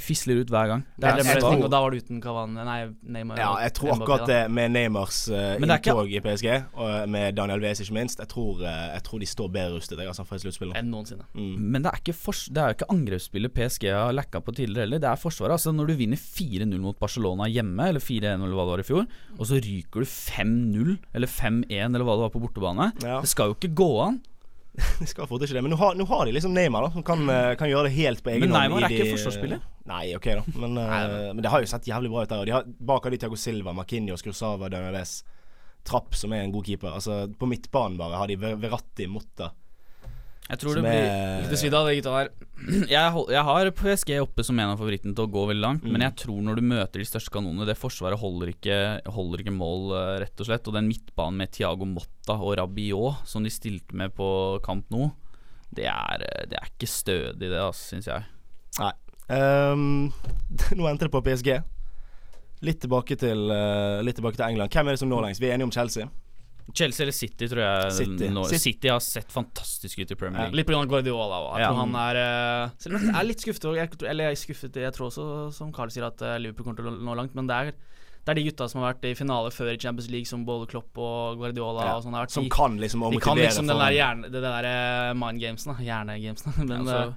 fisler 0.02 0.40
ut 0.42 0.50
hver 0.50 0.70
gang. 0.70 0.84
det. 0.98 1.10
jeg 1.22 1.36
er 1.36 1.40
tror- 1.40 1.64
og 1.64 1.70
da 1.70 1.80
var 1.80 1.90
det 1.94 2.02
uten 2.02 2.20
Cavani 2.22 2.64
Nei, 2.66 2.78
Neymar. 3.02 3.38
Ja, 3.38 3.52
jeg 3.62 3.74
tror 3.74 3.94
akkurat 3.94 4.26
det 4.26 4.40
med 4.50 4.72
Neymars 4.74 5.28
uh, 5.30 5.54
inntog 5.60 6.10
i 6.10 6.20
PSG, 6.20 6.48
og 6.74 7.08
med 7.08 7.36
Daniel 7.38 7.62
Wes 7.62 7.80
ikke 7.80 7.94
minst, 7.94 8.18
jeg 8.18 8.28
tror, 8.28 8.62
eh, 8.64 8.88
jeg 8.94 9.04
tror 9.06 9.22
de 9.22 9.28
står 9.30 9.52
bedre 9.54 9.76
rustet 9.76 9.98
jeg, 9.98 10.08
altså, 10.10 10.26
for 10.26 10.36
et 10.36 10.42
sluttspill. 10.42 10.72
nå. 10.72 10.78
Enn 10.78 10.90
noensinne. 10.90 11.26
Mm. 11.34 11.54
Men 11.60 11.86
det 11.86 11.92
er 11.92 12.02
ikke, 12.02 12.16
for, 12.18 12.32
det 12.50 12.62
er 12.62 12.72
jo 12.72 12.78
ikke 12.78 12.90
angrepsspillet 12.94 13.54
PSG 13.54 13.88
har 13.94 14.12
lacka 14.16 14.42
på 14.44 14.54
tidligere 14.56 14.88
heller. 14.88 15.02
Det 15.04 15.10
er 15.10 15.20
forsvaret. 15.20 15.56
Altså 15.58 15.72
Når 15.72 15.92
du 15.92 15.94
vinner 16.02 16.18
4-0 16.18 16.78
mot 16.82 16.98
Barcelona 16.98 17.48
hjemme, 17.50 17.88
eller 17.88 18.02
4-1 18.02 18.34
eller 18.34 18.54
hva 18.54 18.66
det 18.66 18.74
var 18.74 18.84
i 18.84 18.88
fjor, 18.90 19.08
og 19.38 19.48
så 19.50 19.60
ryker 19.62 20.04
du 20.04 20.10
5-0 20.10 20.94
eller 21.14 21.30
5-1 21.30 21.70
eller 21.70 22.06
hva 22.06 22.18
det 22.18 22.26
var 22.26 22.34
på 22.34 22.42
bortebane. 22.42 22.92
Ja. 23.04 23.20
Det 23.22 23.30
skal 23.30 23.52
jo 23.52 23.58
ikke 23.58 23.74
gå 23.78 23.90
an. 24.08 24.22
De 25.00 25.06
skal 25.06 25.28
få 25.30 25.38
til 25.38 25.46
ikke 25.46 25.56
det, 25.58 25.62
men 25.66 25.72
nå 25.74 25.78
har, 25.78 25.94
nå 25.98 26.06
har 26.08 26.24
de 26.26 26.32
liksom 26.34 26.54
Neymar, 26.54 26.88
da, 26.88 26.94
som 26.96 27.04
kan, 27.06 27.22
eh, 27.30 27.52
kan 27.58 27.70
gjøre 27.70 27.86
det 27.88 27.94
helt 27.94 28.24
på 28.24 28.32
egen 28.32 28.42
hånd. 28.42 28.50
Men. 28.50 28.58
Neymar 28.58 28.86
er 28.88 28.96
ikke 28.96 29.14
forsvarsspiller. 29.14 29.62
Nei, 29.90 30.02
ok 30.18 30.26
da, 30.40 30.42
men, 30.58 30.78
eh, 30.82 31.14
men 31.30 31.42
det 31.44 31.52
har 31.52 31.62
jo 31.62 31.70
sett 31.70 31.86
jævlig 31.90 32.10
bra 32.10 32.24
ut 32.24 32.32
der. 32.32 32.42
Og 32.42 32.48
de 32.48 32.54
har, 32.56 32.66
bak 32.90 33.06
har 33.06 33.14
de 33.14 33.20
Thiago 33.22 33.38
Silva, 33.38 33.74
Marquinhos, 33.76 34.24
Cruzava, 34.26 34.70
Daniel 34.72 34.98
Wes. 34.98 35.20
Trapp, 35.84 36.16
som 36.16 36.32
er 36.32 36.42
en 36.42 36.54
god 36.54 36.66
keeper. 36.66 36.94
Altså, 36.96 37.26
på 37.38 37.46
midtbanen 37.46 37.98
bare 38.00 38.18
har 38.18 38.30
de 38.30 38.38
Veratti, 38.40 39.06
Motta. 39.10 39.50
Jeg 40.50 40.58
tror 40.60 40.74
Som 40.76 40.82
det 40.84 40.90
blir 40.92 41.06
er- 41.08 41.42
Litt 41.48 41.58
svidd 41.58 41.74
av 41.74 41.86
de 41.88 41.94
gutta 41.96 42.12
der. 42.18 42.28
jeg, 42.90 43.28
jeg 43.36 43.44
har 43.48 43.70
PSG 43.70 44.10
oppe 44.20 44.44
som 44.44 44.58
en 44.60 44.72
av 44.74 44.78
favorittene 44.78 45.14
til 45.16 45.24
å 45.24 45.30
gå 45.32 45.44
veldig 45.48 45.62
langt, 45.64 45.82
Mm. 45.84 45.92
men 45.92 46.02
jeg 46.04 46.16
tror 46.20 46.42
når 46.44 46.56
du 46.56 46.62
møter 46.68 47.00
de 47.00 47.06
største 47.08 47.32
kanonene 47.32 47.64
Det 47.66 47.76
forsvaret 47.80 48.18
holder 48.20 48.52
ikke, 48.52 48.78
holder 49.08 49.38
ikke 49.44 49.54
mål, 49.56 49.92
eh, 49.96 50.18
rett 50.24 50.40
og 50.40 50.46
slett. 50.46 50.68
Og 50.68 50.74
den 50.76 50.88
midtbanen 50.90 51.36
med 51.40 51.50
Thiago 51.52 51.86
Motta 51.88 52.36
og 52.36 52.56
Rabiot, 52.58 53.24
som 53.26 53.42
de 53.42 53.50
stilte 53.50 53.94
med 53.94 54.12
på 54.14 54.60
kamp 54.62 54.84
nå, 54.92 55.12
det 55.74 55.86
er, 55.86 56.20
eh, 56.28 56.44
det 56.46 56.58
er 56.60 56.68
ikke 56.70 56.86
stødig, 56.92 57.38
det, 57.48 57.56
altså, 57.56 57.94
syns 57.96 58.06
jeg. 58.06 58.24
Nei. 58.80 58.92
Um, 59.30 60.12
nå 60.76 60.84
endte 60.90 61.08
det 61.08 61.10
på 61.14 61.24
PSG. 61.24 61.62
Litt 62.64 62.80
tilbake, 62.84 63.16
til, 63.18 63.48
eh, 63.50 64.02
litt 64.04 64.16
tilbake 64.16 64.36
til 64.36 64.44
England. 64.46 64.70
Hvem 64.70 64.86
er 64.88 64.92
det 64.92 65.00
som 65.00 65.08
når 65.08 65.24
lengst? 65.24 65.40
Vi 65.40 65.48
er 65.48 65.54
enige 65.56 65.64
om 65.68 65.72
Chelsea. 65.72 66.04
Chelsea 66.72 67.04
eller 67.04 67.12
City, 67.12 67.46
tror 67.46 67.60
jeg. 67.60 67.92
City. 67.92 68.28
Nå, 68.32 68.44
City. 68.48 68.58
City 68.72 68.88
har 68.88 69.00
sett 69.04 69.30
fantastisk 69.30 69.98
ut 69.98 70.10
i 70.10 70.14
Premier 70.16 70.40
Ja, 70.40 70.46
League. 70.48 70.56
litt 70.56 70.66
pga. 70.66 70.86
Guardiola 70.88 71.36
òg. 71.44 71.58
Jeg 71.58 71.60
Ja. 71.60 71.68
tror 71.68 71.80
han 71.84 71.94
er 71.94 72.16
eh, 72.64 72.70
Selv 72.78 72.94
om 72.96 73.02
jeg 73.04 73.14
er 73.20 73.24
litt 73.28 73.40
skuffet 73.44 73.74
jeg, 73.76 73.90
Eller 74.08 74.24
jeg 74.24 74.32
er 74.32 74.40
skuffet 74.54 74.74
Jeg 74.80 74.92
tror 74.94 75.06
også, 75.10 75.52
som 75.52 75.72
Carl 75.72 75.90
sier, 75.90 76.04
at 76.06 76.22
eh, 76.22 76.38
Liverpool 76.38 76.64
kommer 76.64 76.76
til 76.80 76.86
å 76.88 76.96
nå 77.04 77.14
langt, 77.16 77.34
men 77.34 77.46
det 77.46 77.54
er 77.54 77.72
det 78.24 78.30
er 78.32 78.34
de 78.40 78.44
gutta 78.48 78.66
som 78.70 78.80
har 78.80 78.94
vært 78.94 79.04
i 79.04 79.12
finale 79.14 79.50
før 79.52 79.68
i 79.74 79.76
Champions 79.76 80.08
League, 80.08 80.24
som 80.24 80.46
både 80.46 80.64
Klopp 80.66 80.96
og 80.96 81.36
Guardiola 81.36 81.84
Ja, 81.84 81.96
og 81.98 82.04
sånn 82.06 82.14
har 82.16 82.24
vært. 82.24 82.30
som 82.32 82.44
De- 82.44 82.48
kan 82.48 82.78
liksom 82.80 83.02
å 83.04 83.10
De 83.12 83.18
kan 83.20 83.36
motivere 83.36 83.50
liksom 83.52 83.66
den 83.68 83.76
der 83.76 83.92
hjerne, 83.92 84.22
det 84.32 84.40
der 84.40 84.64
eh, 84.64 85.12
mind 85.12 85.40
gamesen. 85.42 85.76
Hjernegamesen. 85.76 86.54
Men 86.66 86.86
Altså, 86.88 87.14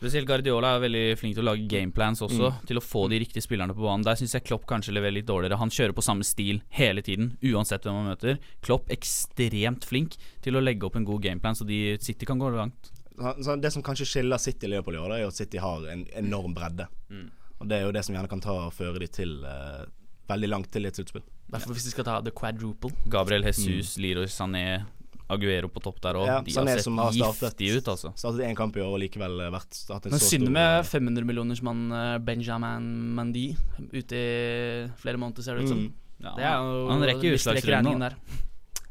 spesielt 0.00 0.26
Guardiola 0.28 0.74
er 0.78 0.82
veldig 0.86 1.02
flink 1.20 1.36
til 1.36 1.44
å 1.44 1.50
lage 1.50 1.66
gameplans 1.68 2.22
også, 2.24 2.48
Mm. 2.50 2.66
til 2.66 2.76
å 2.80 2.82
få 2.82 3.08
de 3.10 3.18
riktige 3.20 3.42
spillerne 3.44 3.74
på 3.76 3.84
banen. 3.84 4.02
Der 4.04 4.16
syns 4.16 4.32
jeg 4.32 4.44
Klopp 4.48 4.64
kanskje 4.66 4.94
leverer 4.96 5.12
litt 5.18 5.26
dårligere. 5.28 5.58
Han 5.60 5.68
kjører 5.70 5.92
på 5.92 6.02
samme 6.02 6.24
stil 6.24 6.62
hele 6.70 7.02
tiden, 7.02 7.36
uansett 7.42 7.82
hvem 7.84 7.94
han 8.00 8.08
møter. 8.16 8.38
Klopp 8.62 8.88
ekstremt 8.88 9.84
flink 9.84 10.16
til 10.42 10.54
å 10.56 10.62
legge 10.64 10.84
opp 10.88 10.96
en 10.96 11.04
god 11.04 11.20
gameplan, 11.22 11.54
så 11.54 11.66
de 11.66 11.98
City 12.00 12.24
kan 12.26 12.38
gå 12.38 12.50
langt. 12.54 12.90
Så- 13.18 13.36
så 13.44 13.60
Det 13.60 13.72
som 13.72 13.82
kanskje 13.82 14.06
skiller 14.06 14.38
City 14.40 14.66
og 14.66 14.70
Liverpool 14.70 14.94
i 14.94 14.98
år, 14.98 15.20
er 15.20 15.26
at 15.26 15.34
City 15.34 15.58
har 15.58 15.84
en 15.86 16.06
enorm 16.16 16.54
bredde. 16.54 16.86
Mm. 17.10 17.30
Og 17.60 17.68
det 17.68 17.76
er 17.76 17.84
jo 17.84 17.92
det 17.92 18.04
som 18.06 18.14
gjerne 18.14 18.28
kan 18.28 18.40
ta 18.40 18.52
og 18.66 18.72
føre 18.72 18.98
de 18.98 19.06
til 19.06 19.44
uh, 19.44 19.84
veldig 20.30 20.48
langt 20.48 20.70
til 20.70 20.86
et 20.86 20.94
sluttspill. 20.94 21.22
Derfor 21.52 21.74
hvis 21.74 21.84
de 21.84 21.90
skal 21.90 22.04
ta 22.04 22.20
the 22.22 22.30
quadruple 22.30 22.90
Gabriel 23.08 23.42
Jesus, 23.42 23.98
Leroy 23.98 24.24
Sané, 24.26 24.86
Aguero 25.30 25.70
på 25.72 25.82
topp 25.84 26.00
der 26.04 26.18
òg. 26.20 26.26
Ja, 26.28 26.40
de 26.44 26.54
Sané 26.54 26.74
har 26.74 26.82
sett 26.82 26.98
har 26.98 27.14
startet- 27.14 27.56
giftige 27.60 27.78
ut, 27.80 27.88
altså. 27.94 28.12
Startet 28.18 28.44
én 28.48 28.56
kamp 28.58 28.76
i 28.76 28.82
år 28.84 28.92
og 28.92 29.00
likevel 29.02 29.40
eh, 29.46 29.50
vært 29.54 29.80
hatt 29.88 30.06
en 30.06 30.14
Men 30.14 30.22
så 30.22 30.30
synd 30.34 30.50
med 30.50 30.84
500 30.86 31.24
millioners 31.24 31.62
mann 31.62 31.90
eh, 31.92 32.18
Benjamin 32.18 32.90
Mandy 33.14 33.48
ute 33.92 34.14
i 34.16 34.90
flere 35.00 35.16
måneder, 35.16 35.42
ser 35.42 35.56
det 35.56 35.64
ut 35.64 35.72
som. 35.74 35.82
Mm. 35.86 35.92
Ja, 36.20 36.36
det 36.36 36.44
er 36.44 36.56
jo 36.60 36.86
han 36.90 37.08
rekker 37.08 37.36
utslagsrunden 37.38 38.06
der. 38.06 38.16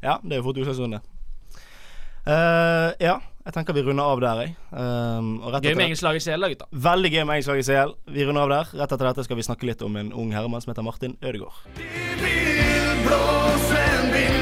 Ja, 0.02 0.18
det 0.22 0.32
er 0.32 0.40
jo 0.40 0.46
fort 0.48 0.58
utslagsrunde. 0.62 1.00
Uh, 2.20 2.92
ja, 3.00 3.14
jeg 3.46 3.54
tenker 3.56 3.72
vi 3.72 3.82
runder 3.86 4.04
av 4.04 4.20
der, 4.20 4.42
jeg. 4.44 4.56
Um, 4.70 5.30
og 5.40 5.54
rett 5.54 5.64
Gøy 5.64 5.74
med 5.78 5.86
engelsk 5.88 6.04
lag 6.04 6.18
i 6.18 6.20
CL, 6.20 6.44
da, 6.44 6.50
gutta. 6.52 6.68
Veldig 6.88 7.12
gøy 7.14 7.22
med 7.22 7.34
engelsk 7.38 7.52
lag 7.52 7.62
i 7.62 7.64
CL. 7.68 7.94
Vi 8.16 8.26
runder 8.28 8.44
av 8.44 8.52
der. 8.52 8.74
Rett 8.82 8.92
etter 8.96 9.08
dette 9.08 9.24
skal 9.24 9.40
vi 9.40 9.46
snakke 9.46 9.70
litt 9.70 9.84
om 9.86 9.96
en 9.96 10.12
ung 10.12 10.34
herremann 10.36 10.60
som 10.64 10.74
heter 10.74 10.86
Martin 10.86 11.16
Ødegaard. 11.24 11.64
blåse 13.06 13.80
en 13.80 14.12
vind 14.12 14.39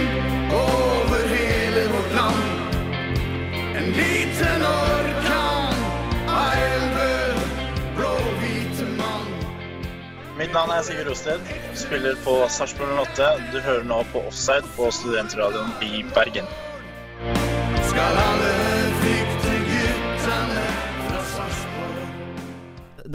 Mitt 10.48 10.54
navn 10.56 10.70
er 10.72 10.80
Sigurd 10.80 11.10
Rosted, 11.10 11.48
spiller 11.76 12.14
på 12.24 12.32
Sarpsborg 12.48 13.02
8. 13.02 13.24
Du 13.52 13.58
hører 13.60 13.82
nå 13.84 13.98
på 14.08 14.22
Offside 14.30 14.64
på 14.78 14.86
Studentradioen 14.96 15.74
i 15.84 15.98
Bergen. 16.16 16.46
Skal 17.90 18.20
alle 18.22 18.52
frykte 19.02 19.58
guttene 19.66 20.62
fra 21.02 21.18
Sarpsborg? 21.34 21.98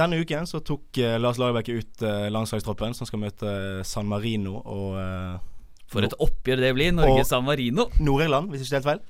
Denne 0.04 0.20
uken 0.22 0.46
så 0.52 0.62
tok 0.62 1.00
eh, 1.02 1.16
Lars 1.18 1.40
Lagerbäck 1.42 1.72
ut 1.74 2.06
uh, 2.06 2.28
landslagstroppen 2.36 2.94
som 2.94 3.10
skal 3.10 3.24
møte 3.26 3.50
eh, 3.50 3.82
San 3.82 4.06
Marino 4.14 4.62
og 4.62 5.02
eh, 5.02 5.42
For 5.90 6.06
et 6.06 6.14
oppgjør 6.14 6.62
det 6.68 6.72
blir. 6.78 6.94
Norge-San 7.00 7.50
Marino. 7.50 7.88
Nord-Irland, 7.98 8.54
hvis 8.54 8.68
ikke 8.68 8.78
helt 8.78 8.92
feil. 8.92 9.04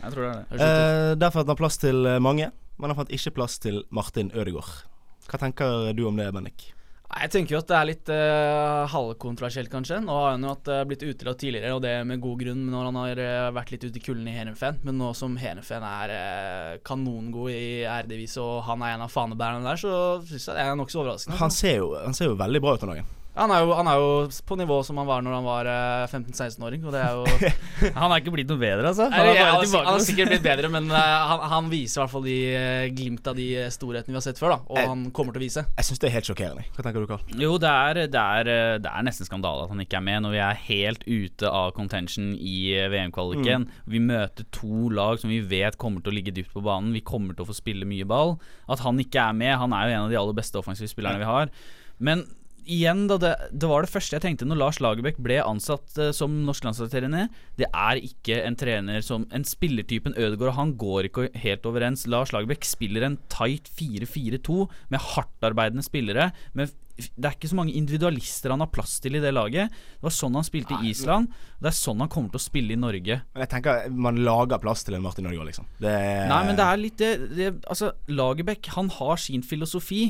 Jeg 0.00 0.16
tror 0.16 0.26
det 0.26 0.34
er 0.34 0.42
det. 0.50 0.66
Eh, 0.66 1.14
derfor 1.22 1.44
fant 1.44 1.54
han 1.54 1.62
plass 1.62 1.78
til 1.86 2.02
eh, 2.02 2.18
mange, 2.18 2.50
men 2.82 2.90
han 2.90 2.98
fant 2.98 3.14
ikke 3.14 3.36
plass 3.38 3.62
til 3.62 3.84
Martin 3.94 4.34
Ødegaard. 4.34 4.74
Hva 5.30 5.44
tenker 5.46 5.94
du 5.94 6.08
om 6.10 6.18
det, 6.18 6.32
Bennik? 6.34 6.72
Jeg 7.10 7.32
tenker 7.34 7.56
jo 7.56 7.58
at 7.58 7.68
det 7.68 7.76
er 7.76 7.88
litt 7.88 8.10
uh, 8.14 8.86
halvkontroversielt, 8.92 9.70
kanskje. 9.72 9.98
Nå 10.04 10.14
har 10.14 10.36
han 10.36 10.46
jo 10.46 10.52
hatt, 10.52 10.70
uh, 10.70 10.82
blitt 10.86 11.02
utelatt 11.02 11.40
tidligere, 11.42 11.74
og 11.74 11.82
det 11.82 11.94
med 12.06 12.22
god 12.22 12.38
grunn, 12.44 12.62
når 12.70 12.86
han 12.86 12.98
har 13.00 13.22
uh, 13.22 13.50
vært 13.56 13.72
litt 13.74 13.86
ute 13.88 13.98
i 13.98 14.04
kulden 14.04 14.28
i 14.30 14.34
Heerenveen. 14.36 14.78
Men 14.86 15.00
nå 15.02 15.10
som 15.18 15.34
Heerenveen 15.40 15.86
er 15.90 16.14
uh, 16.14 16.80
kanongod 16.86 17.50
i 17.50 17.82
RD-vis, 17.82 18.38
og 18.40 18.60
han 18.68 18.86
er 18.86 18.94
en 18.94 19.06
av 19.08 19.12
fanebærerne 19.12 19.66
der, 19.66 19.80
så 19.82 19.94
syns 20.22 20.52
jeg 20.52 20.60
det 20.60 20.68
er 20.68 20.78
nokså 20.78 21.02
overraskende. 21.02 21.40
Han 21.42 21.54
ser, 21.54 21.80
jo, 21.82 21.96
han 21.98 22.14
ser 22.16 22.30
jo 22.30 22.38
veldig 22.38 22.62
bra 22.62 22.76
ut 22.78 22.86
om 22.86 22.94
dagen. 22.94 23.16
Han 23.38 23.52
er, 23.54 23.60
jo, 23.62 23.70
han 23.78 23.86
er 23.86 23.94
jo 24.02 24.06
på 24.44 24.56
nivå 24.58 24.80
som 24.84 24.98
han 24.98 25.06
var 25.06 25.20
når 25.22 25.34
han 25.36 25.44
var 25.46 25.68
eh, 25.70 26.06
15-16-åring, 26.10 26.82
og 26.84 26.92
det 26.92 27.00
er 27.00 27.12
jo 27.14 27.50
Han 28.02 28.10
er 28.10 28.18
ikke 28.24 28.32
blitt 28.34 28.48
noe 28.50 28.58
bedre, 28.58 28.88
altså. 28.90 29.06
Han 29.06 29.28
er 29.30 29.36
ja, 29.36 29.44
bare 29.44 29.52
han, 29.54 29.62
tilbake 29.68 29.86
han 29.86 29.94
har 29.94 30.02
sikkert 30.04 30.32
blitt 30.32 30.42
bedre, 30.44 30.70
men 30.74 30.88
eh, 30.90 31.12
han, 31.30 31.44
han 31.52 31.68
viser 31.70 32.00
i 32.00 32.02
hvert 32.02 32.12
fall 32.16 32.26
de 32.26 32.34
eh, 32.58 32.86
glimt 32.98 33.30
av 33.30 33.38
de 33.38 33.46
eh, 33.62 33.68
storhetene 33.70 34.10
vi 34.12 34.18
har 34.18 34.24
sett 34.26 34.40
før, 34.42 34.56
da. 34.56 34.58
Og 34.66 34.80
Jeg- 34.80 34.90
han 34.90 35.04
kommer 35.14 35.36
til 35.36 35.40
å 35.40 35.44
vise. 35.46 35.64
Jeg 35.78 35.88
syns 35.88 36.02
det 36.02 36.08
er 36.10 36.14
helt 36.16 36.30
sjokkerende. 36.32 36.64
Hva 36.74 36.84
tenker 36.88 37.06
du, 37.06 37.08
Karl? 37.12 37.38
Jo, 37.44 37.52
det 37.62 37.70
er, 37.70 38.00
det, 38.16 38.24
er, 38.40 38.50
eh, 38.56 38.74
det 38.82 38.90
er 38.90 39.06
nesten 39.06 39.30
skandale 39.30 39.62
at 39.68 39.72
han 39.76 39.84
ikke 39.86 40.00
er 40.00 40.04
med 40.10 40.26
når 40.26 40.34
vi 40.34 40.42
er 40.48 40.60
helt 40.66 41.06
ute 41.06 41.54
av 41.62 41.70
contention 41.78 42.32
i 42.34 42.56
eh, 42.74 42.90
VM-kvaliken. 42.92 43.68
Vi 43.94 44.02
møter 44.10 44.50
to 44.58 44.90
lag 44.90 45.22
som 45.22 45.30
vi 45.30 45.38
vet 45.54 45.78
kommer 45.80 46.02
til 46.02 46.10
å 46.12 46.18
ligge 46.18 46.34
dypt 46.34 46.50
på 46.58 46.64
banen. 46.66 46.90
Vi 46.98 47.04
kommer 47.06 47.38
til 47.38 47.46
å 47.46 47.50
få 47.52 47.56
spille 47.62 47.86
mye 47.88 48.10
ball. 48.10 48.36
At 48.66 48.82
han 48.82 48.98
ikke 49.00 49.22
er 49.30 49.38
med 49.38 49.54
Han 49.62 49.72
er 49.78 49.86
jo 49.86 49.94
en 49.96 50.04
av 50.08 50.12
de 50.12 50.18
aller 50.18 50.36
beste 50.42 50.58
offensive 50.58 50.90
spillerne 50.90 51.22
vi 51.22 51.30
har. 51.30 51.54
Men 52.02 52.26
igjen, 52.66 53.06
da 53.10 53.16
det, 53.20 53.32
det 53.52 53.70
var 53.70 53.84
det 53.84 53.92
første 53.92 54.16
jeg 54.16 54.24
tenkte 54.24 54.48
når 54.48 54.60
Lars 54.60 54.80
Lagerbäck 54.82 55.20
ble 55.22 55.40
ansatt 55.42 55.96
uh, 56.00 56.10
som 56.16 56.40
norsk 56.46 56.66
landslagstrener. 56.66 57.30
Det 57.58 57.68
er 57.68 58.02
ikke 58.02 58.40
en 58.44 58.58
trener 58.58 59.04
som 59.04 59.26
En 59.36 59.44
spillertypen 59.46 60.16
Ødegaard 60.18 60.56
Han 60.56 60.74
går 60.80 61.08
ikke 61.08 61.28
helt 61.42 61.66
overens. 61.68 62.06
Lars 62.10 62.34
Lagerbäck 62.34 62.66
spiller 62.68 63.06
en 63.06 63.18
tight 63.32 63.70
4-4-2 63.78 64.66
med 64.92 65.04
hardtarbeidende 65.12 65.84
spillere. 65.86 66.30
Med 66.52 66.72
det 67.00 67.28
er 67.28 67.36
ikke 67.36 67.50
så 67.50 67.58
mange 67.58 67.74
individualister 67.76 68.52
han 68.52 68.62
har 68.62 68.70
plass 68.72 68.98
til 69.02 69.16
i 69.16 69.22
det 69.22 69.32
laget. 69.32 69.72
Det 69.72 70.06
var 70.06 70.14
sånn 70.14 70.36
han 70.36 70.46
spilte 70.46 70.76
i 70.80 70.90
Island. 70.92 71.30
Og 71.56 71.64
det 71.64 71.70
er 71.72 71.76
sånn 71.76 72.02
han 72.02 72.10
kommer 72.12 72.32
til 72.34 72.40
å 72.40 72.44
spille 72.44 72.74
i 72.74 72.80
Norge. 72.80 73.20
Men 73.32 73.44
jeg 73.44 73.52
tenker 73.54 73.86
man 74.08 74.20
lager 74.26 74.60
plass 74.62 74.84
til 74.86 74.98
en 74.98 75.04
Martin 75.04 75.28
Ødegaard, 75.30 75.50
liksom. 75.50 75.68
Det 75.80 75.94
Nei, 76.30 76.40
men 76.48 76.58
det 76.58 76.66
er 76.66 76.82
litt 76.82 76.98
det, 77.00 77.12
det 77.36 77.52
Altså, 77.70 77.92
Lagerbäck, 78.10 78.72
han 78.76 78.90
har 78.98 79.20
sin 79.22 79.44
filosofi. 79.46 80.02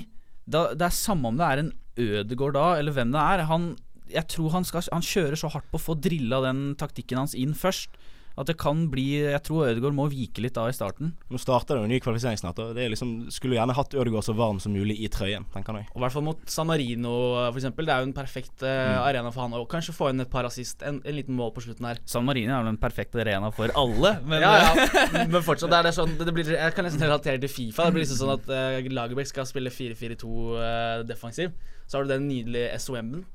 Da, 0.50 0.70
det 0.74 0.86
er 0.88 0.96
samme 0.96 1.30
om 1.30 1.38
det 1.38 1.46
er 1.46 1.62
en 1.62 1.72
Ødegård 2.00 2.54
da, 2.56 2.66
eller 2.80 2.94
hvem 2.96 3.10
det 3.12 3.20
er. 3.20 3.44
Han, 3.50 3.64
jeg 4.10 4.26
tror 4.32 4.54
han, 4.54 4.64
skal, 4.64 4.86
han 4.92 5.04
kjører 5.04 5.36
så 5.38 5.50
hardt 5.52 5.68
på 5.72 5.76
å 5.80 5.86
få 5.90 5.96
drilla 6.00 6.40
den 6.46 6.62
taktikken 6.80 7.20
hans 7.20 7.36
inn 7.36 7.52
først. 7.58 7.98
At 8.40 8.48
det 8.48 8.57
kan 8.61 8.87
bli 8.90 9.05
Jeg 9.20 9.42
tror 9.44 9.66
Ødegaard 9.68 9.92
må 9.96 10.07
vike 10.11 10.40
litt 10.40 10.55
da 10.57 10.64
i 10.70 10.74
starten. 10.74 11.12
Nå 11.29 11.38
starter 11.40 11.76
det 11.76 11.83
jo 11.83 11.88
en 11.88 11.92
ny 11.92 11.98
kvalifisering 12.00 12.38
snart. 12.40 12.57
Det 12.74 12.81
er 12.87 12.90
liksom, 12.94 13.11
skulle 13.33 13.59
gjerne 13.59 13.74
hatt 13.76 13.92
Ødegaard 13.94 14.24
så 14.24 14.33
varm 14.38 14.59
som 14.62 14.72
mulig 14.72 14.96
i 15.05 15.11
trøyen, 15.12 15.44
tenker 15.53 15.76
jeg. 15.76 15.90
Og 15.92 15.98
i 16.00 16.05
hvert 16.07 16.14
fall 16.16 16.24
mot 16.24 16.40
San 16.50 16.70
Marino, 16.70 17.12
for 17.50 17.61
eksempel. 17.61 17.87
Det 17.90 17.94
er 17.94 18.05
jo 18.05 18.09
en 18.11 18.16
perfekt 18.16 18.64
uh, 18.64 18.70
Mm. 18.81 18.96
arena 19.05 19.31
for 19.35 19.44
han 19.44 19.55
å 19.59 19.64
kanskje 19.68 19.92
få 19.94 20.09
inn 20.11 20.24
et 20.24 20.31
par 20.33 20.46
assist. 20.48 20.81
En, 20.87 21.03
en 21.05 21.14
liten 21.16 21.37
mål 21.37 21.53
på 21.55 21.62
slutten 21.66 21.85
her. 21.87 21.98
San 22.09 22.24
Marino 22.24 22.55
er 22.57 22.62
vel 22.64 22.72
en 22.72 22.81
perfekt 22.81 23.14
arena 23.20 23.50
for 23.55 23.70
alle, 23.76 24.14
men 24.31 24.40
ja, 24.42 24.53
ja. 24.57 24.87
Men 25.33 25.42
fortsatt 25.44 25.74
er 25.76 25.85
det 25.90 25.92
sånn 25.96 26.16
det 26.18 26.33
blir, 26.35 26.48
Jeg 26.57 26.74
kan 26.76 26.87
nesten 26.88 27.05
relatere 27.05 27.38
til 27.42 27.53
Fifa. 27.53 27.87
Det 27.90 27.94
blir 27.98 28.07
liksom 28.07 28.22
sånn 28.22 28.33
at 28.38 28.48
uh, 28.48 28.88
Lagerbäck 29.00 29.29
skal 29.29 29.46
spille 29.48 29.70
4-4-2 29.74 30.24
uh, 30.24 31.03
defensiv. 31.07 31.53
Så 31.87 31.98
har 31.98 32.07
du 32.09 32.14
den 32.14 32.26
nydelige 32.31 32.79
SOM-en. 32.81 33.26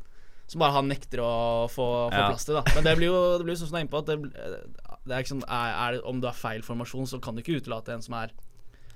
Som 0.47 0.60
bare 0.62 0.75
han 0.77 0.88
nekter 0.88 1.19
å 1.25 1.65
få, 1.73 1.86
få 2.12 2.13
Ja. 2.13 2.29
plass 2.29 2.45
til. 2.45 2.53
da 2.55 2.63
Men 2.75 2.84
det 2.84 2.97
blir 2.97 3.08
jo 3.10 3.38
det 3.39 3.45
blir 3.47 3.55
sånn 3.58 3.67
som 3.69 3.75
du 3.75 3.77
er 3.77 3.86
inne 3.86 3.93
på, 3.93 3.97
at 4.03 4.05
det, 4.05 4.17
det 5.05 5.13
er 5.15 5.23
ikke 5.23 5.34
sånn 5.34 5.45
er, 5.49 5.71
er 5.73 5.91
det, 5.97 6.01
Om 6.05 6.19
du 6.21 6.27
har 6.27 6.36
feil 6.38 6.62
formasjon, 6.62 7.08
så 7.10 7.19
kan 7.21 7.36
du 7.36 7.41
ikke 7.41 7.62
utelate 7.62 7.89
en 7.95 8.01
som 8.05 8.13
er 8.19 8.29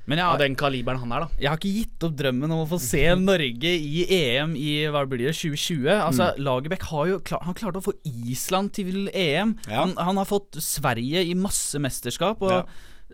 Men 0.10 0.18
jeg 0.18 0.26
av 0.26 0.40
den 0.42 0.56
kaliberen 0.56 0.98
han 1.00 1.12
er, 1.12 1.20
da. 1.22 1.28
Jeg 1.38 1.50
har 1.50 1.58
ikke 1.60 1.74
gitt 1.74 2.04
opp 2.08 2.14
drømmen 2.18 2.52
om 2.52 2.64
å 2.64 2.70
få 2.70 2.80
se 2.82 3.04
Norge 3.16 3.74
i 3.78 4.06
EM 4.10 4.56
i 4.58 4.72
hva 4.90 5.04
blir 5.10 5.28
det, 5.28 5.36
2020. 5.38 5.86
Altså, 6.02 6.30
Mm. 6.34 6.44
Lagerbäck 6.48 6.82
har 6.90 7.06
jo 7.12 7.20
klar, 7.20 7.44
han 7.46 7.54
klarte 7.54 7.78
å 7.78 7.86
få 7.86 7.94
Island 8.06 8.74
til 8.74 9.10
EM. 9.14 9.56
Han, 9.68 9.94
han 9.98 10.18
har 10.18 10.26
fått 10.26 10.58
Sverige 10.58 11.22
i 11.30 11.34
masse 11.38 11.78
mesterskap. 11.78 12.42
Og 12.42 12.50
Ja. 12.50 12.64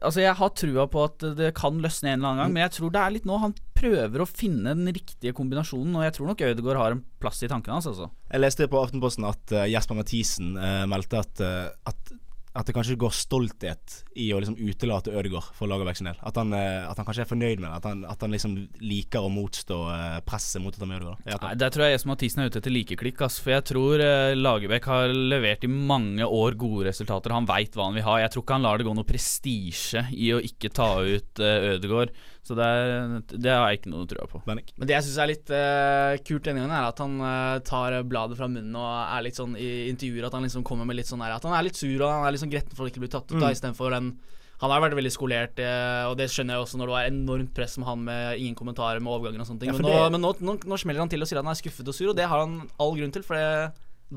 Altså 0.04 0.24
Jeg 0.24 0.36
har 0.36 0.52
trua 0.58 0.86
på 0.92 1.04
at 1.08 1.24
det 1.38 1.54
kan 1.56 1.78
løsne 1.82 2.12
en 2.12 2.20
eller 2.20 2.32
annen 2.32 2.44
gang, 2.44 2.56
men 2.56 2.64
jeg 2.66 2.74
tror 2.78 2.92
det 2.92 3.02
er 3.02 3.14
litt 3.16 3.28
nå 3.30 3.38
han 3.40 3.56
prøver 3.76 4.24
å 4.24 4.28
finne 4.30 4.74
den 4.76 4.92
riktige 4.96 5.36
kombinasjonen. 5.36 5.96
Og 6.00 6.06
jeg 6.08 6.16
tror 6.18 6.32
nok 6.32 6.44
Ødegaard 6.48 6.82
har 6.82 6.96
en 6.96 7.04
plass 7.22 7.42
i 7.46 7.50
tankene 7.52 7.78
hans. 7.78 7.88
Altså. 7.92 8.10
Jeg 8.32 8.44
leste 8.44 8.70
på 8.72 8.82
Aftenposten 8.82 9.28
at 9.28 9.56
uh, 9.56 9.64
Jesper 9.72 10.00
Mathisen 10.00 10.56
uh, 10.60 10.84
meldte 10.92 11.22
at, 11.22 11.44
uh, 11.44 11.92
at 11.92 12.16
at 12.56 12.68
det 12.68 12.76
kanskje 12.76 12.96
går 13.00 13.12
stolthet 13.12 13.98
i 14.16 14.30
å 14.32 14.40
liksom 14.40 14.56
utelate 14.56 15.12
Ødegaard 15.12 15.52
for 15.58 15.68
Lagerbäck. 15.68 16.00
At 16.24 16.38
han, 16.40 16.54
eh, 16.56 16.88
at 16.88 16.96
han 16.96 17.08
kanskje 17.08 17.26
er 17.26 17.30
fornøyd 17.30 17.60
med 17.60 17.68
det. 17.68 17.76
At 17.82 17.88
han, 17.90 18.04
at 18.08 18.22
han 18.24 18.32
liksom 18.32 18.56
liker 18.80 19.28
å 19.28 19.32
motstå 19.34 19.80
eh, 19.92 20.20
presset 20.28 20.64
mot 20.64 20.78
med 20.80 21.02
Ødegaard. 21.02 21.26
Ja, 21.28 21.54
Der 21.56 21.74
tror 21.74 21.86
jeg 21.86 21.98
Jesper 21.98 22.14
Mathisen 22.14 22.44
er 22.44 22.52
ute 22.52 22.62
etter 22.62 22.72
likeklikk. 22.72 23.26
Ass, 23.28 23.42
for 23.44 23.58
jeg 23.58 23.68
tror 23.68 24.04
eh, 24.04 24.38
Lagerbäck 24.40 24.88
har 24.88 25.12
levert 25.12 25.68
i 25.68 25.72
mange 25.72 26.24
år 26.24 26.56
gode 26.56 26.88
resultater. 26.88 27.36
Han 27.36 27.50
veit 27.50 27.76
hva 27.76 27.90
han 27.90 28.00
vil 28.00 28.08
ha. 28.08 28.22
Jeg 28.24 28.32
tror 28.36 28.46
ikke 28.46 28.60
han 28.60 28.68
lar 28.70 28.80
det 28.80 28.88
gå 28.88 28.96
noe 28.96 29.10
prestisje 29.10 30.06
i 30.16 30.32
å 30.32 30.40
ikke 30.40 30.72
ta 30.76 30.90
ut 31.04 31.44
Ødegaard. 31.44 32.16
Så 32.46 32.54
det, 32.54 32.62
er, 32.64 33.16
det 33.42 33.50
har 33.50 33.72
jeg 33.72 33.80
ikke 33.82 33.90
noe 33.90 34.06
trua 34.06 34.28
på. 34.30 34.42
Men 34.46 34.60
det 34.86 34.94
jeg 34.94 35.04
syns 35.08 35.18
er 35.24 35.30
litt 35.32 35.50
uh, 35.50 36.14
kult 36.28 36.46
denne 36.46 36.62
gangen, 36.62 36.76
er 36.78 36.86
at 36.92 37.00
han 37.02 37.16
uh, 37.20 37.58
tar 37.66 37.96
bladet 38.06 38.38
fra 38.38 38.46
munnen 38.52 38.76
og 38.78 38.92
er 39.18 39.26
litt 39.26 39.40
sånn 39.40 39.56
i 39.58 39.90
intervjuer 39.90 40.28
at 40.30 40.38
han 40.38 40.46
liksom 40.46 40.64
kommer 40.68 40.86
med 40.86 41.00
litt 41.00 41.10
sånn 41.10 41.24
her 41.26 41.34
At 41.40 41.44
han 41.50 41.58
er 41.58 41.66
litt 41.66 41.76
sur 41.80 41.98
og 42.06 42.06
han 42.12 42.28
er 42.28 42.36
litt 42.36 42.44
sånn 42.46 42.54
gretten 42.54 42.78
for 42.78 42.86
å 42.86 42.92
ikke 42.94 43.02
bli 43.02 43.10
tatt 43.10 43.26
ut, 43.34 43.40
da 43.40 43.50
Mm. 43.50 43.56
istedenfor 43.58 43.90
den 43.98 44.14
han 44.62 44.72
har 44.72 44.80
vært 44.80 44.94
veldig 44.96 45.12
skolert, 45.12 45.58
eh, 45.60 46.06
og 46.08 46.14
det 46.16 46.30
skjønner 46.32 46.56
jeg 46.56 46.64
også 46.64 46.78
når 46.80 46.88
det 46.88 46.94
var 46.96 47.08
enormt 47.10 47.50
press 47.58 47.74
med 47.78 47.88
han 47.90 48.04
med 48.06 48.40
ingen 48.40 48.56
kommentarer 48.56 49.02
med 49.04 49.12
overganger 49.12 49.42
og 49.44 49.48
sånne 49.50 49.60
ting. 49.60 49.68
Ja, 49.68 49.76
men 49.76 49.84
nå, 49.84 49.92
det- 49.92 50.12
men 50.14 50.22
nå, 50.24 50.30
nå, 50.40 50.54
nå 50.64 50.78
smeller 50.80 51.04
han 51.04 51.10
til 51.12 51.20
og 51.22 51.28
sier 51.28 51.40
at 51.42 51.44
han 51.44 51.52
er 51.52 51.60
skuffet 51.60 51.90
og 51.92 51.94
sur, 51.98 52.08
og 52.14 52.16
det 52.16 52.24
har 52.32 52.40
han 52.40 52.62
all 52.80 52.96
grunn 52.96 53.12
til, 53.12 53.22
for 53.28 53.36
det, 53.36 53.74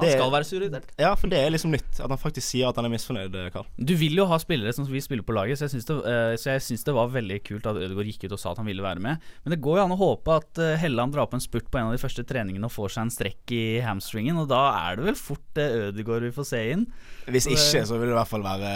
han 0.06 0.12
skal 0.14 0.30
være 0.32 0.46
sur. 0.48 0.62
i 0.62 0.68
delt 0.72 0.90
Ja, 0.98 1.14
for 1.18 1.28
det 1.32 1.38
er 1.38 1.50
liksom 1.50 1.70
nytt. 1.74 2.00
At 2.00 2.08
han 2.08 2.18
faktisk 2.20 2.46
sier 2.46 2.68
at 2.68 2.76
han 2.76 2.84
er 2.88 2.92
misfornøyd, 2.92 3.34
eh, 3.34 3.50
Karl. 3.54 3.66
Du 3.78 3.94
vil 3.96 4.14
jo 4.16 4.26
ha 4.26 4.38
spillere 4.38 4.72
som 4.74 4.86
vil 4.86 5.02
spille 5.02 5.22
på 5.26 5.34
laget, 5.34 5.58
så 5.58 5.66
jeg 5.66 5.76
syns 5.76 5.88
det, 5.88 5.98
eh, 6.06 6.58
syns 6.58 6.84
det 6.84 6.94
var 6.94 7.08
veldig 7.08 7.38
kult 7.44 7.66
at 7.66 7.76
Ødegaard 7.76 8.06
gikk 8.06 8.24
ut 8.28 8.32
og 8.32 8.38
sa 8.42 8.52
at 8.52 8.58
han 8.62 8.66
ville 8.66 8.82
være 8.82 9.00
med. 9.00 9.18
Men 9.44 9.50
det 9.54 9.60
går 9.64 9.78
jo 9.78 9.84
an 9.84 9.94
å 9.96 9.98
håpe 10.00 10.36
at 10.36 10.58
uh, 10.58 10.76
Helland 10.76 11.12
drar 11.12 11.26
på 11.26 11.34
en 11.38 11.44
spurt 11.44 11.70
på 11.70 11.78
en 11.78 11.86
av 11.90 11.96
de 11.96 12.02
første 12.02 12.24
treningene 12.24 12.64
og 12.64 12.72
får 12.74 12.94
seg 12.96 13.02
en 13.06 13.10
strekk 13.14 13.54
i 13.56 13.80
hamstringen, 13.84 14.36
og 14.38 14.48
da 14.48 14.62
er 14.90 14.96
det 14.96 15.04
vel 15.10 15.18
fort 15.18 15.58
uh, 15.58 15.88
Ødegaard 15.88 16.22
vi 16.22 16.30
får 16.36 16.46
se 16.50 16.62
inn. 16.72 16.86
Hvis 17.26 17.44
Så 17.46 17.50
det- 17.50 17.58
ikke, 17.58 17.86
så 17.86 17.98
vil 17.98 18.08
det 18.08 18.14
i 18.16 18.20
hvert 18.20 18.32
fall 18.34 18.42
være 18.46 18.72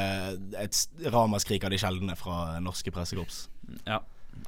et 0.62 0.86
ramaskrik 1.12 1.64
av 1.64 1.70
de 1.70 1.78
sjeldne 1.78 2.16
fra 2.16 2.58
norske 2.60 2.90
pressekorps. 2.92 3.48
Ja. 3.86 4.00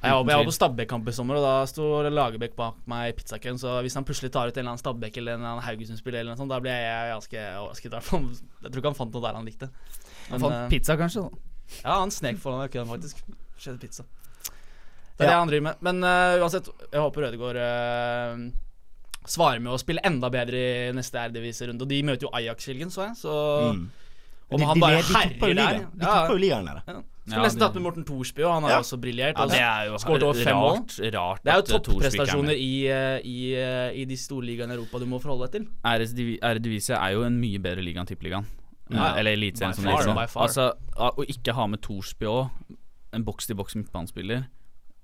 Jeg 0.05 0.13
var, 0.13 0.29
jeg 0.31 0.37
var 0.37 0.45
på 0.49 0.53
Stabæk-kamp 0.55 1.07
i 1.09 1.13
sommer, 1.17 1.35
og 1.39 1.43
da 1.45 1.53
sto 1.69 1.85
Lagerbäck 2.13 2.55
bak 2.55 2.75
meg 2.91 3.09
i 3.09 3.15
pizzakøen. 3.17 3.57
Så 3.61 3.73
hvis 3.81 3.95
han 3.97 4.05
plutselig 4.05 4.31
tar 4.31 4.47
ut 4.47 4.57
en 4.57 4.61
eller 4.61 4.71
annen 4.75 4.81
Stabæk 4.83 5.17
eller 5.17 5.33
en 5.35 5.39
eller 5.41 5.51
annen 5.55 5.65
Haugesund-spiller, 5.65 6.19
eller 6.21 6.35
noe 6.35 6.41
sånt, 6.43 6.51
da 6.53 6.59
blir 6.61 6.71
jeg 6.75 7.11
ganske 7.15 7.45
overrasket. 7.61 7.93
i. 7.93 7.95
Jeg 8.65 8.71
tror 8.71 8.81
ikke 8.83 8.91
han 8.93 8.99
fant 9.01 9.13
noe 9.17 9.25
der 9.25 9.39
han 9.39 9.45
likte. 9.49 9.69
Han 10.29 10.39
fant 10.45 10.53
eh, 10.59 10.67
pizza, 10.69 10.95
kanskje? 10.99 11.25
da 11.25 11.89
Ja, 11.89 11.99
han 12.03 12.11
snek 12.13 12.37
foran 12.37 12.69
køen, 12.69 12.87
faktisk. 12.87 13.23
Skjedde 13.57 13.79
pizza. 13.81 14.03
Det 15.17 15.25
er 15.25 15.31
Ja. 15.31 15.31
det 15.31 15.39
han 15.39 15.47
driver 15.47 15.63
med. 15.71 15.75
Men 15.81 16.03
uh, 16.03 16.43
uansett, 16.43 16.67
jeg 16.91 17.01
håper 17.01 17.21
Rødegård 17.25 17.55
uh, 17.55 18.45
svarer 19.25 19.61
med 19.63 19.71
å 19.73 19.79
spille 19.79 20.03
enda 20.05 20.29
bedre 20.29 20.59
i 20.59 20.91
neste 20.93 21.17
RD-viserunde. 21.29 21.81
Og 21.81 21.89
de 21.89 22.01
møter 22.03 22.27
jo 22.27 22.33
Ajax-Helgen, 22.35 22.91
så 22.91 23.07
jeg. 23.09 23.15
Så 23.23 23.35
Mm. 23.73 23.85
Om 24.51 24.59
De- 24.61 24.65
han 24.69 24.75
de 24.77 24.81
bare 24.81 24.97
led- 24.99 25.07
de 25.07 25.13
herjer 25.15 25.55
der. 25.55 25.77
De 25.95 26.05
topper 26.05 26.33
jo 26.35 26.37
ligaen 26.37 26.65
der. 26.69 26.81
Ja. 26.87 27.01
Ja, 27.25 27.31
Skulle 27.31 27.45
nesten 27.47 27.59
tatt 27.63 27.73
med 27.73 27.83
Morten 27.83 28.03
Thorsby, 28.05 28.43
og 28.45 28.51
han 28.53 28.63
har 28.63 28.69
Ja. 28.69 28.79
også 28.83 28.99
briljert. 29.01 29.37
Ja, 29.37 29.45
det 29.49 29.59
er 29.59 29.85
jo 29.89 29.95
skåret 29.97 30.21
over 30.23 30.33
fem 30.37 30.55
mål. 30.55 30.75
rart, 30.77 31.13
rart 31.15 31.43
Det 31.43 31.53
er 31.53 31.61
jo 31.61 31.79
topprestasjoner 31.79 32.53
i, 32.53 32.87
eh, 32.87 33.19
i, 33.25 33.55
eh, 33.55 34.01
i 34.01 34.05
de 34.05 34.15
store 34.15 34.45
ligaene 34.45 34.73
i 34.73 34.77
Europa 34.77 34.99
du 34.99 35.05
må 35.07 35.19
forholde 35.19 35.49
deg 35.49 35.61
til. 35.63 35.67
Eredivisie 35.83 36.93
er 36.95 37.13
jo 37.13 37.23
en 37.23 37.39
mye 37.41 37.57
bedre 37.57 37.81
liga 37.83 37.99
enn 37.99 38.05
Tippeligaen. 38.05 38.45
Ja, 38.91 38.97
ja. 38.97 39.15
Eller 39.17 39.31
Eliteserien, 39.35 39.73
som 39.73 39.83
det 39.85 39.93
heter. 39.95 40.39
Altså, 40.39 40.73
å 40.95 41.25
ikke 41.25 41.53
ha 41.55 41.65
med 41.65 41.81
Thorsby 41.81 42.25
òg, 42.29 42.51
en 43.13 43.23
boks-til-boks 43.23 43.75
midtbanespiller 43.75 44.45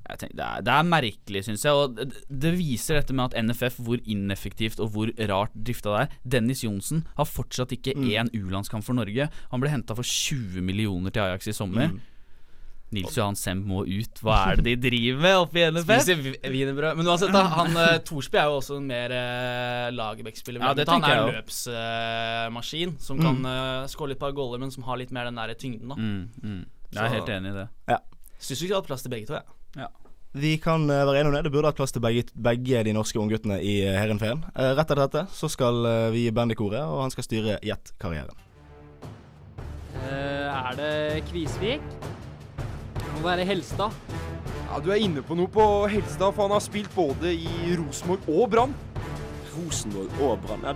jeg 0.09 0.17
tenker, 0.17 0.35
det, 0.35 0.45
er, 0.45 0.61
det 0.65 0.73
er 0.73 0.87
merkelig, 0.89 1.41
syns 1.45 1.63
jeg. 1.63 1.71
Og 1.77 1.95
det, 1.95 2.07
det 2.43 2.51
viser 2.57 2.97
dette 2.99 3.13
med 3.15 3.31
at 3.31 3.43
NFF, 3.45 3.77
hvor 3.85 4.01
ineffektivt 4.09 4.79
og 4.83 4.91
hvor 4.95 5.11
rart 5.29 5.53
drifta 5.55 5.93
det 5.93 6.01
er. 6.01 6.15
Dennis 6.35 6.63
Johnsen 6.65 7.03
har 7.17 7.25
fortsatt 7.29 7.71
ikke 7.77 7.93
Mm. 7.95 8.07
én 8.09 8.29
U-landskamp 8.33 8.83
for 8.83 8.93
Norge. 8.97 9.29
Han 9.51 9.61
ble 9.61 9.69
henta 9.69 9.95
for 9.95 10.03
20 10.03 10.61
millioner 10.61 11.11
til 11.13 11.21
Ajax 11.21 11.47
i 11.47 11.51
sommer. 11.55 11.91
Mm. 11.91 11.99
Nils 12.91 13.15
Johan 13.15 13.37
Semb 13.39 13.65
må 13.65 13.85
ut. 13.87 14.19
Hva 14.19 14.37
er 14.51 14.59
det 14.59 14.65
de 14.65 14.89
driver 14.89 15.21
med 15.23 15.35
oppe 15.45 15.61
i 15.61 15.65
NFF? 15.71 16.01
Spiser 16.03 16.51
wienerbrød. 16.51 16.97
Men 16.99 17.07
uansett, 17.07 17.31
da, 17.31 17.43
han 17.55 17.77
eh, 17.79 17.97
Thorsby 18.03 18.37
er 18.41 18.49
jo 18.51 18.57
også 18.59 18.77
en 18.81 18.87
mer 18.89 19.13
uh, 19.15 19.87
Lagerbäck-spiller. 19.95 20.59
Ja, 20.65 20.73
det 20.75 20.87
han 20.91 21.03
er 21.07 21.15
en 21.21 21.31
løpsmaskin 21.37 22.91
løpsmaskin 22.91 22.95
som 22.99 23.17
Mm. 23.21 23.23
kan 23.23 23.45
uh, 23.47 23.87
skåre 23.87 24.11
et 24.15 24.19
par 24.19 24.31
goller, 24.35 24.59
men 24.59 24.71
som 24.71 24.83
har 24.83 24.97
litt 24.99 25.11
mer 25.15 25.25
den 25.29 25.35
der 25.39 25.53
tyngden. 25.55 25.87
da 25.89 25.95
Mm, 25.95 26.29
mm. 26.43 26.65
Jeg 26.91 27.03
er 27.03 27.07
Så- 27.07 27.15
helt 27.15 27.29
enig 27.29 27.51
i 27.51 27.57
det. 27.61 27.67
Ja. 27.87 27.97
Syns 28.39 28.59
du 28.59 28.65
ikke 28.65 28.71
det 28.73 28.75
hadde 28.81 28.87
plass 28.91 29.01
til 29.03 29.11
begge 29.11 29.27
to? 29.27 29.33
Ja. 29.39 29.41
Ja. 29.77 29.87
Vi 30.33 30.57
kan 30.63 30.89
eh, 30.89 31.05
være 31.05 31.19
enige 31.19 31.27
om 31.27 31.33
det. 31.35 31.43
Det 31.43 31.51
burde 31.51 31.65
hatt 31.67 31.75
plass 31.75 31.91
til 31.91 32.01
begge, 32.01 32.23
begge 32.35 32.83
de 32.83 32.93
norske 32.93 33.19
ungguttene 33.19 33.57
i 33.63 33.81
uh, 33.87 33.95
Herrenfeen. 33.99 34.43
Eh, 34.55 34.73
rett 34.75 34.85
etter 34.91 34.95
dette 35.07 35.25
så 35.31 35.49
skal 35.51 35.85
eh, 35.85 36.09
vi 36.11 36.25
gi 36.25 36.31
band 36.31 36.51
i 36.51 36.55
koret, 36.55 36.83
og 36.83 37.01
han 37.03 37.11
skal 37.11 37.23
styre 37.23 37.57
Jet-karrieren. 37.63 38.35
er 40.01 40.75
det 40.75 41.23
Kvisvik? 41.29 41.81
Må 43.21 43.27
være 43.29 43.43
Helstad. 43.45 43.93
Ja, 44.71 44.79
Du 44.81 44.89
er 44.89 44.97
inne 44.97 45.21
på 45.21 45.35
noe 45.37 45.49
på 45.51 45.63
Helstad, 45.91 46.31
for 46.33 46.47
han 46.47 46.55
har 46.55 46.63
spilt 46.65 46.89
både 46.95 47.29
i 47.35 47.75
Rosenborg 47.77 48.25
og 48.25 48.47
Brann. 48.49 48.71
Rosenborg 49.53 50.23
og 50.25 50.39
Brann. 50.41 50.63
Ja, 50.65 50.73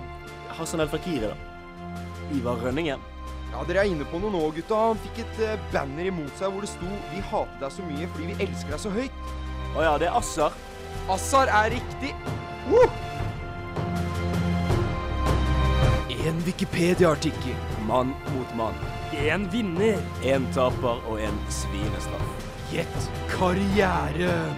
Hassan 0.54 0.84
El 0.84 0.92
Fakiri, 0.92 1.24
da. 1.26 1.32
Ivar 2.38 2.62
Rønningen. 2.62 3.02
Ja, 3.50 3.64
Dere 3.66 3.82
er 3.82 3.90
inne 3.90 4.06
på 4.12 4.20
noe 4.22 4.30
nå, 4.30 4.44
gutta. 4.54 4.78
Han 4.92 5.02
fikk 5.08 5.24
et 5.24 5.42
eh, 5.48 5.64
banner 5.74 6.12
imot 6.12 6.38
seg 6.38 6.54
hvor 6.54 6.62
det 6.62 6.70
sto 6.70 6.86
'Vi 6.86 7.24
hater 7.32 7.64
deg 7.64 7.74
så 7.74 7.86
mye 7.88 8.10
fordi 8.14 8.28
vi 8.30 8.38
elsker 8.46 8.76
deg 8.76 8.84
så 8.84 8.92
høyt'. 8.94 9.32
Å 9.74 9.88
ja, 9.88 9.94
det 9.98 10.08
er 10.12 10.18
Assar. 10.20 10.60
Assar 11.10 11.50
er 11.50 11.74
riktig. 11.74 12.14
Uh! 12.70 12.90
En 16.30 16.46
Wikipedia-artikkel. 16.46 17.58
Mann 17.90 18.14
mot 18.36 18.56
mann. 18.60 18.95
En 19.24 19.46
vinner. 19.52 20.00
En 20.28 20.44
taper 20.52 21.00
og 21.08 21.20
en 21.24 21.36
svinestraff. 21.54 22.48
Gjett 22.74 23.06
karrieren. 23.32 24.58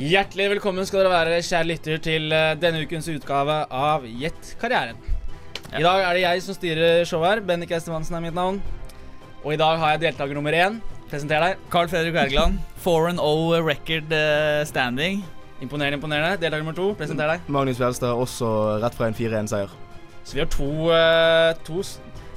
Hjertelig 0.00 0.46
velkommen 0.54 0.86
skal 0.88 1.02
dere 1.02 1.10
være, 1.12 1.40
kjære 1.44 1.68
lytter, 1.68 1.98
til 2.00 2.30
eh, 2.32 2.52
denne 2.60 2.84
ukens 2.86 3.10
utgave 3.10 3.58
av 3.66 4.06
Gjett 4.06 4.54
karrieren. 4.62 5.00
I 5.74 5.82
dag 5.82 6.04
er 6.06 6.14
det 6.14 6.22
jeg 6.22 6.46
som 6.46 6.56
styrer 6.56 7.02
showet 7.08 7.34
her. 7.34 7.44
Bennik 7.50 7.74
Estemansen 7.74 8.16
er 8.16 8.24
mitt 8.24 8.38
navn. 8.38 8.62
Og 9.42 9.52
i 9.56 9.58
dag 9.60 9.76
har 9.82 9.96
jeg 9.96 10.04
deltaker 10.06 10.38
nummer 10.38 10.54
én. 10.54 10.78
Presenter 11.10 11.42
deg. 11.42 11.68
Carl 11.72 11.90
Fredrik 11.90 12.14
Wergeland. 12.14 12.62
4-0 12.86 13.66
record 13.66 14.14
eh, 14.14 14.62
standing. 14.70 15.24
Imponerende, 15.60 15.98
imponerende. 16.00 16.40
Deltaker 16.40 16.64
nummer 16.64 16.76
to. 16.76 16.90
Presenter 16.96 17.34
deg. 17.34 17.48
Magnus 17.52 17.80
Fjelstad 17.80 18.16
også 18.16 18.50
rett 18.80 18.96
fra 18.96 19.10
en 19.10 19.16
4-1-seier. 19.16 19.72
Så 20.24 20.36
vi 20.36 20.42
har 20.42 20.48
to, 20.52 20.68
uh, 20.88 21.50
to 21.66 21.82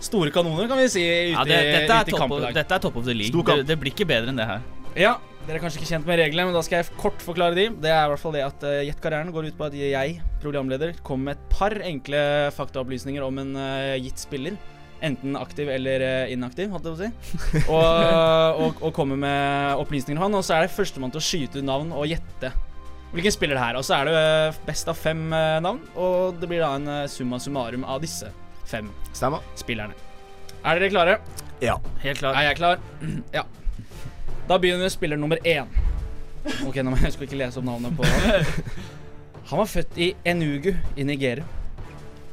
store 0.04 0.32
kanoner, 0.36 0.68
kan 0.68 0.80
vi 0.80 0.88
si, 0.92 1.04
ute, 1.04 1.36
Ja, 1.36 1.44
det, 1.48 1.60
dette, 1.60 1.84
er 1.84 2.08
ute 2.08 2.12
i 2.12 2.16
top 2.16 2.24
kamp 2.24 2.36
i 2.36 2.42
dag. 2.44 2.58
dette 2.58 2.76
er 2.76 2.84
top 2.84 2.98
of 3.00 3.06
the 3.08 3.16
league. 3.16 3.46
Det, 3.48 3.68
det 3.70 3.78
blir 3.80 3.96
ikke 3.96 4.08
bedre 4.10 4.34
enn 4.34 4.40
det 4.40 4.48
her. 4.50 4.66
Ja, 5.00 5.14
dere 5.48 5.58
er 5.58 5.64
kanskje 5.64 5.82
ikke 5.82 5.90
kjent 5.90 6.08
med 6.08 6.20
reglene, 6.20 6.50
men 6.50 6.56
da 6.56 6.64
skal 6.66 6.82
jeg 6.82 6.98
kort 7.00 7.24
forklare 7.24 7.56
de. 7.58 7.70
Det 7.84 7.92
er 7.92 8.06
i 8.06 8.12
hvert 8.12 8.22
fall 8.22 8.36
det 8.36 8.44
at 8.46 8.68
uh, 8.68 8.82
Gjett 8.84 9.02
karrieren 9.04 9.32
går 9.36 9.50
ut 9.50 9.58
på 9.60 9.68
at 9.70 9.80
jeg, 9.80 10.20
programleder, 10.44 10.96
kommer 11.04 11.32
med 11.32 11.40
et 11.40 11.50
par 11.52 11.76
enkle 11.84 12.22
faktaopplysninger 12.56 13.24
om 13.24 13.42
en 13.44 13.56
uh, 13.60 13.96
gitt 14.04 14.24
spiller. 14.24 14.60
Enten 15.04 15.36
aktiv 15.36 15.68
eller 15.68 16.00
eh, 16.00 16.30
inaktiv, 16.32 16.70
holdt 16.72 16.86
jeg 16.88 16.94
på 16.94 16.96
å 16.96 17.02
si. 17.02 17.64
Og, 17.76 18.60
og, 18.64 18.78
og 18.88 18.94
kommer 18.96 19.20
med 19.20 19.82
opplysninger 19.82 20.16
om 20.16 20.30
han. 20.30 20.38
Og 20.40 20.46
så 20.48 20.56
er 20.56 20.64
det 20.64 20.72
førstemann 20.78 21.12
til 21.12 21.20
å 21.20 21.26
skyte 21.28 21.60
ut 21.60 21.68
navn 21.68 21.92
og 21.92 22.08
gjette 22.08 22.54
hvilken 23.14 23.34
spiller 23.36 23.58
det 23.58 23.64
her. 23.64 23.78
Og 23.80 23.86
så 23.86 24.00
er 24.00 24.10
det 24.10 24.16
eh, 24.20 24.60
best 24.68 24.90
av 24.92 24.98
fem 25.00 25.26
eh, 25.34 25.60
navn, 25.64 25.82
og 25.96 26.40
det 26.42 26.50
blir 26.52 26.64
da 26.64 26.74
en 26.78 26.90
eh, 26.90 27.06
summa 27.12 27.40
summarum 27.42 27.86
av 27.86 28.02
disse 28.04 28.32
fem 28.70 28.90
Stemmer. 29.14 29.44
spillerne. 29.60 29.96
Er 30.64 30.80
dere 30.80 30.90
klare? 30.94 31.18
Ja. 31.62 31.78
Helt 32.04 32.20
klar. 32.20 32.36
Er 32.40 32.50
jeg 32.52 32.60
klar? 32.62 32.80
Ja. 33.38 33.46
Da 34.48 34.58
begynner 34.60 34.90
spiller 34.92 35.18
nummer 35.18 35.40
én. 35.48 35.70
Ok, 36.68 36.82
nå 36.84 36.92
må 36.92 36.98
jeg 37.00 37.14
ikke 37.16 37.38
lese 37.40 37.62
opp 37.62 37.68
navnet 37.70 37.96
på 37.96 38.04
Han 39.50 39.62
var 39.62 39.70
født 39.72 39.98
i 40.02 40.10
Enugu 40.28 40.74
i 41.00 41.06
Nigeria. 41.08 41.46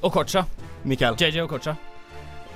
Okocha. 0.02 0.42
Mikael. 0.82 1.14
JJ 1.20 1.44
Okocha. 1.44 1.76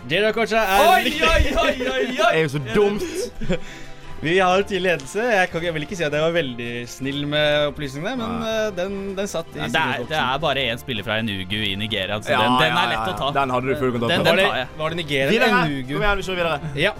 JJ 0.08 0.30
Okocha 0.30 0.62
er 0.64 0.88
Oi, 0.88 1.12
oi, 1.12 1.42
oi, 1.52 1.74
oi, 1.74 1.90
oi! 1.92 2.06
Det 2.18 2.30
er 2.30 2.40
jo 2.42 2.48
så 2.48 2.62
dumt. 2.74 3.04
Vi 4.24 4.38
har 4.38 4.62
til 4.64 4.80
ledelse. 4.80 5.20
Jeg, 5.20 5.48
kan, 5.52 5.64
jeg 5.66 5.74
vil 5.76 5.84
ikke 5.84 5.96
si 5.98 6.04
at 6.06 6.14
jeg 6.16 6.24
var 6.24 6.32
veldig 6.32 6.68
snill 6.88 7.26
med 7.28 7.66
opplysningene, 7.68 8.14
men 8.16 8.38
uh, 8.40 8.70
den, 8.72 8.94
den 9.18 9.28
satt 9.28 9.50
i 9.52 9.60
Ja, 9.60 9.66
det, 9.68 9.82
er, 9.82 10.06
det 10.08 10.20
er 10.20 10.38
bare 10.40 10.62
én 10.70 10.80
spiller 10.80 11.04
fra 11.04 11.18
Enugu 11.20 11.58
i 11.60 11.74
Nigeria, 11.76 12.16
så 12.24 12.32
Ja, 12.32 12.40
den, 12.46 12.56
den 12.62 12.78
er 12.80 12.92
lett 12.94 13.10
å 13.12 13.18
ta. 13.20 13.28
Den 13.36 13.52
hadde 13.52 13.68
du 13.68 13.74
full 13.82 13.92
Den, 13.98 14.06
den 14.08 14.24
var, 14.24 14.30
tar 14.30 14.40
det, 14.40 14.46
jeg. 14.48 14.70
var 14.80 14.94
det 14.94 15.00
Nigeria 15.02 15.28
eller 15.28 15.58
Enugu? 15.60 15.92
Kom 15.92 16.06
igjen, 16.06 16.22
vi 16.22 16.26
kjører 16.30 16.40
videre. 16.40 16.72
Ja. 16.86 16.94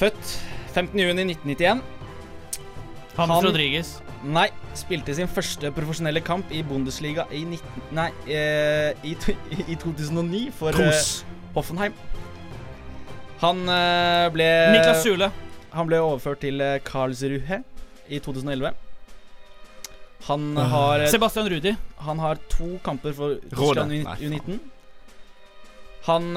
Født 0.00 0.32
15.6.1991. 0.76 1.84
James 3.16 3.44
Rodriguez. 3.44 3.94
Nei, 4.26 4.48
spilte 4.76 5.14
sin 5.16 5.28
første 5.28 5.68
profesjonelle 5.76 6.20
kamp 6.24 6.48
i 6.52 6.62
Bundesliga 6.64 7.28
i 7.32 7.44
19... 7.44 7.90
Nei, 7.96 8.08
eh, 8.24 8.96
i, 9.04 9.12
i 9.72 9.76
2009 9.84 10.46
for 10.56 10.80
eh, 10.80 11.02
Hoffenheim. 11.56 11.96
Han 13.42 13.58
eh, 13.68 14.26
ble 14.32 14.46
Niklas 14.72 15.02
Sule. 15.04 15.28
Han 15.76 15.88
ble 15.90 15.98
overført 16.00 16.40
til 16.44 16.60
eh, 16.64 16.78
Karlsruhe 16.86 17.58
i 18.08 18.20
2011. 18.22 18.70
Han 20.28 20.46
har 20.56 21.04
eh, 21.04 21.10
Sebastian 21.12 21.50
Rudi. 21.52 21.74
Han 22.06 22.22
har 22.22 22.40
to 22.52 22.70
kamper 22.86 23.12
for. 23.16 23.36
Tyskland 23.52 23.92
U- 23.92 24.06
Nei, 24.06 24.16
U19. 24.30 24.58
Han 26.06 26.28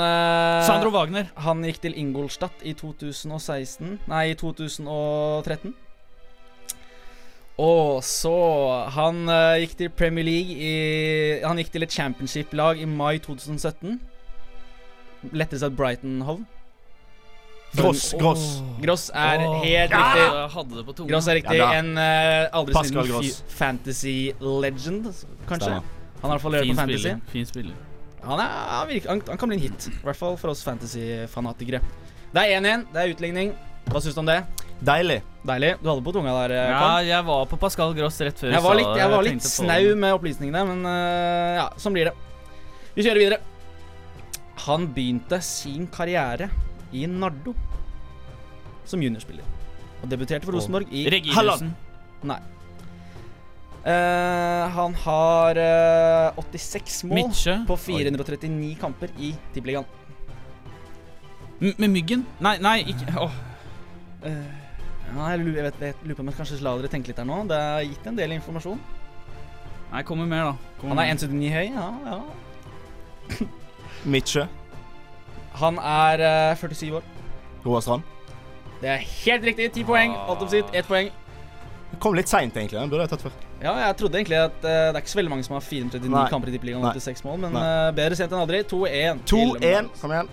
Sandro 0.65 0.89
Wagner. 0.95 1.27
Han 1.45 1.61
gikk 1.67 1.77
til 1.83 1.93
Ingolstadt 2.01 2.63
i 2.65 2.71
2016 2.73 3.99
Nei, 4.09 4.23
i 4.31 4.37
2013. 4.39 5.75
Og 7.61 7.99
så 8.07 8.31
Han 8.95 9.27
gikk 9.61 9.75
til 9.77 9.91
Premier 9.93 10.25
League 10.25 10.55
i 10.57 10.73
Han 11.43 11.59
gikk 11.61 11.69
til 11.75 11.85
et 11.85 11.93
championship-lag 11.93 12.81
i 12.81 12.87
mai 12.89 13.19
2017. 13.21 13.99
Lettere 15.35 15.59
sagt 15.61 15.75
Brighton 15.77 16.21
Hove. 16.25 16.47
Gross, 17.77 18.13
Gross. 18.17 18.43
Gross 18.81 19.03
er 19.13 19.43
helt 19.43 19.91
riktig. 19.93 20.23
Jeg 20.25 20.49
hadde 20.55 20.75
det 20.79 20.85
på. 20.87 21.05
Gross 21.09 21.27
er 21.29 21.37
riktig. 21.37 21.57
Ja 21.59 21.67
en 21.77 21.91
uh, 21.97 22.57
aldri 22.59 22.73
Pascal 22.73 23.05
siden 23.05 23.11
Gross. 23.13 23.43
fantasy 23.59 24.15
legend, 24.41 25.09
kanskje. 25.49 25.75
Han 26.21 26.25
har 26.25 26.29
i 26.29 26.33
hvert 26.33 26.41
fall 26.45 26.55
levert 26.57 26.71
på 26.73 26.79
fantasy. 26.81 26.99
spiller. 27.03 27.19
Fin 27.31 27.45
spiller. 27.45 27.75
Han, 28.23 28.39
er, 28.43 28.55
han, 28.73 28.87
virker, 28.89 29.09
han, 29.13 29.21
han 29.29 29.37
kan 29.39 29.51
bli 29.51 29.57
en 29.59 29.63
hit. 29.67 29.89
I 29.93 30.01
hvert 30.03 30.17
fall 30.19 30.37
for 30.41 30.51
oss 30.51 30.63
fantasy-fanatikere. 30.65 31.79
Det 32.33 32.41
er 32.41 32.57
1-1. 32.59 32.87
Det 32.93 33.03
er 33.03 33.13
utligning. 33.13 33.53
Hva 33.89 34.01
syns 34.03 34.17
du 34.17 34.19
om 34.21 34.27
det? 34.27 34.41
Deilig. 34.85 35.19
Deilig. 35.47 35.69
Du 35.81 35.87
hadde 35.89 36.03
på 36.03 36.11
tunga 36.15 36.33
der. 36.41 36.55
eh, 36.57 36.71
Ja, 36.73 36.89
jeg 37.05 37.25
var 37.27 37.45
på 37.51 37.57
Pascal 37.59 37.93
Gross 37.97 38.19
rett 38.21 38.37
før 38.39 38.51
jeg 38.53 38.63
var 38.63 38.75
litt, 38.77 38.91
jeg 38.99 39.09
var 39.11 39.23
litt 39.25 39.43
snau 39.43 39.95
med 39.99 40.13
opplysningene, 40.17 40.61
men 40.69 40.83
uh, 40.85 41.55
ja, 41.61 41.65
sånn 41.79 41.95
blir 41.95 42.09
det. 42.11 42.13
Vi 42.95 43.05
kjører 43.07 43.21
videre. 43.23 43.39
Han 44.65 44.87
begynte 44.93 45.39
sin 45.43 45.87
karriere 45.87 46.49
i 46.93 47.05
Nardo 47.09 47.53
som 48.89 49.01
juniorspiller. 49.03 49.45
Og 50.01 50.09
debuterte 50.11 50.47
for 50.47 50.55
Rosenborg 50.55 50.91
i 50.95 51.05
Halland. 51.35 51.73
Nei. 52.27 52.39
Uh, 53.79 54.65
han 54.75 54.95
har 55.05 55.59
uh, 56.35 56.39
86 56.43 57.03
mål 57.07 57.29
Mitche. 57.29 57.53
på 57.67 57.77
439 57.79 58.75
kamper 58.79 59.13
i 59.17 59.31
Tippeligaen. 59.53 59.85
Med 61.59 61.87
Myggen? 61.87 62.25
Nei, 62.43 62.57
nei, 62.63 62.79
ikke 62.87 63.07
Åh. 63.19 63.37
uh, 64.25 64.33
ja, 65.15 65.29
jeg, 65.31 65.39
lurer, 65.39 65.71
på 65.71 66.21
om 66.21 66.31
jeg 66.31 66.37
kanskje 66.37 66.59
la 66.63 66.75
dere 66.77 66.91
tenke 66.91 67.11
litt 67.11 67.19
her 67.19 67.27
nå. 67.27 67.39
Det 67.49 67.57
er 67.57 67.87
gitt 67.87 68.11
en 68.11 68.19
del 68.19 68.35
informasjon. 68.35 68.83
Nei, 69.89 70.03
kommer 70.05 70.27
mer, 70.29 70.51
da. 70.51 70.75
Kommer 70.81 70.99
Han 70.99 71.05
er 71.05 71.15
1,79 71.15 71.55
høy. 71.55 71.65
Ja, 71.73 71.87
ja. 72.11 73.47
Midtsjø. 74.13 74.45
Han 75.59 75.79
er 75.81 76.23
uh, 76.53 76.57
47 76.57 76.95
år. 76.99 77.03
Roar 77.65 77.81
Strand. 77.81 78.03
Det 78.79 78.89
er 78.89 79.01
helt 79.25 79.43
riktig. 79.43 79.71
Ti 79.75 79.83
poeng. 79.83 80.13
Alt 80.15 80.45
om 80.45 80.51
sitt, 80.51 80.69
Ett 80.73 80.87
poeng. 80.87 81.09
Det 81.89 81.97
kom 81.99 82.13
litt 82.13 82.29
seint, 82.29 82.55
egentlig. 82.55 82.77
Den 82.79 82.91
burde 82.91 83.07
jeg 83.07 83.11
tatt 83.15 83.25
før. 83.25 83.35
Ja, 83.59 83.73
jeg 83.81 83.95
trodde 83.99 84.19
egentlig 84.19 84.37
at 84.39 84.55
uh, 84.61 84.69
det 84.69 84.93
er 84.93 85.01
ikke 85.01 85.11
så 85.11 85.19
veldig 85.19 85.33
mange 85.33 85.47
som 85.47 85.57
har 85.57 85.65
439 85.65 86.13
Nei. 86.13 86.25
kamper 86.31 86.51
i 86.51 86.53
Tippeligaen 86.55 86.85
Nei. 86.85 86.93
og 86.93 87.01
86 87.01 87.25
mål, 87.25 87.39
men 87.43 87.57
eh, 87.59 87.89
bedre 87.97 88.19
sent 88.19 88.31
enn 88.31 88.43
aldri. 88.43 88.61
2-1. 88.69 89.23
2-1. 89.27 89.89
Kom 89.99 90.13
igjen. 90.15 90.29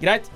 Greit. 0.00 0.30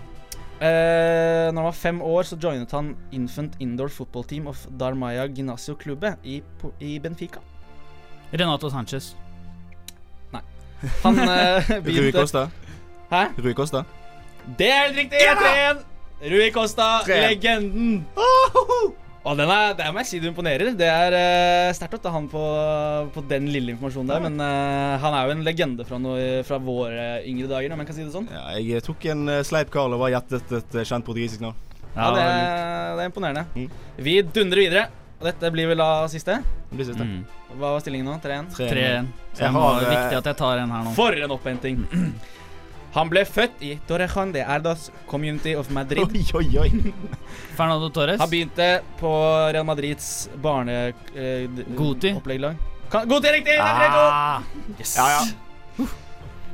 Uh, 0.55 1.51
når 1.51 1.59
han 1.59 1.67
var 1.67 1.75
fem 1.77 1.99
år, 2.07 2.29
så 2.29 2.39
joinet 2.41 2.71
han 2.77 2.93
Infant 3.17 3.57
Indoor 3.61 3.91
Football 3.91 4.29
Team 4.31 4.47
of 4.47 4.63
Darmaya 4.79 5.27
Gymnasio 5.27 5.75
Klubbe 5.81 6.15
i, 6.23 6.39
i 6.79 6.99
Benfica. 7.03 7.43
Renato 8.31 8.71
Sanchez. 8.71 9.15
Nei. 10.33 10.45
Han 11.03 11.19
uh, 11.25 11.75
begynte. 11.83 12.47
Hæ? 13.15 13.23
Rui 13.39 13.55
Costa. 13.55 13.85
Det 14.59 14.69
er 14.69 14.89
helt 14.89 15.01
riktig! 15.05 15.23
3-1. 15.23 15.83
Rui 16.35 16.51
Costa, 16.55 16.91
3-1. 17.07 17.27
legenden. 17.31 17.97
Og 19.25 19.39
den 19.39 19.49
er, 19.49 19.71
det 19.79 19.87
må 19.89 20.03
jeg 20.03 20.09
si 20.11 20.19
du 20.21 20.27
imponerer. 20.29 20.75
Det 20.77 20.89
er 20.89 21.15
uh, 21.17 21.71
sterkt 21.77 21.97
å 21.97 22.01
ta 22.05 22.11
han 22.13 22.27
på, 22.29 22.43
på 23.15 23.23
den 23.31 23.47
lille 23.55 23.73
informasjonen 23.73 24.11
der. 24.13 24.25
Men 24.27 24.37
uh, 24.43 24.99
han 25.01 25.17
er 25.17 25.31
jo 25.31 25.37
en 25.37 25.47
legende 25.47 25.87
fra, 25.89 26.01
noe, 26.03 26.43
fra 26.45 26.59
våre 26.61 27.07
yngre 27.25 27.49
dager, 27.49 27.73
om 27.73 27.81
jeg 27.81 27.89
kan 27.89 27.97
si 27.97 28.05
det 28.05 28.13
sånn. 28.13 28.29
Ja, 28.35 28.43
jeg 28.61 28.85
tok 28.85 29.07
en 29.15 29.25
uh, 29.33 29.39
sleip 29.47 29.73
Carl 29.73 29.97
og 29.97 30.05
var 30.05 30.13
gjettet 30.13 30.53
et 30.59 30.77
uh, 30.77 30.85
kjent 30.85 31.07
portugisisk 31.07 31.47
navn. 31.47 31.57
Ja, 31.95 32.11
det, 32.11 32.27
er, 32.27 32.93
det 32.99 33.07
er 33.07 33.11
imponerende. 33.15 33.47
Mm. 33.55 33.89
Vi 34.11 34.19
dundrer 34.35 34.65
videre. 34.67 34.85
Og 35.25 35.31
dette 35.31 35.51
blir 35.55 35.71
vel 35.71 35.81
da 35.81 36.05
siste? 36.13 36.35
Det 36.69 36.77
blir 36.77 36.89
siste. 36.91 37.05
Mm. 37.07 37.23
Hva 37.55 37.71
var 37.77 37.81
stillingen 37.81 38.11
nå? 38.11 38.19
3-1? 38.21 38.49
3-1. 38.59 38.59
Så 38.59 38.67
Jeg 38.67 39.55
det 39.55 39.61
er 39.63 39.85
eh, 39.87 39.93
viktig 39.95 40.19
at 40.19 40.29
jeg 40.29 40.39
tar 40.43 40.61
en 40.61 40.75
her 40.75 40.83
nå. 40.85 40.95
For 40.99 41.25
en 41.25 41.33
opphenting. 41.39 41.85
Han 42.95 43.09
ble 43.11 43.25
født 43.27 43.63
i 43.67 43.73
Torrejón 43.89 44.31
de 44.35 44.45
Ardos 44.47 44.91
Community 45.11 45.55
of 45.59 45.71
Madrid. 45.75 46.05
Oi, 46.15 46.23
oi, 46.39 46.59
oi. 46.63 46.93
Fernando 47.59 47.89
Torres. 47.91 48.21
Han 48.23 48.31
begynte 48.31 48.69
på 49.01 49.11
Real 49.53 49.67
Madrids 49.67 50.29
barne... 50.43 50.93
eh, 51.15 51.49
Goti. 51.75 52.13
Opplegglag. 52.15 52.55
Kan- 52.93 53.09
Goti 53.11 53.27
er 53.33 53.35
riktig! 53.41 53.57
Det 53.59 53.67
er 53.67 53.83
riktig. 53.83 54.05
Ah, 54.07 54.43
yes. 54.79 54.95
Ja, 54.97 55.09
ja. 55.11 55.89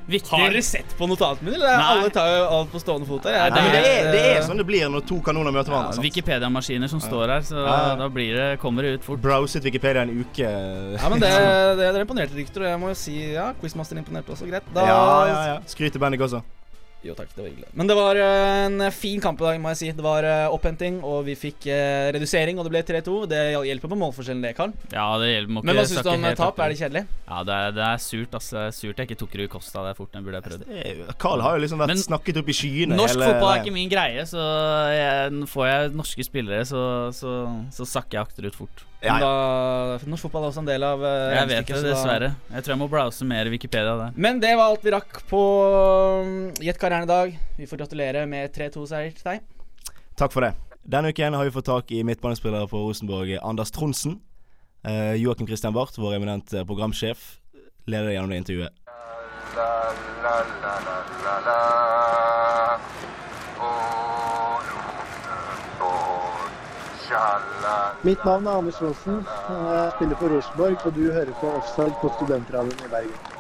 Viktig. 0.06 0.30
Har 0.32 0.50
dere 0.50 0.62
sett 0.62 0.94
på 0.98 1.06
notatene 1.06 1.50
mine? 1.50 1.58
eller? 1.60 1.82
Alle 1.84 2.10
tar 2.14 2.26
jo 2.32 2.44
alt 2.56 2.70
på 2.72 2.80
stående 2.82 3.06
fot 3.06 3.24
her. 3.28 3.36
Ja, 3.36 3.48
Nei, 3.54 3.62
men 3.62 3.72
det 3.76 3.80
er, 3.90 4.08
det 4.14 4.22
er 4.32 4.40
sånn 4.46 4.58
det 4.58 4.66
blir 4.66 4.88
når 4.90 5.04
to 5.06 5.20
kanoner 5.26 5.54
møter 5.54 5.70
hverandre. 5.74 5.96
Ja, 5.98 6.04
Wikipedia-maskiner 6.06 6.90
som 6.90 7.02
står 7.04 7.34
her, 7.36 7.44
så 7.46 7.62
Ja, 7.62 7.96
da 8.00 8.08
blir 8.12 8.34
det, 8.34 8.48
kommer 8.62 8.82
det 8.86 8.96
ut 8.98 9.04
fort. 9.06 9.20
Browset 9.22 9.64
Wikipedia 9.66 10.02
en 10.06 10.14
uke. 10.24 10.46
Ja, 10.96 11.08
men 11.12 11.20
det, 11.22 11.30
det, 11.78 11.84
det 11.84 11.90
er 11.92 12.00
imponerte 12.06 12.34
rykter, 12.38 12.64
og 12.66 12.72
jeg 12.72 12.80
må 12.82 12.94
jo 12.94 12.98
si 12.98 13.18
ja, 13.34 13.50
Quizmaster 13.60 14.00
imponerte 14.00 14.34
også. 14.34 14.48
Greit. 14.50 14.66
Da, 14.74 14.86
Ja, 14.88 15.02
ja, 15.28 15.44
ja. 15.54 15.60
skryter 15.70 16.02
Bendik 16.02 16.20
også. 16.26 16.42
Jo 17.00 17.14
takk, 17.16 17.30
det 17.32 17.40
var 17.40 17.48
hyggelig. 17.48 17.68
Men 17.80 17.88
det 17.88 17.94
var 17.96 18.18
eh, 18.20 18.66
en 18.66 18.82
fin 18.92 19.20
kamp 19.24 19.40
i 19.40 19.44
dag, 19.46 19.60
må 19.62 19.70
jeg 19.72 19.78
si. 19.80 19.88
Det 19.96 20.04
var 20.04 20.26
eh, 20.28 20.52
opphenting, 20.52 20.98
og 21.06 21.22
vi 21.24 21.36
fikk 21.38 21.64
eh, 21.72 22.10
redusering, 22.12 22.60
og 22.60 22.66
det 22.68 22.74
ble 22.74 22.82
3-2. 22.90 23.14
Det 23.30 23.38
hjelper 23.70 23.92
på 23.94 23.98
målforskjellen, 24.02 24.42
det, 24.44 24.52
Karl. 24.58 24.74
Ja, 24.92 25.06
det 25.22 25.30
hjelper 25.30 25.54
må 25.56 25.62
Men 25.64 25.80
hva 25.80 25.86
syns 25.88 26.04
du 26.04 26.10
om 26.12 26.26
tap? 26.36 26.60
Er 26.60 26.74
det 26.74 26.80
kjedelig? 26.82 27.04
Ja, 27.24 27.40
det 27.48 27.56
er, 27.56 27.72
det 27.78 27.86
er 27.86 28.04
surt. 28.04 28.36
Det 28.36 28.42
er 28.60 28.76
Surt 28.76 29.00
jeg 29.00 29.08
ikke 29.08 29.18
tok 29.22 29.38
Rui 29.40 29.48
Costa 29.54 29.86
der 29.86 29.96
fort. 29.96 30.12
Den 30.12 30.26
burde 30.26 30.42
jeg 30.42 30.48
prøvd. 30.50 30.66
Det 30.68 31.16
Carl 31.22 31.46
har 31.46 31.56
jo 31.56 31.64
liksom 31.64 31.80
vært 31.80 31.94
Men 31.94 32.04
snakket 32.04 32.42
opp 32.42 32.52
i 32.52 32.58
skyene 32.60 33.00
Norsk 33.00 33.16
hele 33.16 33.32
fotball 33.32 33.54
er 33.54 33.64
ikke 33.64 33.74
min 33.78 33.90
greie, 33.92 34.28
så 34.28 34.44
jeg, 34.92 35.48
får 35.54 35.66
jeg 35.70 35.90
norske 35.96 36.26
spillere, 36.28 36.68
så, 36.68 36.84
så, 37.16 37.34
så 37.74 37.88
sakker 37.96 38.20
jeg 38.20 38.28
akterut 38.28 38.60
fort. 38.60 38.84
Ja, 39.00 39.14
Men 39.14 39.22
ja. 39.22 39.28
da, 39.96 40.08
norsk 40.12 40.26
fotball 40.26 40.44
er 40.44 40.50
også 40.50 40.60
en 40.60 40.68
del 40.68 40.84
av 40.84 41.00
uh, 41.00 41.08
Jeg 41.32 41.48
vet 41.48 41.70
det, 41.70 41.76
da- 41.78 41.84
dessverre. 41.88 42.28
Jeg 42.52 42.64
tror 42.66 42.74
jeg 42.74 42.80
må 42.82 42.88
browse 42.92 43.24
mer 43.24 43.48
Wikipedia 43.48 43.94
der. 43.96 44.10
Men 44.20 44.42
det 44.42 44.50
var 44.58 44.74
alt 44.74 44.84
vi 44.84 44.92
rakk 44.92 45.22
på 45.30 45.40
um, 46.20 46.34
Gjett 46.60 46.80
karrieren 46.82 47.08
i 47.08 47.10
dag. 47.10 47.38
Vi 47.56 47.68
får 47.70 47.80
gratulere 47.80 48.26
med 48.28 48.52
3-2-seier 48.52 49.14
til 49.16 49.30
deg. 49.30 49.46
Takk 50.20 50.34
for 50.36 50.44
det. 50.44 50.52
Denne 50.84 51.14
uken 51.14 51.36
har 51.36 51.48
vi 51.48 51.54
fått 51.54 51.68
tak 51.70 51.92
i 51.96 52.02
midtbanespillere 52.04 52.68
på 52.68 52.82
Rosenborg, 52.84 53.38
Anders 53.40 53.72
Tronsen. 53.72 54.18
Uh, 54.84 55.16
Joakim 55.16 55.48
Christian 55.48 55.72
Barth, 55.76 55.96
vår 56.00 56.16
eminent 56.16 56.52
eh, 56.56 56.64
programsjef, 56.64 57.24
leder 57.88 58.08
deg 58.08 58.14
gjennom 58.16 58.32
det 58.32 58.38
intervjuet. 58.44 58.76
Mitt 68.02 68.24
navn 68.24 68.46
er 68.46 68.50
Anders 68.50 68.80
Johnsen. 68.80 69.26
Jeg 69.48 69.92
spiller 69.96 70.16
for 70.16 70.28
Rosenborg, 70.36 70.86
og 70.86 70.94
du 70.94 71.12
hører 71.12 71.34
på 71.40 71.52
Offside 71.58 71.94
på 72.00 72.12
Studentradioen 72.16 72.86
i 72.86 72.90
Bergen. 72.90 73.39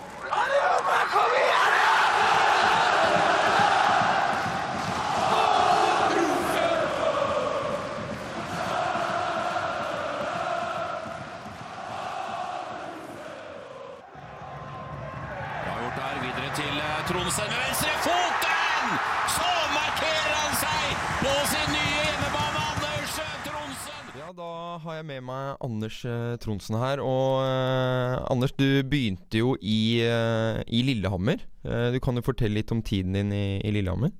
Tronsen 26.42 26.78
her. 26.80 27.02
Og 27.02 27.42
eh, 27.44 28.16
Anders, 28.30 28.54
du 28.58 28.82
begynte 28.86 29.42
jo 29.42 29.54
i, 29.60 30.00
eh, 30.04 30.60
i 30.66 30.82
Lillehammer. 30.86 31.42
Eh, 31.64 31.90
du 31.94 32.00
kan 32.02 32.18
jo 32.18 32.24
fortelle 32.26 32.60
litt 32.60 32.72
om 32.74 32.82
tiden 32.86 33.16
din 33.18 33.32
i, 33.34 33.60
i 33.64 33.72
Lillehammer? 33.74 34.12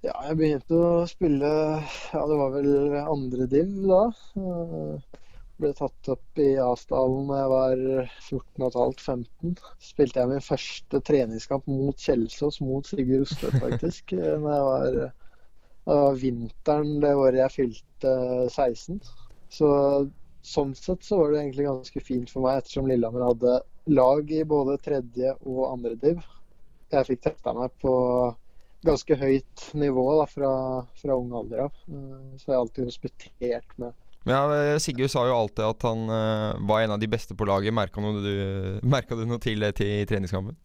Ja, 0.00 0.14
jeg 0.30 0.38
begynte 0.38 0.76
å 0.80 1.00
spille 1.08 1.48
Ja, 2.14 2.20
det 2.24 2.36
var 2.40 2.54
vel 2.54 2.70
andre 3.02 3.46
div 3.52 3.74
da. 3.84 4.04
Eh, 4.40 5.18
Ble 5.60 5.74
tatt 5.76 6.08
opp 6.08 6.40
i 6.40 6.54
Asdalen 6.56 7.26
da 7.28 7.40
jeg 7.42 7.50
var 7.52 7.80
14,5-15. 8.24 9.58
Spilte 9.90 10.22
jeg 10.22 10.30
min 10.30 10.44
første 10.44 11.00
treningskamp 11.04 11.68
mot 11.68 12.00
Kjelsås, 12.00 12.62
mot 12.64 12.88
Sigurd 12.88 13.26
Rustvedt 13.26 13.58
faktisk. 13.60 14.14
eh, 14.16 14.38
Når 14.40 14.54
jeg 14.56 14.68
var, 14.70 14.96
det 15.90 15.98
var 15.98 16.16
vinteren 16.22 16.96
det 17.04 17.12
året 17.18 17.42
jeg 17.42 17.56
fylte 17.58 18.14
16. 18.56 19.02
Så 19.52 19.68
sånn 20.42 20.74
sett 20.78 21.04
så 21.04 21.20
var 21.20 21.32
det 21.32 21.42
egentlig 21.42 21.66
ganske 21.68 22.02
fint 22.04 22.30
for 22.32 22.44
meg, 22.46 22.60
ettersom 22.60 22.88
Lillehammer 22.90 23.26
hadde 23.28 23.56
lag 23.90 24.30
i 24.32 24.44
både 24.48 24.78
tredje 24.82 25.34
og 25.40 25.64
andre 25.70 25.96
div. 26.00 26.22
Jeg 26.90 27.06
fikk 27.06 27.24
testa 27.26 27.54
meg 27.54 27.74
på 27.82 27.94
ganske 28.86 29.16
høyt 29.20 29.66
nivå 29.76 30.04
da, 30.18 30.26
fra, 30.30 30.52
fra 31.00 31.16
ung 31.18 31.34
alder 31.36 31.66
av. 31.66 31.82
Eh, 31.88 32.38
Så 32.40 32.48
jeg 32.48 32.54
har 32.54 32.62
alltid 32.62 32.88
hospitert 32.88 33.76
med 33.76 33.92
Ja, 34.28 34.40
eh, 34.54 34.78
Sigurd 34.82 35.12
sa 35.12 35.26
jo 35.28 35.36
alltid 35.36 35.64
at 35.64 35.84
han 35.86 36.08
eh, 36.08 36.66
var 36.68 36.82
en 36.84 36.96
av 36.96 37.00
de 37.00 37.08
beste 37.10 37.36
på 37.36 37.48
laget. 37.48 37.74
Merka 37.76 38.00
du, 38.00 38.80
du 38.80 39.24
noe 39.26 39.40
til 39.42 39.60
det 39.60 39.74
til 39.80 40.06
treningskampen? 40.08 40.56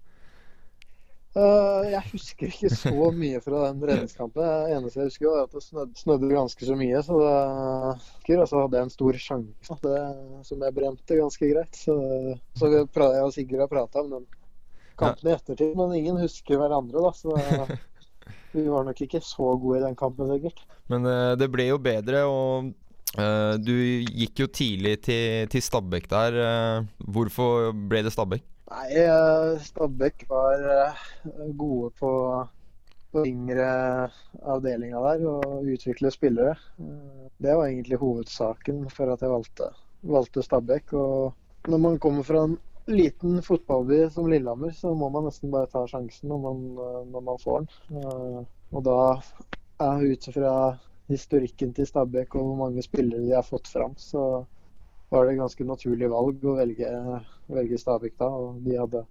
Eh, 1.35 1.89
Jeg 1.91 2.01
husker 2.13 2.47
ikke 2.47 2.69
så 2.71 3.09
mye 3.15 3.41
fra 3.43 3.65
den 3.67 3.81
redningskampen. 3.89 4.39
Det 4.39 4.75
eneste 4.77 5.01
jeg 5.01 5.09
husker, 5.09 5.33
var 5.33 5.43
at 5.43 5.55
det 5.55 5.99
snødde, 5.99 6.29
ganske 6.31 6.67
så 6.69 6.77
mye. 6.79 7.01
Så 7.03 7.17
det 7.19 8.37
og 8.45 8.61
hadde 8.61 8.79
jeg 8.79 8.87
en 8.87 8.93
stor 8.93 9.19
sjanse 9.25 9.79
som 10.47 10.63
jeg 10.63 10.77
brente 10.77 11.19
ganske 11.19 11.51
greit. 11.51 11.75
Så, 11.75 11.97
så 12.55 12.71
jeg 12.71 12.87
og 12.87 13.35
Sigurd 13.35 13.65
har 13.65 13.71
prata 13.71 14.05
om 14.05 14.15
den 14.15 14.29
kampen 14.95 15.27
i 15.27 15.35
ettertid, 15.35 15.75
men 15.75 15.97
ingen 15.97 16.21
husker 16.23 16.61
hverandre, 16.61 17.03
da. 17.03 17.11
Så 17.11 17.35
vi 18.55 18.63
var 18.71 18.87
nok 18.87 19.03
ikke 19.03 19.19
så 19.19 19.51
gode 19.59 19.81
i 19.81 19.83
den 19.83 19.99
kampen, 19.99 20.31
sikkert. 20.31 20.63
Men 20.87 21.03
uh, 21.03 21.35
det 21.35 21.51
ble 21.51 21.67
jo 21.67 21.81
bedre, 21.83 22.23
og 22.31 22.71
uh, 23.19 23.53
du 23.59 23.75
gikk 24.07 24.45
jo 24.45 24.47
tidlig 24.47 25.01
til, 25.03 25.51
til 25.51 25.67
Stabæk 25.67 26.07
der. 26.15 26.39
Hvorfor 27.03 27.73
ble 27.75 28.05
det 28.07 28.15
Stabæk? 28.15 28.54
Nei, 28.71 28.85
eh, 28.97 29.59
Stabæk 29.61 30.25
var 30.29 30.63
eh, 30.75 31.01
gode 31.57 31.91
på, 31.99 32.11
på 33.13 33.23
yngre 33.29 33.67
avdelinga 34.55 35.01
der 35.05 35.25
og 35.29 35.67
utvikle 35.75 36.11
spillere. 36.13 36.55
Eh, 36.81 37.27
Det 37.37 37.53
var 37.57 37.67
egentlig 37.67 37.99
hovedsaken 38.01 38.87
for 38.89 39.13
at 39.13 39.21
jeg 39.21 39.29
valgte, 39.29 39.69
valgte 40.15 40.43
Stabæk. 40.47 40.93
Og 40.93 41.69
når 41.69 41.83
man 41.83 41.99
kommer 41.99 42.23
fra 42.23 42.43
en 42.47 42.57
liten 42.87 43.41
fotballby 43.45 44.07
som 44.09 44.29
Lillehammer, 44.31 44.73
så 44.73 44.93
må 44.97 45.09
man 45.13 45.27
nesten 45.29 45.53
bare 45.53 45.69
ta 45.69 45.85
sjansen 45.89 46.29
når 46.33 46.41
man, 46.47 46.65
når 47.13 47.25
man 47.29 47.41
får 47.43 47.59
den. 47.61 48.47
Og 48.71 48.83
da 48.85 48.97
er 49.85 50.05
ut 50.09 50.29
fra 50.33 50.55
historikken 51.11 51.73
til 51.73 51.85
Stabæk 51.85 52.35
og 52.35 52.47
hvor 52.49 52.59
mange 52.65 52.81
spillere 52.85 53.21
de 53.21 53.33
har 53.35 53.45
fått 53.45 53.67
fram, 53.69 53.93
så 53.97 54.45
var 55.15 55.25
det 55.25 55.35
et 55.35 55.41
ganske 55.41 55.67
naturlig 55.67 56.11
valg 56.11 56.45
å 56.45 56.55
velge, 56.59 56.91
velge 57.51 57.79
Stabæk 57.81 58.17
da. 58.21 58.29
Og 58.29 58.61
de 58.65 58.77
hadde 58.79 59.05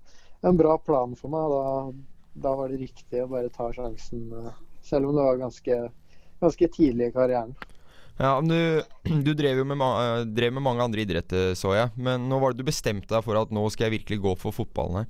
en 0.45 0.61
bra 0.61 0.77
plan 0.79 1.14
for 1.19 1.33
meg. 1.33 1.53
Da, 1.53 2.40
da 2.47 2.57
var 2.61 2.73
det 2.73 2.83
riktig 2.85 3.23
å 3.25 3.31
bare 3.33 3.53
ta 3.55 3.71
sjansen, 3.75 4.29
selv 4.85 5.11
om 5.11 5.17
det 5.17 5.27
var 5.29 5.40
ganske, 5.40 5.79
ganske 6.45 6.71
tidlig 6.77 7.11
i 7.11 7.17
karrieren. 7.17 7.55
Ja, 8.14 8.37
men 8.38 8.47
du, 8.47 8.83
du 9.27 9.33
drev 9.35 9.59
jo 9.59 9.67
med, 9.67 9.81
drev 10.37 10.55
med 10.55 10.62
mange 10.62 10.85
andre 10.87 11.03
idretter, 11.03 11.53
så 11.59 11.75
jeg. 11.75 11.90
Men 11.99 12.29
nå 12.31 12.38
var 12.43 12.55
det 12.55 12.62
du 12.62 12.69
bestemte 12.69 13.11
deg 13.11 13.25
for 13.27 13.40
at 13.40 13.51
nå 13.55 13.64
skal 13.75 13.88
jeg 13.88 13.99
virkelig 13.99 14.21
gå 14.23 14.35
for 14.38 14.55
fotballen 14.55 15.03
her? 15.03 15.09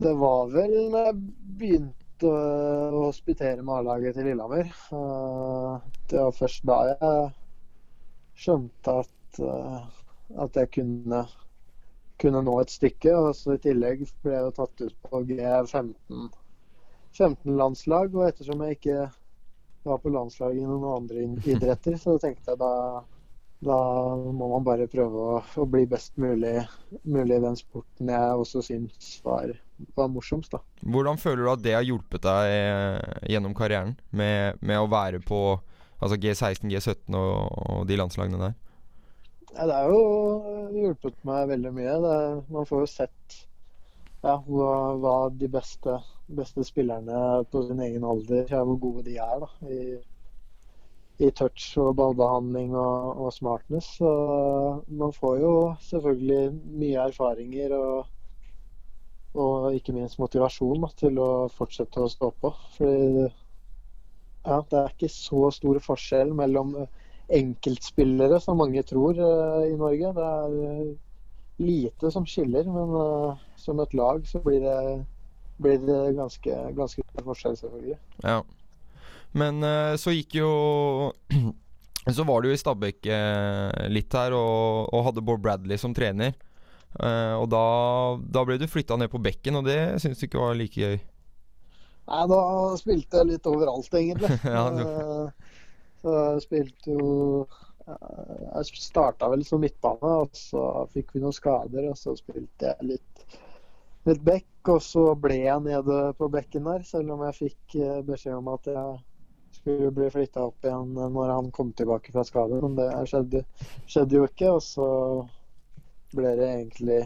Det 0.00 0.14
var 0.16 0.46
vel 0.48 0.72
når 0.94 1.10
jeg 1.10 1.18
begynte 1.60 2.30
å 2.30 3.02
hospitere 3.10 3.60
med 3.60 3.74
A-laget 3.82 4.16
til 4.16 4.30
Lillehammer. 4.30 4.68
Eh, 4.68 5.74
Det 6.08 6.20
var 6.20 6.32
først 6.36 6.64
da 6.68 6.78
jeg 6.88 7.28
skjønte 8.40 8.94
at, 9.02 9.40
eh, 9.44 9.84
at 10.38 10.58
jeg 10.58 10.70
kunne, 10.78 11.24
kunne 12.20 12.42
nå 12.46 12.56
et 12.62 12.72
stykke. 12.72 13.14
Og 13.16 13.32
så 13.38 13.56
I 13.56 13.62
tillegg 13.64 14.04
ble 14.24 14.36
jeg 14.36 14.46
jo 14.48 14.56
tatt 14.60 14.84
ut 14.84 14.98
på 15.06 15.22
G15 15.30 16.28
15-landslag. 17.16 18.14
Og 18.14 18.28
ettersom 18.28 18.62
jeg 18.66 18.78
ikke 18.78 18.98
var 19.88 20.02
på 20.02 20.12
landslaget 20.12 20.60
i 20.60 20.68
noen 20.68 20.90
andre 20.92 21.26
idretter, 21.54 21.98
så 22.00 22.18
tenkte 22.22 22.54
jeg 22.54 22.62
da 22.62 22.74
da 23.60 23.76
må 24.16 24.46
man 24.54 24.64
bare 24.64 24.86
prøve 24.88 25.20
å, 25.20 25.40
å 25.60 25.64
bli 25.68 25.82
best 25.88 26.14
mulig, 26.20 26.62
mulig 27.04 27.36
i 27.36 27.42
den 27.44 27.58
sporten 27.58 28.08
jeg 28.08 28.38
også 28.40 28.62
syns 28.64 29.10
var, 29.24 29.52
var 29.98 30.08
morsomst. 30.08 30.54
da. 30.54 30.62
Hvordan 30.80 31.20
føler 31.20 31.44
du 31.44 31.50
at 31.52 31.64
det 31.66 31.74
har 31.76 31.84
hjulpet 31.84 32.24
deg 32.24 32.54
eh, 32.54 33.18
gjennom 33.34 33.52
karrieren? 33.56 33.98
Med, 34.16 34.56
med 34.64 34.80
å 34.80 34.88
være 34.88 35.20
på 35.20 35.42
altså 36.00 36.16
G16, 36.16 36.72
G17 36.72 37.18
og, 37.20 37.60
og 37.60 37.84
de 37.90 38.00
landslagene 38.00 38.40
der? 38.40 38.56
Ja, 39.54 39.66
det 39.66 39.74
har 39.74 39.90
jo 39.90 40.02
hjulpet 40.76 41.16
meg 41.26 41.48
veldig 41.50 41.72
mye. 41.74 41.94
Det, 42.04 42.18
man 42.54 42.68
får 42.68 42.84
jo 42.84 42.90
sett 42.90 43.38
ja, 44.22 44.36
hva, 44.46 44.70
hva 45.02 45.14
de 45.40 45.48
beste, 45.50 45.96
beste 46.38 46.64
spillerne 46.66 47.42
på 47.50 47.64
sin 47.66 47.82
egen 47.82 48.06
alder, 48.06 48.44
ja, 48.52 48.60
hvor 48.66 48.78
gode 48.84 49.04
de 49.08 49.16
er 49.18 49.42
da, 49.42 49.48
i, 49.66 49.80
i 51.26 51.32
touch 51.36 51.72
og 51.82 51.96
ballbehandling 51.98 52.76
og, 52.78 53.24
og 53.26 53.34
smartness. 53.34 53.90
Så 53.98 54.14
man 55.02 55.16
får 55.16 55.42
jo 55.42 55.52
selvfølgelig 55.88 56.54
mye 56.84 57.08
erfaringer 57.08 57.74
og, 57.80 58.14
og 59.34 59.74
ikke 59.74 59.96
minst 59.98 60.20
motivasjon 60.22 60.86
da, 60.86 60.94
til 61.02 61.18
å 61.18 61.30
fortsette 61.56 62.06
å 62.06 62.12
stå 62.12 62.30
på. 62.38 62.54
Fordi 62.78 63.26
ja, 63.26 64.62
det 64.70 64.78
er 64.78 64.94
ikke 64.94 65.10
så 65.12 65.50
stor 65.52 65.82
forskjell 65.84 66.30
mellom 66.38 66.76
enkeltspillere, 67.30 68.40
som 68.42 68.58
mange 68.60 68.82
tror 68.86 69.18
eh, 69.18 69.70
i 69.70 69.76
Norge. 69.78 70.12
Det 70.16 70.26
er 70.26 70.56
eh, 70.66 70.92
lite 71.62 72.10
som 72.14 72.26
skiller, 72.28 72.66
men 72.68 72.94
eh, 73.00 73.42
som 73.60 73.80
et 73.84 73.94
lag 73.96 74.24
så 74.28 74.40
blir 74.44 74.62
det, 74.64 74.76
blir 75.62 75.78
det 75.86 76.00
ganske, 76.18 76.56
ganske 76.78 77.04
forskjell, 77.26 77.56
selvfølgelig. 77.60 77.98
Ja. 78.24 78.40
Men 79.30 79.62
så 80.02 80.10
gikk 80.10 80.40
jo 80.40 80.48
Så 82.10 82.24
var 82.26 82.42
du 82.42 82.48
i 82.50 82.56
Stabæk 82.58 83.04
litt 83.92 84.14
her 84.16 84.34
og, 84.34 84.88
og 84.90 85.04
hadde 85.06 85.22
Bård 85.22 85.42
Bradley 85.44 85.78
som 85.78 85.92
trener. 85.94 86.32
Og 86.96 87.44
da, 87.52 87.60
da 88.24 88.42
ble 88.48 88.56
du 88.58 88.64
flytta 88.66 88.96
ned 88.98 89.12
på 89.12 89.20
bekken, 89.22 89.60
og 89.60 89.68
det 89.68 89.76
syns 90.02 90.18
du 90.18 90.24
ikke 90.26 90.40
var 90.40 90.56
like 90.58 90.80
gøy? 90.80 90.96
Nei, 92.10 92.24
da 92.32 92.40
spilte 92.80 93.20
jeg 93.20 93.28
litt 93.28 93.46
overalt, 93.46 93.92
egentlig. 94.00 94.32
Ja, 94.56 94.64
du- 94.74 95.30
Så 96.00 96.14
jeg 96.16 96.44
spilte 96.46 96.94
jo 96.94 97.10
eh, 97.86 98.40
Jeg 98.46 98.82
starta 98.84 99.28
vel 99.32 99.44
som 99.46 99.62
midtbane, 99.64 100.14
og 100.24 100.36
så 100.38 100.86
fikk 100.94 101.14
vi 101.14 101.24
noen 101.24 101.36
skader. 101.36 101.90
Og 101.90 101.98
så 102.00 102.16
spilte 102.18 102.72
jeg 102.72 102.90
litt, 102.94 103.24
litt 104.08 104.24
back, 104.24 104.48
og 104.72 104.80
så 104.84 105.10
ble 105.18 105.42
jeg 105.42 105.66
nede 105.66 106.00
på 106.18 106.30
bekken 106.32 106.68
der. 106.70 106.84
Selv 106.88 107.16
om 107.16 107.24
jeg 107.28 107.38
fikk 107.42 107.78
eh, 107.80 108.00
beskjed 108.06 108.38
om 108.38 108.52
at 108.54 108.70
jeg 108.72 108.98
skulle 109.60 109.90
bli 109.92 110.08
flytta 110.12 110.46
opp 110.46 110.64
igjen 110.64 110.94
når 110.94 111.34
han 111.34 111.50
kom 111.54 111.74
tilbake 111.76 112.14
fra 112.14 112.24
skade. 112.24 112.60
Men 112.64 112.78
det 112.78 112.88
skjedde, 113.10 113.44
skjedde 113.86 114.20
jo 114.20 114.28
ikke. 114.30 114.54
Og 114.56 114.64
så 114.64 114.88
ble 116.16 116.36
det 116.38 116.52
egentlig 116.54 117.00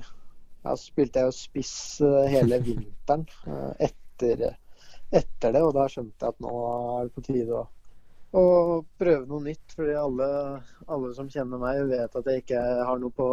Ja, 0.65 0.73
så 0.73 0.87
spilte 0.87 1.21
jeg 1.21 1.29
jo 1.29 1.37
spiss 1.37 1.77
eh, 2.01 2.31
hele 2.33 2.57
vinteren 2.65 3.27
eh, 3.45 3.89
etter, 3.91 4.55
etter 5.13 5.53
det, 5.53 5.61
og 5.61 5.75
da 5.77 5.85
skjønte 5.93 6.25
jeg 6.25 6.33
at 6.33 6.41
nå 6.41 6.53
er 6.63 7.11
det 7.11 7.13
på 7.13 7.25
tide 7.27 7.59
å, 7.59 7.67
å 8.35 8.81
prøve 8.99 9.29
noe 9.31 9.45
nytt. 9.47 9.77
Fordi 9.77 9.95
alle, 9.99 10.29
alle 10.87 11.13
som 11.17 11.31
kjenner 11.31 11.63
meg, 11.63 11.85
vet 11.93 12.19
at 12.21 12.31
jeg 12.31 12.45
ikke 12.45 12.61
har 12.61 13.01
noe 13.03 13.15
på 13.15 13.29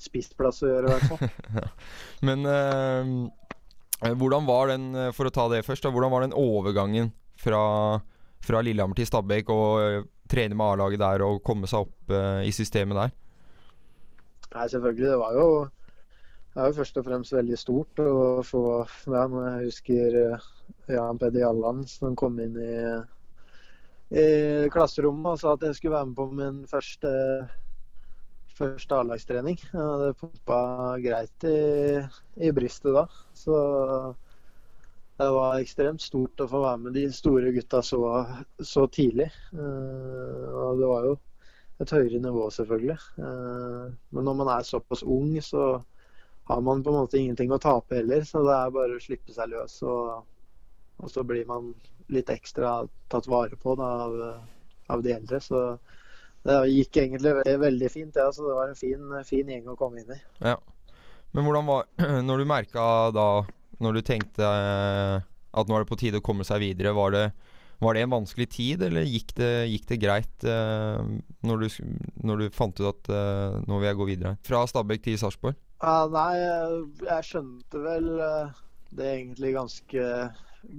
spissplass 0.00 0.62
å 0.64 0.70
gjøre, 0.70 0.88
i 0.88 0.94
hvert 0.94 1.12
fall. 1.12 1.70
Men 2.28 2.48
eh, 2.50 4.12
hvordan 4.20 4.48
var 4.48 4.74
den, 4.74 4.90
for 5.16 5.28
å 5.28 5.32
ta 5.32 5.46
det 5.52 5.64
først, 5.66 5.86
da, 5.86 5.92
hvordan 5.94 6.12
var 6.12 6.26
den 6.26 6.36
overgangen 6.36 7.14
fra, 7.40 7.62
fra 8.44 8.60
Lillehammer 8.64 8.98
til 8.98 9.08
Stabæk 9.08 9.52
og 9.52 9.80
eh, 9.80 10.02
trene 10.30 10.58
med 10.58 10.66
A-laget 10.74 11.02
der 11.02 11.24
og 11.26 11.42
komme 11.46 11.68
seg 11.70 11.86
opp 11.86 12.12
eh, 12.12 12.44
i 12.48 12.52
systemet 12.54 12.98
der? 12.98 13.16
Nei, 14.56 14.68
selvfølgelig. 14.72 15.08
Det 15.10 15.18
var 15.20 15.36
jo, 15.36 15.48
det 16.54 16.62
er 16.62 16.70
jo 16.70 16.78
først 16.78 17.00
og 17.00 17.08
fremst 17.08 17.36
veldig 17.36 17.58
stort 17.60 18.00
å 18.00 18.14
få 18.46 18.62
ja, 18.84 19.26
Når 19.32 19.48
jeg 19.48 19.66
husker 19.66 20.18
eh, 20.22 20.48
Jan 20.94 21.20
Peder 21.20 21.44
Jalland 21.44 21.84
som 21.90 22.16
kom 22.18 22.38
inn 22.42 22.56
i, 22.56 22.76
i 24.10 24.26
klasserommet 24.70 25.32
og 25.32 25.40
sa 25.40 25.54
at 25.56 25.64
jeg 25.66 25.78
skulle 25.78 25.96
være 25.96 26.10
med 26.10 26.18
på 26.18 26.26
min 26.30 26.60
første, 26.70 27.10
første 28.54 29.00
A-lagstrening. 29.00 29.58
Det 29.72 30.12
pumpa 30.20 30.60
greit 31.02 31.48
i, 31.48 31.58
i 32.46 32.52
brystet 32.54 32.94
da. 32.94 33.06
Så 33.34 33.56
det 35.16 35.28
var 35.32 35.58
ekstremt 35.58 36.02
stort 36.04 36.44
å 36.44 36.48
få 36.50 36.60
være 36.60 36.82
med 36.84 36.96
de 36.96 37.06
store 37.14 37.50
gutta 37.56 37.80
så, 37.84 38.00
så 38.60 38.84
tidlig. 38.92 39.30
Eh, 39.56 40.48
og 40.52 40.80
det 40.80 40.90
var 40.90 41.06
jo 41.08 41.14
et 41.80 41.92
høyere 41.96 42.20
nivå, 42.20 42.46
selvfølgelig. 42.52 42.98
Eh, 43.24 43.86
men 44.12 44.28
når 44.28 44.36
man 44.42 44.50
er 44.52 44.68
såpass 44.68 45.02
ung, 45.02 45.32
så 45.40 45.80
har 46.50 46.60
man 46.60 46.84
på 46.84 46.92
en 46.92 46.98
måte 47.00 47.18
ingenting 47.18 47.52
å 47.52 47.60
tape 47.62 47.96
heller. 47.96 48.28
Så 48.28 48.44
det 48.44 48.54
er 48.54 48.74
bare 48.76 48.98
å 48.98 49.02
slippe 49.02 49.32
seg 49.32 49.50
løs. 49.54 49.78
Og, 49.88 50.28
og 51.00 51.12
så 51.12 51.24
blir 51.24 51.48
man 51.48 51.72
litt 52.12 52.30
ekstra 52.30 52.78
tatt 53.12 53.26
vare 53.30 53.56
på 53.60 53.74
da, 53.78 53.88
av, 54.06 54.16
av 54.92 55.02
de 55.02 55.14
eldre. 55.16 55.40
Så 55.42 55.62
det 56.46 56.58
gikk 56.70 57.00
egentlig 57.02 57.34
ve- 57.40 57.58
veldig 57.62 57.90
fint. 57.92 58.18
Ja, 58.18 58.30
så 58.32 58.46
det 58.46 58.56
var 58.56 58.70
en 58.70 58.78
fin, 58.78 59.12
fin 59.26 59.50
gjeng 59.50 59.68
å 59.72 59.78
komme 59.78 60.02
inn 60.02 60.14
i. 60.14 60.20
Ja. 60.44 60.56
Men 61.34 61.46
hvordan 61.46 61.66
var 61.68 61.88
Når 62.28 62.38
du 62.38 62.44
merka 62.48 62.84
da 63.12 63.28
Når 63.82 63.98
du 63.98 64.02
tenkte 64.06 64.46
eh, 64.46 65.24
at 65.56 65.68
nå 65.68 65.76
er 65.76 65.82
det 65.84 65.90
på 65.90 65.98
tide 66.00 66.20
å 66.20 66.24
komme 66.24 66.44
seg 66.44 66.60
videre, 66.60 66.92
var 66.92 67.14
det, 67.14 67.24
var 67.80 67.96
det 67.96 68.02
en 68.04 68.12
vanskelig 68.12 68.46
tid, 68.52 68.82
eller 68.84 69.06
gikk 69.08 69.30
det, 69.38 69.48
gikk 69.72 69.86
det 69.88 69.98
greit 70.02 70.44
eh, 70.44 70.98
når, 71.48 71.64
du, 71.64 71.94
når 72.28 72.42
du 72.42 72.46
fant 72.52 72.76
ut 72.76 72.90
at 72.90 73.08
eh, 73.08 73.56
nå 73.64 73.78
vil 73.80 73.88
jeg 73.88 73.96
gå 73.96 74.08
videre? 74.10 74.34
Fra 74.44 74.60
Stabæk 74.68 75.06
til 75.06 75.16
Sarpsborg? 75.20 75.56
Ja, 75.80 75.96
nei, 76.12 76.28
jeg, 76.36 77.24
skjønte 77.24 77.80
vel 77.86 78.10
det 78.20 78.34
det 78.96 79.06
egentlig 79.12 79.54
ganske, 79.56 80.04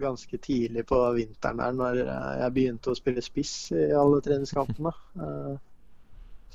ganske 0.01 0.38
tidlig 0.38 0.85
på 0.89 0.99
vinteren 1.17 1.57
der, 1.61 1.71
når 1.81 2.01
eh, 2.03 2.33
jeg 2.43 2.53
begynte 2.57 2.91
å 2.93 2.97
spille 2.99 3.21
spiss 3.25 3.55
i 3.75 3.88
alle 3.95 4.21
treningskampene. 4.25 4.93
Eh, 5.27 5.55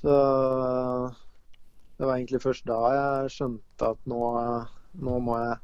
Så 0.03 0.13
det 1.99 2.07
var 2.07 2.17
egentlig 2.17 2.41
først 2.43 2.65
da 2.67 2.79
jeg 2.97 3.33
skjønte 3.37 3.91
at 3.95 4.01
nå, 4.11 4.21
nå 5.07 5.19
må 5.23 5.37
jeg 5.39 5.59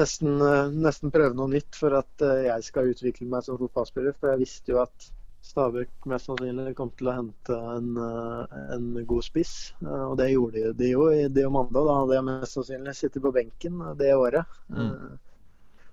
nesten, 0.00 0.40
eh, 0.42 0.72
nesten 0.86 1.12
prøve 1.14 1.36
noe 1.38 1.50
nytt 1.52 1.78
for 1.78 1.94
at 2.00 2.24
eh, 2.26 2.46
jeg 2.48 2.66
skal 2.66 2.90
utvikle 2.92 3.28
meg 3.30 3.46
som 3.46 3.58
fotballspiller. 3.60 4.16
For 4.18 4.32
jeg 4.32 4.42
visste 4.44 4.74
jo 4.74 4.82
at 4.84 5.10
Stabæk 5.40 6.04
mest 6.10 6.28
sannsynlig 6.28 6.74
kom 6.76 6.90
til 6.98 7.08
å 7.08 7.14
hente 7.16 7.56
en, 7.76 7.86
eh, 7.96 8.58
en 8.76 8.90
god 9.08 9.24
spiss. 9.24 9.54
Eh, 9.80 10.02
Og 10.10 10.18
det 10.20 10.30
gjorde 10.34 10.74
de- 10.76 10.90
jo 10.92 11.06
i 11.14 11.28
Diomanda. 11.32 11.80
Da 11.86 11.94
hadde 12.02 12.18
jeg 12.18 12.26
mest 12.28 12.56
sannsynlig 12.58 12.94
sittet 12.98 13.22
på 13.24 13.32
benken 13.32 13.80
eh, 13.86 13.94
det 14.02 14.10
året. 14.16 14.58
Mm. 14.68 15.18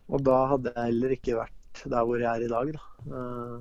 Eh, 0.10 0.14
Og 0.16 0.24
da 0.28 0.38
hadde 0.54 0.74
jeg 0.76 0.86
heller 0.92 1.16
ikke 1.18 1.38
vært 1.40 1.84
der 1.94 2.06
hvor 2.08 2.20
jeg 2.22 2.30
er 2.32 2.46
i 2.46 2.52
dag. 2.54 2.74
Da. 2.78 3.18
Eh, 3.20 3.58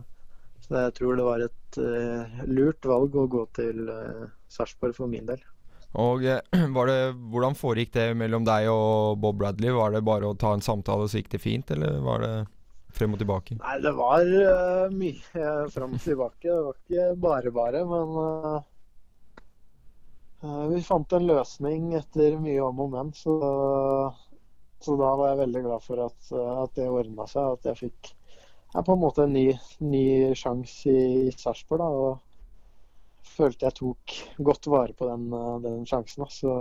Så 0.67 0.75
jeg 0.81 0.95
tror 0.97 1.17
det 1.17 1.25
var 1.27 1.41
et 1.45 1.79
eh, 1.79 2.41
lurt 2.49 2.85
valg 2.91 3.15
å 3.17 3.27
gå 3.31 3.43
til 3.55 3.89
uh, 3.93 4.25
Sarpsborg 4.51 4.97
for 4.97 5.07
min 5.13 5.27
del. 5.29 5.43
Og 6.03 6.25
eh, 6.25 6.41
var 6.77 6.91
det, 6.91 6.99
Hvordan 7.33 7.57
foregikk 7.59 7.93
det 7.97 8.07
mellom 8.21 8.47
deg 8.47 8.69
og 8.73 9.19
Bob 9.23 9.39
Bradley? 9.41 9.73
Var 9.75 9.97
det 9.97 10.05
bare 10.07 10.31
å 10.31 10.39
ta 10.39 10.53
en 10.57 10.65
samtale, 10.65 11.07
og 11.07 11.13
så 11.13 11.23
gikk 11.23 11.33
det 11.37 11.43
fint, 11.43 11.71
eller 11.77 12.01
var 12.07 12.23
det 12.27 12.35
frem 12.97 13.17
og 13.17 13.23
tilbake? 13.23 13.59
Nei, 13.61 13.75
det 13.85 13.93
var 13.97 14.23
uh, 14.29 14.87
mye 14.93 15.51
frem 15.75 15.97
og 15.97 16.03
tilbake. 16.05 16.45
Det 16.49 16.57
var 16.69 16.79
ikke 16.79 17.09
bare 17.27 17.53
bare, 17.57 17.83
men 17.91 18.17
eh, 18.23 18.59
eh, 20.43 20.65
vi 20.73 20.83
fant 20.89 21.13
en 21.19 21.27
løsning 21.31 21.95
etter 22.01 22.39
mye 22.43 22.63
om 22.69 22.81
og 22.87 22.93
men. 22.97 23.13
Så, 23.17 23.37
så 24.83 24.97
da 25.01 25.11
var 25.19 25.33
jeg 25.33 25.41
veldig 25.45 25.63
glad 25.65 25.85
for 25.85 26.03
at, 26.05 26.31
eh, 26.33 26.53
at 26.63 26.77
det 26.79 26.89
ordna 26.93 27.27
seg. 27.31 27.57
At 27.57 27.71
jeg 27.71 27.81
fikk 27.87 28.13
ja, 28.75 28.83
på 28.83 28.93
en 28.93 29.03
måte 29.03 29.25
en 29.25 29.35
ny, 29.37 29.49
ny 29.85 30.05
sjanse 30.39 30.93
i, 30.93 31.27
i 31.27 31.35
Sarpsborg. 31.35 31.87
Og 31.87 33.27
følte 33.37 33.69
jeg 33.69 33.79
tok 33.81 34.19
godt 34.51 34.69
vare 34.73 34.97
på 34.97 35.09
den, 35.11 35.31
eh, 35.33 35.55
den 35.65 35.89
sjansen. 35.89 36.27
Da. 36.27 36.31
Så 36.33 36.59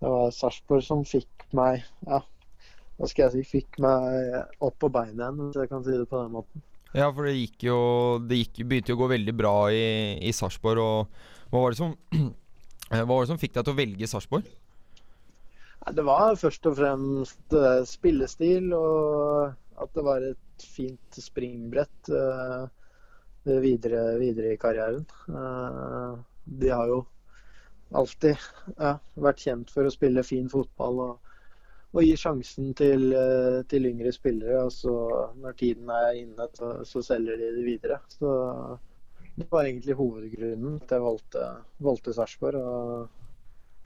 det 0.00 0.12
var 0.16 0.34
Sarpsborg 0.34 0.84
som 0.86 1.06
fikk 1.08 1.46
meg 1.56 1.84
ja, 2.06 2.20
hva 3.00 3.08
skal 3.08 3.28
jeg 3.28 3.32
si, 3.46 3.60
fikk 3.60 3.80
meg 3.82 4.60
opp 4.60 4.76
på 4.82 4.90
beina 4.92 5.30
igjen, 5.30 5.40
hvis 5.46 5.62
jeg 5.62 5.70
kan 5.70 5.86
si 5.86 5.94
det 5.96 6.08
på 6.10 6.20
den 6.20 6.34
måten. 6.36 6.66
Ja, 6.90 7.06
for 7.14 7.22
det 7.22 7.36
gikk 7.36 7.62
jo 7.68 7.76
Det 8.26 8.40
gikk, 8.40 8.64
begynte 8.66 8.90
jo 8.90 8.96
å 8.98 9.00
gå 9.04 9.12
veldig 9.12 9.34
bra 9.38 9.54
i, 9.70 10.18
i 10.26 10.32
Sarpsborg. 10.34 10.82
Og 10.82 11.52
hva 11.52 11.62
var, 11.62 11.76
hva 12.90 13.04
var 13.06 13.22
det 13.22 13.30
som 13.30 13.40
fikk 13.40 13.54
deg 13.56 13.66
til 13.66 13.76
å 13.76 13.78
velge 13.78 14.10
Sarpsborg? 14.10 14.50
Det 15.88 16.02
var 16.04 16.36
først 16.36 16.66
og 16.68 16.74
fremst 16.76 17.54
eh, 17.56 17.82
spillestil 17.88 18.68
og 18.76 19.80
at 19.80 19.94
det 19.96 20.02
var 20.04 20.24
et 20.26 20.64
fint 20.74 21.16
springbrett 21.16 22.10
eh, 22.12 22.66
videre, 23.64 24.02
videre 24.20 24.52
i 24.52 24.58
karrieren. 24.60 25.06
Eh, 25.32 26.18
de 26.60 26.68
har 26.68 26.90
jo 26.90 27.00
alltid 27.96 28.36
ja, 28.76 28.92
vært 29.24 29.40
kjent 29.40 29.72
for 29.72 29.88
å 29.88 29.94
spille 29.94 30.26
fin 30.26 30.50
fotball 30.52 31.00
og, 31.06 31.32
og 31.96 32.04
gi 32.04 32.12
sjansen 32.20 32.74
til, 32.76 33.08
til 33.72 33.88
yngre 33.88 34.12
spillere. 34.14 34.66
Og 34.68 34.74
så 34.76 34.94
når 35.40 35.56
tiden 35.64 35.88
er 35.96 36.20
inne, 36.20 36.50
så, 36.60 36.74
så 36.86 37.02
selger 37.08 37.40
de 37.40 37.48
det 37.56 37.64
videre. 37.66 37.98
Så 38.12 38.28
det 39.40 39.48
var 39.48 39.64
egentlig 39.64 39.96
hovedgrunnen 39.96 40.76
til 40.84 40.98
jeg 40.98 41.06
valgte, 41.08 41.48
valgte 41.88 42.14
Sarpsborg. 42.14 43.08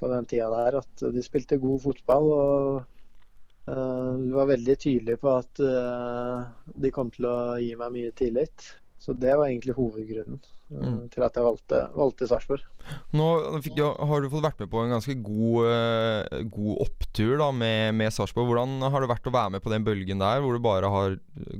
På 0.05 0.13
den 0.13 0.29
tida 0.29 0.51
der 0.53 0.81
at 0.83 1.07
de 1.15 1.25
spilte 1.25 1.61
god 1.63 1.81
fotball. 1.87 2.31
og 2.37 3.71
uh, 3.71 4.13
Vi 4.21 4.33
var 4.37 4.51
veldig 4.53 4.77
tydelige 4.77 5.21
på 5.23 5.37
at 5.39 5.65
uh, 5.65 6.45
de 6.77 6.93
kom 6.95 7.13
til 7.15 7.31
å 7.31 7.37
gi 7.63 7.73
meg 7.81 7.95
mye 7.95 8.17
tillit. 8.17 8.75
Så 9.05 9.13
det 9.21 9.35
var 9.37 9.51
egentlig 9.51 9.77
hovedgrunnen 9.77 10.39
eh, 10.41 10.53
Mm. 10.75 11.11
til 11.13 11.23
at 11.23 11.35
jeg 11.37 11.45
valgte, 11.45 11.79
valgte 11.93 12.27
Sarpsborg. 12.27 12.63
Nå 13.13 13.27
fikk 13.63 13.77
har 13.85 14.23
du 14.25 14.31
fått 14.33 14.47
vært 14.47 14.63
med 14.63 14.71
på 14.73 14.81
en 14.81 14.95
ganske 14.95 15.15
god, 15.23 16.49
god 16.55 16.81
opptur 16.87 17.35
da 17.39 17.51
med, 17.53 17.93
med 18.01 18.15
Sarpsborg. 18.17 18.49
Hvordan 18.49 18.81
har 18.81 19.05
det 19.05 19.11
vært 19.13 19.29
å 19.29 19.35
være 19.37 19.53
med 19.55 19.63
på 19.63 19.71
den 19.75 19.85
bølgen 19.87 20.25
der, 20.25 20.41
hvor 20.41 20.57
du 20.57 20.65
bare 20.65 20.91
har 20.91 21.19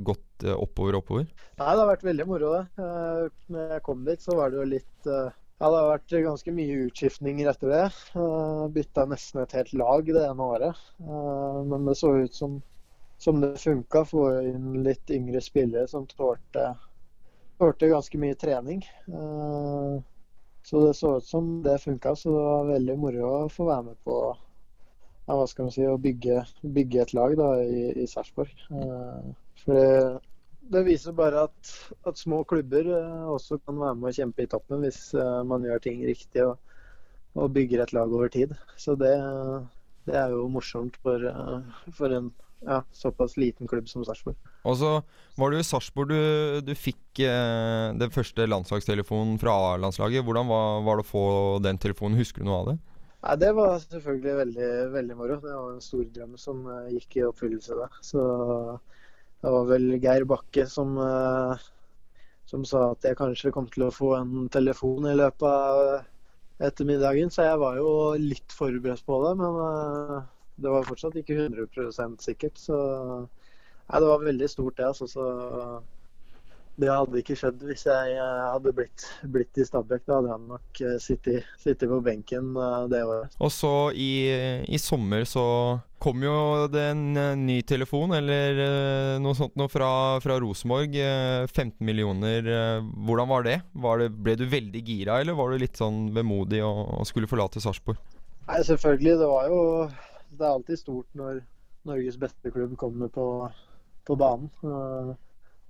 gått 0.09 0.49
oppover 0.57 0.97
og 0.97 1.05
oppover? 1.05 1.29
Nei, 1.29 1.69
det 1.69 1.85
har 1.85 1.93
vært 1.93 2.09
veldig 2.09 2.27
moro, 2.33 2.55
det. 2.57 2.89
Når 3.53 3.77
jeg 3.77 3.85
kom 3.87 4.09
dit, 4.09 4.25
så 4.25 4.41
var 4.41 4.51
det 4.51 4.63
jo 4.63 4.67
litt 4.73 5.13
Ja, 5.63 5.69
det 5.71 5.79
har 5.79 5.89
vært 5.93 6.13
ganske 6.27 6.53
mye 6.55 6.77
utskiftninger 6.89 7.49
etter 7.51 7.71
det. 7.73 7.83
Eh, 8.19 8.63
Bytta 8.75 9.05
nesten 9.11 9.43
et 9.43 9.55
helt 9.57 9.73
lag 9.81 10.09
det 10.17 10.25
ene 10.29 10.49
året. 10.57 10.81
Eh, 11.01 11.61
Men 11.71 11.87
det 11.89 11.95
så 12.01 12.11
ut 12.19 12.35
som, 12.35 12.57
som 13.19 13.41
det 13.43 13.53
funka. 13.63 14.05
Få 14.11 14.25
inn 14.51 14.83
litt 14.87 15.11
yngre 15.15 15.41
spillere 15.45 15.87
som 15.91 16.07
tålte, 16.11 16.67
tålte 17.59 17.93
ganske 17.93 18.19
mye 18.27 18.35
trening. 18.47 18.83
Eh, 19.09 19.95
Så 20.65 20.81
det 20.87 20.95
så 20.97 21.17
ut 21.19 21.25
som 21.29 21.63
det 21.63 21.79
funka, 21.83 22.17
så 22.17 22.31
det 22.33 22.45
var 22.45 22.69
veldig 22.73 22.95
moro 22.99 23.25
å 23.45 23.49
få 23.53 23.67
være 23.69 23.83
med 23.91 23.99
på 24.05 24.15
ja, 24.31 25.35
hva 25.37 25.47
skal 25.49 25.67
man 25.67 25.75
si, 25.75 25.85
å 25.89 25.99
bygge, 26.01 26.39
bygge 26.77 27.03
et 27.03 27.13
lag 27.17 27.35
da, 27.37 27.49
i, 27.63 27.83
i 28.03 28.07
Sarpsborg. 28.09 28.55
For 29.65 30.21
det 30.73 30.85
viser 30.87 31.17
bare 31.17 31.45
at, 31.49 31.73
at 32.09 32.21
små 32.21 32.43
klubber 32.49 32.87
eh, 32.89 33.27
også 33.29 33.59
kan 33.65 33.79
være 33.81 33.99
med 34.01 34.11
å 34.11 34.17
kjempe 34.17 34.45
i 34.45 34.51
toppen 34.51 34.85
hvis 34.85 35.01
eh, 35.19 35.41
man 35.49 35.65
gjør 35.67 35.83
ting 35.85 36.01
riktig 36.07 36.45
og, 36.47 36.57
og 37.37 37.53
bygger 37.55 37.85
et 37.85 37.93
lag 37.97 38.13
over 38.13 38.33
tid. 38.33 38.55
Så 38.81 38.97
det, 38.99 39.13
det 40.09 40.17
er 40.21 40.33
jo 40.33 40.49
morsomt 40.53 40.97
for, 41.05 41.21
eh, 41.29 41.85
for 41.99 42.17
en 42.17 42.33
ja, 42.65 42.81
såpass 42.97 43.37
liten 43.37 43.69
klubb 43.69 43.91
som 43.91 44.07
Sarpsborg. 44.07 44.39
Og 44.65 44.79
så 44.81 44.95
var 45.37 45.51
det 45.51 45.61
jo 45.61 45.67
i 45.67 45.69
Sarpsborg 45.69 46.15
du, 46.15 46.19
du 46.65 46.73
fikk 46.79 47.21
eh, 47.27 47.93
den 48.01 48.15
første 48.15 48.49
landslagstelefonen 48.49 49.37
fra 49.43 49.57
A-landslaget. 49.75 50.25
Hvordan 50.25 50.49
var, 50.49 50.83
var 50.87 50.99
det 51.01 51.05
å 51.05 51.11
få 51.11 51.29
den 51.65 51.81
telefonen? 51.83 52.19
Husker 52.21 52.41
du 52.41 52.49
noe 52.49 52.63
av 52.63 52.73
det? 52.73 52.79
Nei, 53.25 53.37
Det 53.41 53.53
var 53.57 53.77
selvfølgelig 53.85 54.37
veldig, 54.41 54.73
veldig 54.97 55.21
moro. 55.21 55.39
Det 55.45 55.53
var 55.53 55.77
en 55.77 55.85
stor 55.85 56.09
drøm 56.17 56.37
som 56.41 56.65
gikk 56.93 57.21
i 57.21 57.29
oppfyllelse 57.29 57.77
da. 57.83 57.93
Så 58.05 58.25
det 59.45 59.51
var 59.53 59.67
vel 59.69 59.91
Geir 60.01 60.25
Bakke 60.25 60.65
som, 60.73 60.95
eh, 60.97 61.65
som 62.49 62.63
sa 62.65 62.87
at 62.95 63.05
jeg 63.05 63.19
kanskje 63.19 63.53
kom 63.53 63.67
til 63.69 63.85
å 63.85 63.93
få 63.93 64.15
en 64.17 64.47
telefon 64.49 65.05
i 65.11 65.17
løpet 65.19 65.45
av 65.45 66.65
ettermiddagen. 66.65 67.33
Så 67.33 67.45
jeg 67.45 67.59
var 67.61 67.77
jo 67.77 67.91
litt 68.21 68.55
forberedt 68.57 69.05
på 69.05 69.19
det, 69.27 69.35
men 69.43 69.59
eh, 69.67 70.23
det 70.65 70.73
var 70.73 70.89
fortsatt 70.89 71.19
ikke 71.21 71.37
100% 71.43 72.25
sikkert. 72.25 72.57
Så 72.57 72.79
nei, 72.79 74.01
det 74.01 74.09
var 74.09 74.25
veldig 74.25 74.49
stort, 74.49 74.79
det. 74.81 74.89
altså. 74.95 75.11
Så 75.13 75.29
det 76.81 76.91
hadde 76.91 77.21
ikke 77.21 77.37
skjedd 77.39 77.61
hvis 77.69 77.85
jeg 77.87 78.15
eh, 78.19 78.45
hadde 78.51 78.73
blitt, 78.75 79.05
blitt 79.31 79.59
i 79.61 79.67
Stabæk. 79.67 80.03
Da 80.09 80.19
hadde 80.19 80.33
han 80.33 80.47
nok 80.51 80.81
eh, 80.83 80.97
sittet, 81.03 81.47
sittet 81.61 81.91
på 81.91 82.01
benken 82.03 82.51
eh, 82.59 82.87
det 82.91 83.03
året. 83.07 83.37
Og 83.39 83.53
så 83.55 83.71
i, 83.95 84.11
i 84.67 84.81
sommer 84.83 85.27
så 85.29 85.45
kom 86.03 86.25
jo 86.27 86.35
det 86.69 86.83
en 86.91 87.05
ny 87.47 87.61
telefon, 87.65 88.13
eller 88.13 88.59
noe 89.23 89.33
sånt 89.39 89.55
noe 89.57 89.71
fra, 89.73 89.89
fra 90.21 90.37
Rosenborg. 90.43 90.99
eh, 90.99 91.47
15 91.47 91.79
millioner. 91.87 92.51
hvordan 93.07 93.31
var 93.31 93.47
det? 93.47 93.61
Var 93.73 94.03
det? 94.03 94.11
Ble 94.27 94.35
du 94.41 94.45
veldig 94.51 94.83
gira, 94.85 95.21
eller 95.23 95.39
var 95.39 95.55
du 95.55 95.63
litt 95.63 95.79
sånn 95.81 96.09
vemodig 96.17 96.61
og, 96.67 96.83
og 96.99 97.07
skulle 97.09 97.31
forlate 97.31 97.63
Sarpsborg? 97.63 98.01
Nei, 98.49 98.61
selvfølgelig. 98.67 99.19
Det 99.23 99.29
var 99.31 99.47
jo 99.49 99.61
Det 100.35 100.43
er 100.43 100.51
alltid 100.51 100.81
stort 100.83 101.07
når 101.15 101.45
Norges 101.87 102.19
beste 102.19 102.51
klubb 102.51 102.75
kommer 102.81 103.09
på, 103.13 103.29
på 104.09 104.17
banen. 104.19 104.51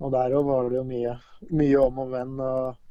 Og 0.03 0.11
der 0.11 0.33
òg 0.35 0.47
var 0.49 0.69
det 0.69 0.77
jo 0.79 0.83
mye, 0.87 1.13
mye 1.55 1.77
om 1.81 1.99
og 2.03 2.09
men. 2.11 2.33
Og, 2.43 2.81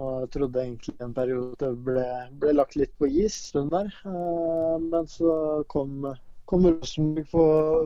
og 0.00 0.12
jeg 0.24 0.30
trodde 0.34 0.62
egentlig 0.62 0.94
en 1.04 1.12
periode 1.16 1.70
ble, 1.86 2.04
ble 2.42 2.54
lagt 2.56 2.76
litt 2.80 2.94
på 2.98 3.08
is 3.24 3.36
den 3.54 3.68
der. 3.74 3.90
Eh, 4.08 4.76
Men 4.88 5.10
så 5.10 5.34
kom, 5.74 6.06
kom 6.50 6.66
Rosenborg 6.70 7.28
på, 7.30 7.44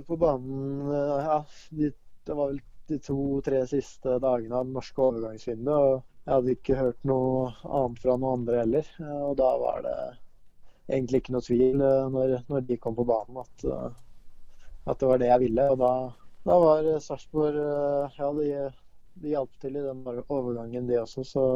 på 0.09 0.19
banen 0.23 0.93
eh, 0.93 1.27
ja, 1.27 1.39
de, 1.81 1.91
Det 2.29 2.37
var 2.39 2.53
vel 2.53 2.63
de 2.89 2.99
to-tre 3.05 3.65
siste 3.69 4.15
dagene 4.23 4.57
av 4.57 4.69
det 4.69 4.77
norske 4.79 5.03
overgangsvinduet. 5.09 5.75
og 5.75 5.99
Jeg 6.29 6.35
hadde 6.37 6.55
ikke 6.57 6.79
hørt 6.79 7.03
noe 7.11 7.51
annet 7.65 8.01
fra 8.05 8.17
noen 8.17 8.41
andre 8.41 8.63
heller. 8.63 8.95
eh, 9.03 9.21
Og 9.29 9.37
da 9.43 9.51
var 9.65 9.83
det 9.89 9.99
egentlig 10.89 11.21
ikke 11.25 11.35
noe 11.35 11.45
tvil 11.45 11.83
når, 11.83 12.39
når 12.49 12.63
de 12.71 12.79
kom 12.81 12.95
på 12.97 13.05
banen 13.09 13.43
at, 13.43 13.67
at 14.89 15.03
det 15.03 15.11
var 15.11 15.21
det 15.21 15.29
jeg 15.35 15.43
ville. 15.49 15.67
Og 15.75 15.83
da, 15.83 15.93
da 16.49 16.59
var 16.63 16.87
eh, 16.87 17.01
Sarpsborg 17.03 17.57
eh, 17.61 18.19
Ja, 18.19 18.33
de, 18.33 18.51
de 19.23 19.33
hjalp 19.35 19.57
til 19.61 19.77
i 19.77 19.85
den 19.85 20.05
overgangen, 20.29 20.89
de 20.89 21.01
også. 21.03 21.25
Så, 21.27 21.47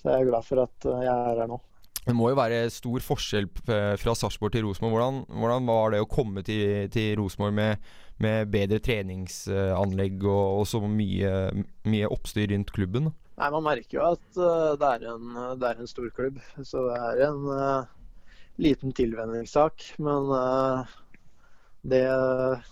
så 0.00 0.12
jeg 0.12 0.22
er 0.22 0.30
glad 0.30 0.46
for 0.46 0.64
at 0.64 0.88
eh, 0.88 1.02
jeg 1.06 1.12
er 1.12 1.42
her 1.42 1.50
nå. 1.50 1.60
Det 2.06 2.14
må 2.14 2.28
jo 2.30 2.38
være 2.38 2.68
stor 2.70 3.02
forskjell 3.02 3.48
fra 3.58 4.12
Sarpsborg 4.14 4.52
til 4.54 4.62
Rosenborg. 4.62 4.94
Hvordan, 4.94 5.16
hvordan 5.42 5.64
var 5.66 5.88
det 5.90 6.02
å 6.04 6.06
komme 6.06 6.44
til, 6.46 6.86
til 6.94 7.16
Rosenborg 7.18 7.56
med, 7.56 7.88
med 8.22 8.52
bedre 8.52 8.78
treningsanlegg 8.78 10.22
og, 10.22 10.60
og 10.60 10.68
så 10.70 10.84
mye, 10.86 11.32
mye 11.90 12.10
oppstyr 12.14 12.52
rundt 12.52 12.70
klubben? 12.76 13.10
Nei, 13.10 13.50
Man 13.50 13.66
merker 13.66 13.98
jo 13.98 14.06
at 14.12 14.38
det, 14.38 14.92
er 14.92 15.08
en, 15.16 15.34
det 15.58 15.72
er 15.72 15.82
en 15.82 15.90
stor 15.90 16.06
klubb. 16.14 16.38
Så 16.62 16.86
det 16.86 16.94
er 16.94 17.24
en 17.26 17.42
uh, 17.50 17.90
liten 18.56 18.92
tilvenningssak. 18.92 19.84
Men 20.02 20.30
eh, 20.32 20.94
det, 21.82 22.04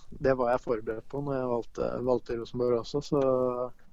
det 0.09 0.33
var 0.37 0.51
jeg 0.51 0.63
forberedt 0.63 1.07
på 1.11 1.21
når 1.23 1.37
jeg 1.37 1.51
valgte, 1.51 1.89
valgte 2.07 2.37
Rosenborg 2.39 2.79
også. 2.81 3.01
Så 3.05 3.21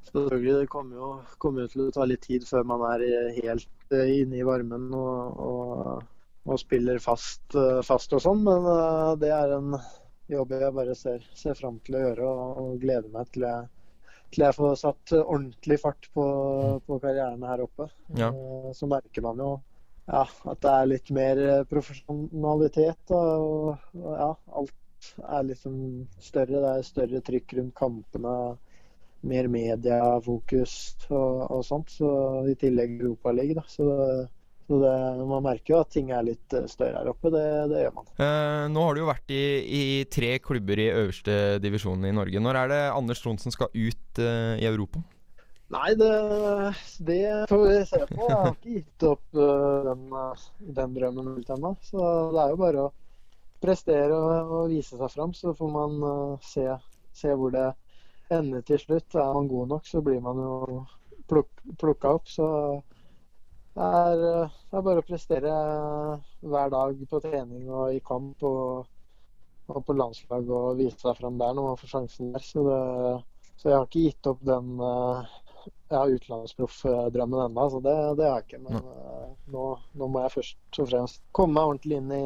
selvfølgelig 0.08 0.54
det 0.60 0.70
kommer 0.72 0.96
jo, 0.96 1.10
kommer 1.42 1.64
jo 1.64 1.72
til 1.72 1.84
å 1.86 1.92
ta 1.94 2.06
litt 2.08 2.24
tid 2.26 2.46
før 2.48 2.66
man 2.68 2.84
er 2.90 3.04
helt 3.38 3.94
eh, 3.94 4.14
inne 4.22 4.40
i 4.40 4.46
varmen 4.46 4.88
og, 4.98 5.42
og, 5.46 6.02
og 6.48 6.60
spiller 6.60 7.02
fast, 7.02 7.44
eh, 7.54 7.82
fast 7.86 8.14
og 8.16 8.24
sånn. 8.24 8.42
Men 8.48 8.66
eh, 8.72 9.12
det 9.22 9.30
er 9.34 9.56
en 9.58 9.76
jobb 10.32 10.56
jeg 10.56 10.74
bare 10.78 10.96
ser, 10.98 11.24
ser 11.36 11.58
fram 11.58 11.78
til 11.86 11.98
å 11.98 12.04
gjøre 12.06 12.32
og, 12.32 12.58
og 12.64 12.82
gleder 12.82 13.14
meg 13.14 13.30
til 13.34 13.48
jeg 13.48 13.70
til 14.32 14.46
jeg 14.46 14.56
får 14.56 14.76
satt 14.80 15.12
ordentlig 15.18 15.76
fart 15.82 16.06
på, 16.16 16.22
på 16.86 16.96
karrieren 17.02 17.42
her 17.44 17.60
oppe. 17.66 17.84
Ja. 18.16 18.30
Så 18.72 18.88
merker 18.88 19.26
man 19.26 19.42
jo 19.42 19.50
ja, 20.06 20.22
at 20.24 20.62
det 20.64 20.70
er 20.72 20.88
litt 20.88 21.10
mer 21.12 21.40
profesjonalitet. 21.68 23.12
Og, 23.12 23.74
og 23.92 24.14
ja, 24.16 24.30
alt 24.56 24.72
er 25.22 25.48
liksom 25.48 25.78
større. 26.22 26.60
Det 26.60 26.74
er 26.74 26.86
større 26.86 27.22
trykk 27.24 27.56
rundt 27.58 27.74
kampene. 27.78 28.36
Mer 29.22 29.46
mediefokus 29.46 30.76
og, 31.08 31.44
og 31.46 31.60
sånt. 31.66 31.92
Så 31.94 32.08
I 32.50 32.56
tillegg 32.58 32.96
Europaligaen, 32.98 33.60
da, 33.60 33.66
Så, 33.70 33.86
det, 33.86 34.08
så 34.66 34.80
det, 34.82 34.94
man 35.30 35.46
merker 35.46 35.76
jo 35.76 35.80
at 35.84 35.92
ting 35.94 36.10
er 36.10 36.26
litt 36.26 36.56
eh, 36.58 36.66
større 36.70 36.98
her 36.98 37.12
oppe. 37.12 37.30
Det, 37.30 37.46
det 37.70 37.84
gjør 37.84 37.96
man. 38.00 38.10
Eh, 38.18 38.66
nå 38.74 38.86
har 38.88 38.98
du 38.98 39.04
jo 39.04 39.10
vært 39.12 39.34
i, 39.34 39.44
i 39.62 39.82
tre 40.10 40.34
klubber 40.42 40.82
i 40.82 40.90
øverste 40.90 41.38
divisjon 41.62 42.08
i 42.08 42.14
Norge. 42.18 42.42
Når 42.42 42.60
er 42.64 42.74
det 42.74 42.84
Anders 42.90 43.22
Tronsen 43.22 43.54
skal 43.54 43.70
ut 43.70 44.22
eh, 44.22 44.58
i 44.58 44.66
Europa? 44.70 45.04
Nei, 45.72 45.94
det, 45.96 46.08
det 47.00 47.20
får 47.48 47.62
vi 47.64 47.76
se 47.88 48.00
på. 48.10 48.24
Jeg 48.26 48.36
har 48.36 48.50
ikke 48.52 48.74
gitt 48.74 49.04
opp 49.08 49.38
uh, 49.38 49.86
den, 49.86 50.02
øh, 50.12 50.42
den 50.78 50.98
drømmen 50.98 51.30
helt 51.32 51.52
ennå. 51.54 51.70
Så 51.86 52.02
det 52.34 52.42
er 52.42 52.52
jo 52.52 52.58
bare 52.60 52.82
å 52.82 52.90
prestere 53.62 54.16
og, 54.16 54.52
og 54.58 54.72
vise 54.72 54.98
seg 54.98 55.12
fram, 55.14 55.34
så 55.36 55.54
får 55.56 55.72
man 55.72 55.98
uh, 56.02 56.46
se, 56.46 56.66
se 57.16 57.34
hvor 57.38 57.54
det 57.54 57.68
ender 58.32 58.64
til 58.66 58.80
slutt. 58.80 59.14
Er 59.14 59.34
man 59.36 59.50
god 59.50 59.74
nok, 59.76 59.86
så 59.86 60.02
blir 60.04 60.20
man 60.24 60.40
jo 60.42 60.80
pluk, 61.30 61.50
plukka 61.80 62.16
opp. 62.18 62.30
Så 62.30 62.46
det 63.76 63.90
er, 64.00 64.24
det 64.70 64.78
er 64.78 64.86
bare 64.88 65.02
å 65.02 65.06
prestere 65.06 65.52
hver 66.40 66.72
dag 66.74 67.04
på 67.08 67.20
trening 67.24 67.70
og 67.70 67.94
i 67.94 68.02
kamp 68.04 68.42
og, 68.44 68.88
og 69.72 69.84
på 69.86 69.96
landslag 69.96 70.50
og 70.52 70.80
vise 70.80 70.98
seg 71.00 71.16
fram 71.20 71.38
der 71.40 71.54
når 71.56 71.70
man 71.70 71.78
får 71.80 71.94
sjansen 71.94 72.34
der. 72.34 72.44
Så, 72.44 72.66
det, 72.68 73.46
så 73.56 73.70
jeg 73.70 73.78
har 73.78 73.88
ikke 73.88 74.04
gitt 74.08 74.28
opp 74.32 74.44
den 74.44 74.74
øh, 74.76 75.32
ja, 75.92 76.02
utenlandsproffdrømmen 76.04 77.46
ennå, 77.46 77.66
så 77.70 77.80
det, 77.80 77.96
det 78.18 78.28
har 78.28 78.40
jeg 78.40 78.48
ikke. 78.48 78.62
Men 78.66 78.78
uh, 78.84 79.26
nå, 79.54 79.66
nå 79.98 80.08
må 80.08 80.24
jeg 80.24 80.36
først 80.36 80.82
og 80.84 80.92
fremst 80.92 81.24
komme 81.36 81.56
meg 81.56 81.72
ordentlig 81.72 82.00
inn 82.00 82.14
i, 82.16 82.24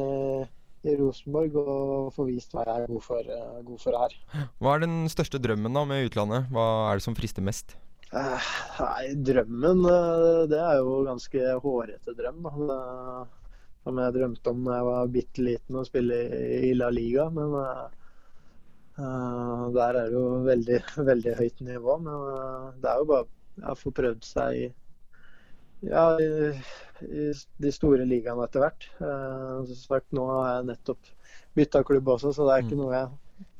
i 0.87 0.95
Rosenborg 0.99 1.57
og 1.61 2.13
få 2.15 2.27
vist 2.29 2.55
hva 2.55 2.63
jeg 2.67 2.85
er 2.85 2.93
god 2.93 3.03
for, 3.05 3.33
eh, 3.39 3.59
god 3.67 3.83
for 3.83 3.99
her. 4.03 4.15
Hva 4.63 4.75
er 4.75 4.85
den 4.85 4.95
største 5.11 5.41
drømmen 5.43 5.75
da 5.75 5.83
med 5.89 6.07
utlandet? 6.09 6.47
Hva 6.53 6.67
er 6.91 6.99
det 6.99 7.05
som 7.07 7.17
frister 7.17 7.45
mest? 7.45 7.77
Eh, 8.15 8.51
nei, 8.79 9.07
drømmen 9.19 9.81
eh, 9.91 10.45
Det 10.47 10.59
er 10.63 10.77
jo 10.79 11.01
ganske 11.07 11.55
hårete 11.63 12.15
drøm. 12.15 12.45
Da. 12.45 12.53
Det, 12.69 13.51
som 13.87 13.99
jeg 14.03 14.15
drømte 14.15 14.51
om 14.51 14.63
da 14.67 14.77
jeg 14.77 14.87
var 14.87 15.11
bitte 15.11 15.43
liten 15.43 15.79
og 15.79 15.87
spille 15.87 16.17
i, 16.67 16.73
La 16.75 16.89
Liga. 16.93 17.27
Men 17.35 17.55
eh, 17.59 17.83
eh, 19.03 19.63
der 19.75 20.01
er 20.03 20.11
det 20.11 20.15
jo 20.15 20.25
veldig, 20.47 20.81
veldig 21.11 21.35
høyt 21.41 21.63
nivå. 21.67 21.97
Men 22.05 22.77
det 22.81 22.91
er 22.91 23.03
jo 23.03 23.09
bare 23.11 23.73
å 23.73 23.75
få 23.79 23.91
prøvd 23.95 24.23
seg 24.27 24.61
i, 24.61 24.67
ja, 25.85 26.05
i, 26.19 26.51
i 27.05 27.27
de 27.63 27.71
store 27.73 28.05
ligaene 28.07 28.45
etter 28.47 28.63
hvert. 28.63 28.89
Eh, 29.03 29.75
sagt, 29.77 30.09
nå 30.15 30.25
har 30.31 30.49
jeg 30.55 30.69
nettopp 30.71 31.11
bytta 31.57 31.83
klubb 31.85 32.13
også, 32.15 32.33
så 32.33 32.47
det 32.47 32.55
er 32.55 32.65
ikke 32.65 32.79
noe 32.79 32.93
jeg 32.95 33.11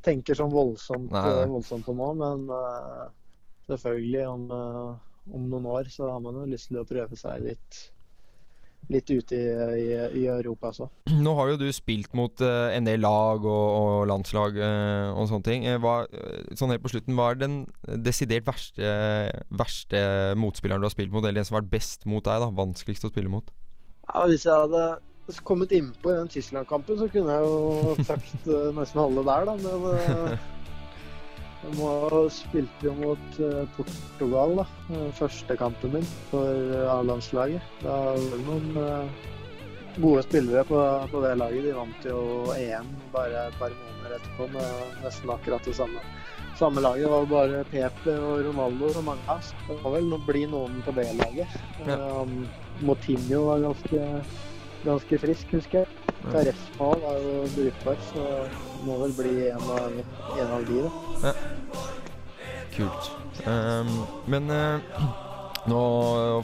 tenker 0.07 0.37
sånn 0.37 0.53
voldsomt, 0.53 1.13
eh, 1.17 1.43
voldsomt 1.49 1.85
på 1.87 1.95
nå. 1.97 2.09
Men 2.21 2.47
uh, 2.53 3.07
selvfølgelig, 3.67 4.23
om, 4.29 4.47
uh, 4.53 5.35
om 5.35 5.47
noen 5.51 5.69
år 5.77 5.91
så 5.93 6.11
har 6.13 6.23
man 6.23 6.39
jo 6.41 6.47
lyst 6.49 6.71
til 6.71 6.81
å 6.81 6.87
prøve 6.87 7.19
seg 7.19 7.43
litt, 7.45 7.81
litt 8.93 9.09
ute 9.11 9.35
i, 9.35 9.47
i, 9.81 9.87
i 10.21 10.25
Europa 10.31 10.71
også. 10.71 10.87
Nå 11.11 11.33
har 11.39 11.51
jo 11.51 11.59
du 11.59 11.67
spilt 11.75 12.13
mot 12.17 12.43
uh, 12.43 12.69
en 12.71 12.87
del 12.87 13.01
lag 13.03 13.43
og, 13.43 13.65
og 13.81 14.07
landslag 14.11 14.59
uh, 14.59 15.13
og 15.13 15.27
sånne 15.31 15.47
ting. 15.47 15.67
Eh, 15.67 15.79
Hva, 15.83 15.99
sånn 16.57 16.73
helt 16.73 16.85
på 16.85 16.93
slutten, 16.93 17.17
hva 17.17 17.31
er 17.33 17.41
den 17.41 17.57
desidert 18.05 18.47
verste, 18.47 18.93
verste 19.49 20.01
motspilleren 20.39 20.83
du 20.83 20.89
har 20.89 20.95
spilt 20.95 21.13
mot, 21.13 21.23
eller 21.23 21.41
den 21.41 21.47
som 21.47 21.57
har 21.57 21.65
vært 21.65 21.75
best 21.77 22.07
mot 22.09 22.23
deg? 22.23 22.43
da, 22.43 22.51
Vanskeligst 22.57 23.07
å 23.07 23.13
spille 23.13 23.31
mot? 23.31 23.51
Ja, 24.07 24.23
hvis 24.29 24.47
jeg 24.47 24.55
hadde 24.55 24.85
kommet 25.43 25.73
innpå 25.75 26.13
i 26.13 26.19
den 26.21 26.29
Tyskland-kampen, 26.31 26.99
så 27.01 27.09
kunne 27.11 27.35
jeg 27.35 27.47
jo 27.47 27.95
sagt 28.07 28.47
nesten 28.47 29.03
alle 29.03 29.25
der, 29.27 29.49
da. 29.49 29.57
Men 29.59 30.37
må, 31.77 31.89
spilte 32.33 32.87
jo 32.87 32.93
mot 32.99 33.39
eh, 33.43 33.63
Portugal, 33.77 34.55
da. 34.61 34.65
eh, 34.93 35.07
Første 35.17 35.57
kampen 35.59 35.97
min 35.97 36.07
for 36.29 36.45
eh, 36.53 36.91
A-landslaget. 36.93 37.73
Da 37.81 37.97
var 38.13 38.21
det 38.21 38.39
noen 38.45 39.11
gode 39.97 40.23
spillere 40.27 40.63
på, 40.69 40.81
på 41.11 41.23
det 41.25 41.33
laget. 41.41 41.65
De 41.65 41.75
vant 41.75 42.05
jo 42.05 42.21
EM 42.55 42.89
bare 43.13 43.47
et 43.49 43.59
par 43.59 43.73
måneder 43.73 44.17
etterpå 44.19 44.49
med 44.53 45.03
nesten 45.03 45.33
akkurat 45.33 45.65
det 45.65 45.75
samme. 45.77 46.03
Samme 46.57 46.81
laget 46.81 47.09
var 47.09 47.25
bare 47.29 47.63
Pepe 47.69 48.15
og 48.17 48.45
Ronaldo 48.47 48.89
og 48.93 49.03
mange 49.05 49.25
av 49.29 49.41
oss. 49.41 49.53
Det 49.67 49.77
må 49.83 49.93
vel 49.93 50.13
å 50.13 50.21
bli 50.25 50.45
noen 50.49 50.79
på 50.85 50.93
det 50.97 51.09
laget. 51.19 51.57
Ja. 51.85 51.97
Um, 52.21 52.47
Motinho 52.85 53.43
var 53.49 53.65
ganske, 53.65 54.07
ganske 54.85 55.19
frisk, 55.21 55.53
husker 55.57 55.83
jeg. 55.83 56.06
Carespa 56.25 56.89
er 57.11 57.21
jo 57.23 57.35
brukbar, 57.55 58.01
så 58.09 58.25
må 58.85 58.97
vel 59.03 59.13
bli 59.17 59.35
en 59.51 59.69
av, 59.77 60.01
en 60.37 60.51
av 60.57 60.67
de, 60.67 60.81
da. 60.83 60.91
Ja. 61.29 61.33
Kult. 62.75 63.11
Um, 63.47 63.93
men 64.29 64.51
uh, 64.51 64.81
nå 65.69 65.81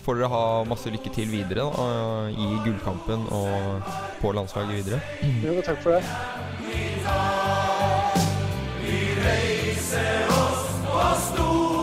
får 0.05 0.19
dere 0.19 0.31
ha 0.33 0.45
masse 0.67 0.91
lykke 0.93 1.11
til 1.13 1.29
videre 1.31 1.67
da, 1.67 1.85
i 2.31 2.49
gullkampen 2.65 3.27
og 3.33 3.93
på 4.21 4.33
landslaget 4.35 4.81
videre. 4.81 4.99
Jo, 5.43 5.59
takk 5.65 5.79
for 5.83 5.97
det. 5.97 6.03
Vi 8.83 8.99
reiser 9.23 10.35
oss 10.41 10.67
på 10.87 11.07
store 11.29 11.82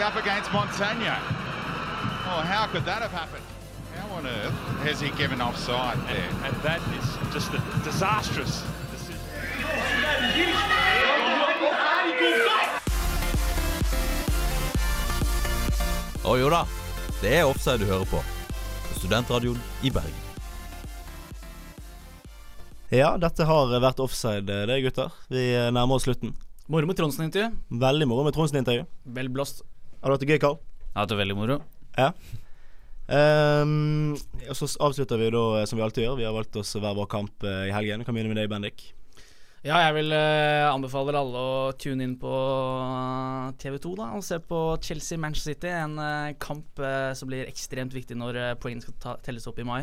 flag 0.00 0.16
up 0.16 0.22
against 0.22 0.50
Montagna. 0.50 1.18
Oh, 2.26 2.42
how 2.42 2.66
could 2.66 2.84
that 2.84 3.02
have 3.02 3.12
happened? 3.12 3.44
How 3.94 4.16
on 4.16 4.26
earth 4.26 4.52
has 4.84 5.00
he 5.00 5.10
given 5.10 5.40
offside 5.40 5.98
there? 6.08 6.30
And 6.44 6.54
that 6.62 6.80
is 6.98 7.32
just 7.34 7.52
a 7.52 7.60
disastrous 7.84 8.62
decision. 8.92 9.20
Å 16.24 16.36
jo 16.38 16.50
da, 16.52 16.64
det 17.20 17.34
er 17.40 17.48
offside 17.48 17.80
du 17.80 17.88
hører 17.90 18.06
på. 18.08 18.20
Studentradioen 19.00 19.58
i 19.82 19.90
Bergen. 19.90 20.28
Ja, 22.90 23.16
dette 23.18 23.44
har 23.46 23.74
vært 23.80 24.00
offside, 24.00 24.46
det, 24.48 24.80
gutter. 24.84 25.12
Vi 25.30 25.50
eh, 25.54 25.70
nærmer 25.72 25.98
oss 25.98 26.08
slutten. 26.08 26.34
Moro 26.70 26.86
med 26.86 26.98
Tronsen-intervju. 26.98 27.50
Veldig 27.82 28.08
moro 28.10 28.24
med 28.26 28.36
Tronsen-intervju. 28.36 28.86
Vel 29.16 29.30
blåst. 29.32 29.64
Har 30.00 30.08
du 30.08 30.14
hatt 30.16 30.22
det 30.24 30.32
gøy, 30.32 30.40
Karl? 30.40 30.56
Jeg 30.56 30.94
har 30.96 31.04
hatt 31.04 31.12
det 31.12 31.18
veldig 31.20 31.36
moro. 31.36 31.58
Ja. 31.98 32.12
Um, 33.10 34.14
og 34.46 34.56
så 34.56 34.68
avslutter 34.86 35.18
vi 35.20 35.28
da 35.34 35.42
eh, 35.58 35.66
som 35.68 35.76
vi 35.76 35.84
alltid 35.84 36.06
gjør. 36.06 36.16
Vi 36.20 36.24
har 36.24 36.32
valgt 36.32 36.56
oss 36.56 36.72
hver 36.78 36.96
vår 36.96 37.08
kamp 37.10 37.44
eh, 37.44 37.66
i 37.68 37.74
helgen. 37.74 38.00
Vi 38.00 38.08
kan 38.08 38.16
begynne 38.16 38.32
med 38.32 38.40
deg, 38.40 38.48
Bendik. 38.48 38.86
Ja, 39.60 39.76
jeg 39.84 39.98
vil 39.98 40.14
uh, 40.16 40.70
anbefale 40.70 41.12
alle 41.20 41.40
å 41.44 41.72
tune 41.76 42.06
inn 42.06 42.14
på 42.16 42.32
TV2 43.60 43.90
da 43.98 44.06
og 44.16 44.24
se 44.24 44.38
på 44.40 44.60
Chelsea-Manchester 44.86 45.52
City. 45.52 45.68
En 45.82 46.00
uh, 46.00 46.32
kamp 46.40 46.80
uh, 46.80 47.10
som 47.18 47.28
blir 47.28 47.44
ekstremt 47.44 47.92
viktig 47.92 48.16
når 48.16 48.40
uh, 48.40 48.54
poengene 48.62 48.86
skal 48.86 48.96
ta, 49.02 49.18
telles 49.26 49.44
opp 49.50 49.60
i 49.60 49.68
mai. 49.68 49.82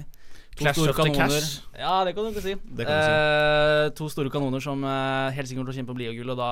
To 0.58 0.64
Clash 0.64 0.80
store 0.80 0.90
of 0.90 0.98
kanoner. 0.98 1.30
cash. 1.30 1.62
Ja, 1.78 2.04
det 2.06 2.16
kan 2.16 2.26
du 2.26 2.30
ikke 2.32 2.42
si. 2.42 2.56
Det 2.58 2.86
kan 2.88 2.98
du 2.98 3.04
si. 3.06 3.14
Eh, 3.14 3.90
to 3.94 4.10
store 4.10 4.32
kanoner 4.34 4.64
som 4.64 4.82
eh, 4.82 5.36
helt 5.38 5.46
sikkert 5.46 5.62
kommer 5.62 5.70
til 5.70 5.78
å 5.78 5.82
kjempe 5.84 5.94
om 5.94 6.00
Lia-gull, 6.02 6.32
og 6.34 6.40
da 6.40 6.52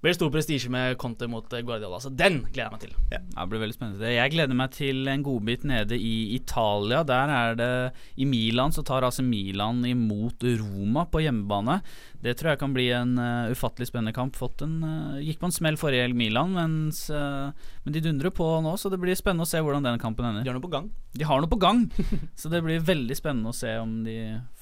blir 0.00 0.14
det 0.14 0.16
stor 0.16 0.30
prestisje 0.32 0.70
med 0.72 0.96
Conte 1.00 1.28
mot 1.28 1.44
Guardiola. 1.44 1.98
Så 2.00 2.08
den 2.08 2.40
gleder 2.48 2.70
jeg 2.70 2.72
meg 2.72 2.84
til. 2.84 2.94
Ja, 3.12 3.20
det 3.20 3.48
blir 3.52 3.60
veldig 3.60 3.76
spennende. 3.76 4.12
Jeg 4.14 4.32
gleder 4.32 4.56
meg 4.56 4.72
til 4.72 5.10
en 5.12 5.24
godbit 5.26 5.66
nede 5.68 5.98
i 6.00 6.14
Italia. 6.38 7.02
Der 7.04 7.32
er 7.34 7.58
det 7.58 7.72
I 8.16 8.28
Milan 8.28 8.72
så 8.72 8.84
tar 8.86 9.04
AC 9.04 9.20
Milan 9.20 9.84
imot 9.84 10.46
Roma 10.62 11.04
på 11.04 11.20
hjemmebane. 11.20 11.80
Det 12.20 12.34
tror 12.36 12.52
jeg 12.52 12.60
kan 12.60 12.72
bli 12.76 12.86
en 12.92 13.12
uh, 13.20 13.52
ufattelig 13.52 13.90
spennende 13.90 14.16
kamp. 14.16 14.36
Fått 14.36 14.64
en, 14.64 14.78
uh, 14.84 15.20
gikk 15.20 15.40
på 15.40 15.48
en 15.48 15.56
smell 15.56 15.76
forrige 15.80 16.04
helg, 16.04 16.16
Milan, 16.16 16.52
mens, 16.56 17.06
uh, 17.12 17.52
men 17.84 17.96
de 17.96 18.02
dundrer 18.04 18.32
på 18.32 18.48
nå, 18.64 18.74
så 18.80 18.92
det 18.92 19.00
blir 19.00 19.16
spennende 19.16 19.48
å 19.48 19.50
se 19.52 19.60
hvordan 19.60 19.84
den 19.84 20.00
kampen 20.00 20.28
ender. 20.28 20.44
De 20.44 20.52
har 20.52 20.56
noe 20.56 20.64
på 20.64 20.72
gang. 20.72 20.90
De 21.16 21.28
har 21.28 21.40
noe 21.40 21.52
på 21.52 21.60
gang, 21.60 21.86
så 22.40 22.52
det 22.52 22.60
blir 22.64 22.84
veldig 22.84 23.16
spennende 23.16 23.52
å 23.52 23.56
se 23.56 23.76
om 23.80 24.00
de 24.04 24.18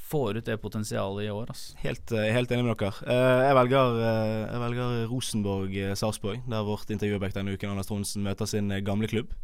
får 0.08 0.38
ut 0.40 0.46
det 0.48 0.56
potensialet 0.62 1.26
i 1.26 1.30
år. 1.30 1.50
ass. 1.52 1.74
Helt, 1.82 2.12
eh, 2.12 2.30
helt 2.32 2.50
enig 2.54 2.64
med 2.64 2.76
dere. 2.80 2.92
Eh, 3.06 3.42
jeg 3.48 3.58
velger, 3.58 3.98
uh, 3.98 4.52
jeg 4.52 4.62
velger 4.64 5.06
Rosenborg-Sarpsborg, 5.12 6.42
der 6.48 6.64
vårt 6.64 6.90
intervjuobjekt 6.94 7.36
denne 7.38 7.54
uken, 7.56 7.70
Anders 7.74 7.86
Tronsen, 7.90 8.24
møter 8.24 8.48
sin 8.48 8.70
eh, 8.72 8.80
gamle 8.84 9.08
klubb. 9.10 9.34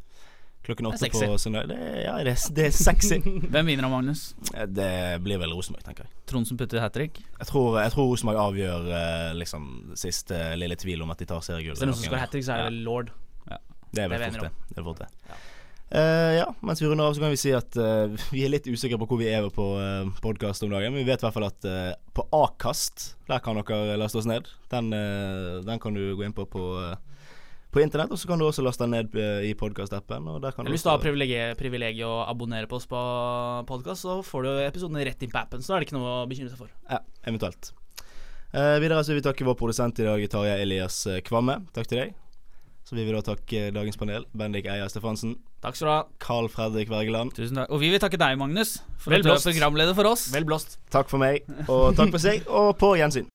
Klokken 0.64 0.86
åtte 0.88 1.10
på 1.12 1.34
søndag. 1.36 1.66
Det, 1.68 1.76
er- 1.76 1.98
ja, 2.06 2.12
det, 2.24 2.32
er- 2.38 2.52
det 2.56 2.64
er 2.70 2.70
sexy. 2.72 3.18
Hvem 3.52 3.66
vinner 3.68 3.84
av 3.84 3.90
Magnus? 3.92 4.22
Eh, 4.54 4.64
Det 4.64 4.88
blir 5.24 5.36
vel 5.42 5.52
Rosenborg, 5.52 5.84
tenker 5.84 6.06
jeg. 6.06 6.14
Trondsen 6.32 6.56
putter 6.56 6.80
hat 6.80 6.94
trick? 6.96 7.20
Jeg 7.38 7.46
tror, 7.50 7.76
jeg 7.82 7.92
tror 7.92 8.08
Rosenborg 8.08 8.40
avgjør 8.46 8.88
eh, 8.88 9.34
liksom 9.36 9.66
siste 10.00 10.38
lille 10.56 10.76
tvil 10.80 11.04
om 11.04 11.12
at 11.12 11.20
de 11.20 11.28
tar 11.28 11.44
seriegull. 11.44 11.76
Hvis 11.76 11.84
det 11.84 11.88
er 11.88 11.92
noen 11.92 12.00
som 12.00 12.08
skal 12.08 12.16
ha 12.22 12.24
hat 12.24 12.32
trick, 12.32 12.46
så 12.48 12.56
er 12.56 12.64
det 12.64 12.78
ja. 12.78 12.86
Lord. 12.88 13.12
Det 13.94 14.02
er 14.02 14.08
vel 14.10 14.24
fort 14.24 14.40
det. 14.48 14.50
det, 14.72 14.78
er 14.80 14.86
fort 14.88 14.98
det. 15.04 15.08
Eh, 15.90 16.32
ja, 16.38 16.46
mens 16.64 16.80
vi 16.82 16.88
runder 16.88 17.06
av, 17.06 17.14
så 17.14 17.22
kan 17.22 17.30
vi 17.34 17.38
si 17.38 17.52
at 17.54 17.76
uh, 17.76 18.10
vi 18.32 18.42
er 18.46 18.50
litt 18.54 18.66
usikre 18.66 18.98
på 18.98 19.06
hvor 19.10 19.20
vi 19.20 19.28
er 19.30 19.46
på 19.52 19.66
uh, 19.78 20.08
podkast 20.24 20.64
om 20.64 20.72
dagen. 20.72 20.94
Men 20.94 21.04
vi 21.04 21.10
vet 21.10 21.22
i 21.22 21.26
hvert 21.26 21.36
fall 21.36 21.46
at 21.50 21.68
uh, 21.68 21.92
på 22.14 22.24
Akast, 22.34 23.16
der 23.28 23.42
kan 23.42 23.58
dere 23.58 23.98
laste 23.98 24.20
oss 24.20 24.28
ned. 24.28 24.46
Den, 24.70 24.92
eh, 24.94 25.60
den 25.66 25.80
kan 25.82 25.94
du 25.94 26.14
gå 26.16 26.24
inn 26.24 26.34
på 26.34 26.46
på, 26.46 26.62
eh, 26.82 26.96
på 27.72 27.82
internett. 27.82 28.12
Og 28.12 28.18
så 28.18 28.28
kan 28.28 28.38
du 28.38 28.46
også 28.46 28.62
laste 28.62 28.86
den 28.86 28.94
ned 28.94 29.14
eh, 29.18 29.50
i 29.50 29.54
podkastappen. 29.54 30.28
Hvis 30.70 30.86
du 30.86 30.90
har 30.90 31.02
privilegiet 31.02 31.58
privilegiet 31.58 32.06
å 32.06 32.24
abonnere 32.28 32.70
på 32.70 32.78
oss 32.78 32.86
på 32.86 33.00
podkast, 33.66 34.06
så 34.06 34.20
får 34.22 34.46
du 34.46 34.52
episodene 34.62 35.04
rett 35.04 35.22
inn 35.22 35.32
på 35.32 35.42
appen. 35.42 35.62
Så 35.62 35.72
da 35.72 35.78
er 35.78 35.84
det 35.84 35.90
ikke 35.90 35.98
noe 35.98 36.20
å 36.22 36.26
bekymre 36.30 36.52
seg 36.52 36.66
for. 36.66 36.74
Ja, 36.90 37.00
eventuelt. 37.26 37.72
Eh, 38.54 38.78
videre 38.78 39.02
så 39.02 39.10
vil 39.10 39.22
vi 39.22 39.26
takke 39.26 39.46
vår 39.48 39.58
produsent 39.58 39.98
i 39.98 40.06
dag, 40.06 40.28
Tarjei 40.30 40.60
Elias 40.62 41.06
eh, 41.10 41.22
Kvamme. 41.26 41.64
Takk 41.74 41.90
til 41.90 42.04
deg. 42.04 42.14
Så 42.84 42.98
vi 42.98 43.04
vil 43.06 43.16
da 43.16 43.22
takke 43.24 43.70
dagens 43.72 43.96
panel, 43.96 44.26
Bendik 44.36 44.66
Eia 44.68 44.84
Stefansen. 44.92 45.38
Takk 45.64 45.78
skal 45.78 45.88
du 45.88 45.92
ha. 45.94 46.00
Carl 46.20 46.50
Fredrik 46.52 46.90
Wergeland. 46.92 47.32
Tusen 47.32 47.56
takk. 47.56 47.70
Og 47.72 47.80
vi 47.80 47.88
vil 47.94 48.02
takke 48.02 48.20
deg, 48.20 48.36
Magnus, 48.36 48.74
for 49.00 49.14
Vel 49.14 49.24
at 49.24 49.30
du 49.30 49.32
er 49.32 49.40
programleder 49.40 49.96
for 49.96 50.10
oss. 50.10 50.26
Vel 50.34 50.44
blåst. 50.44 50.76
Takk 50.92 51.08
for 51.08 51.22
meg, 51.22 51.48
og 51.64 51.96
takk 51.96 52.12
for 52.12 52.20
seg, 52.20 52.44
og 52.44 52.74
på 52.80 52.92
gjensyn. 53.00 53.30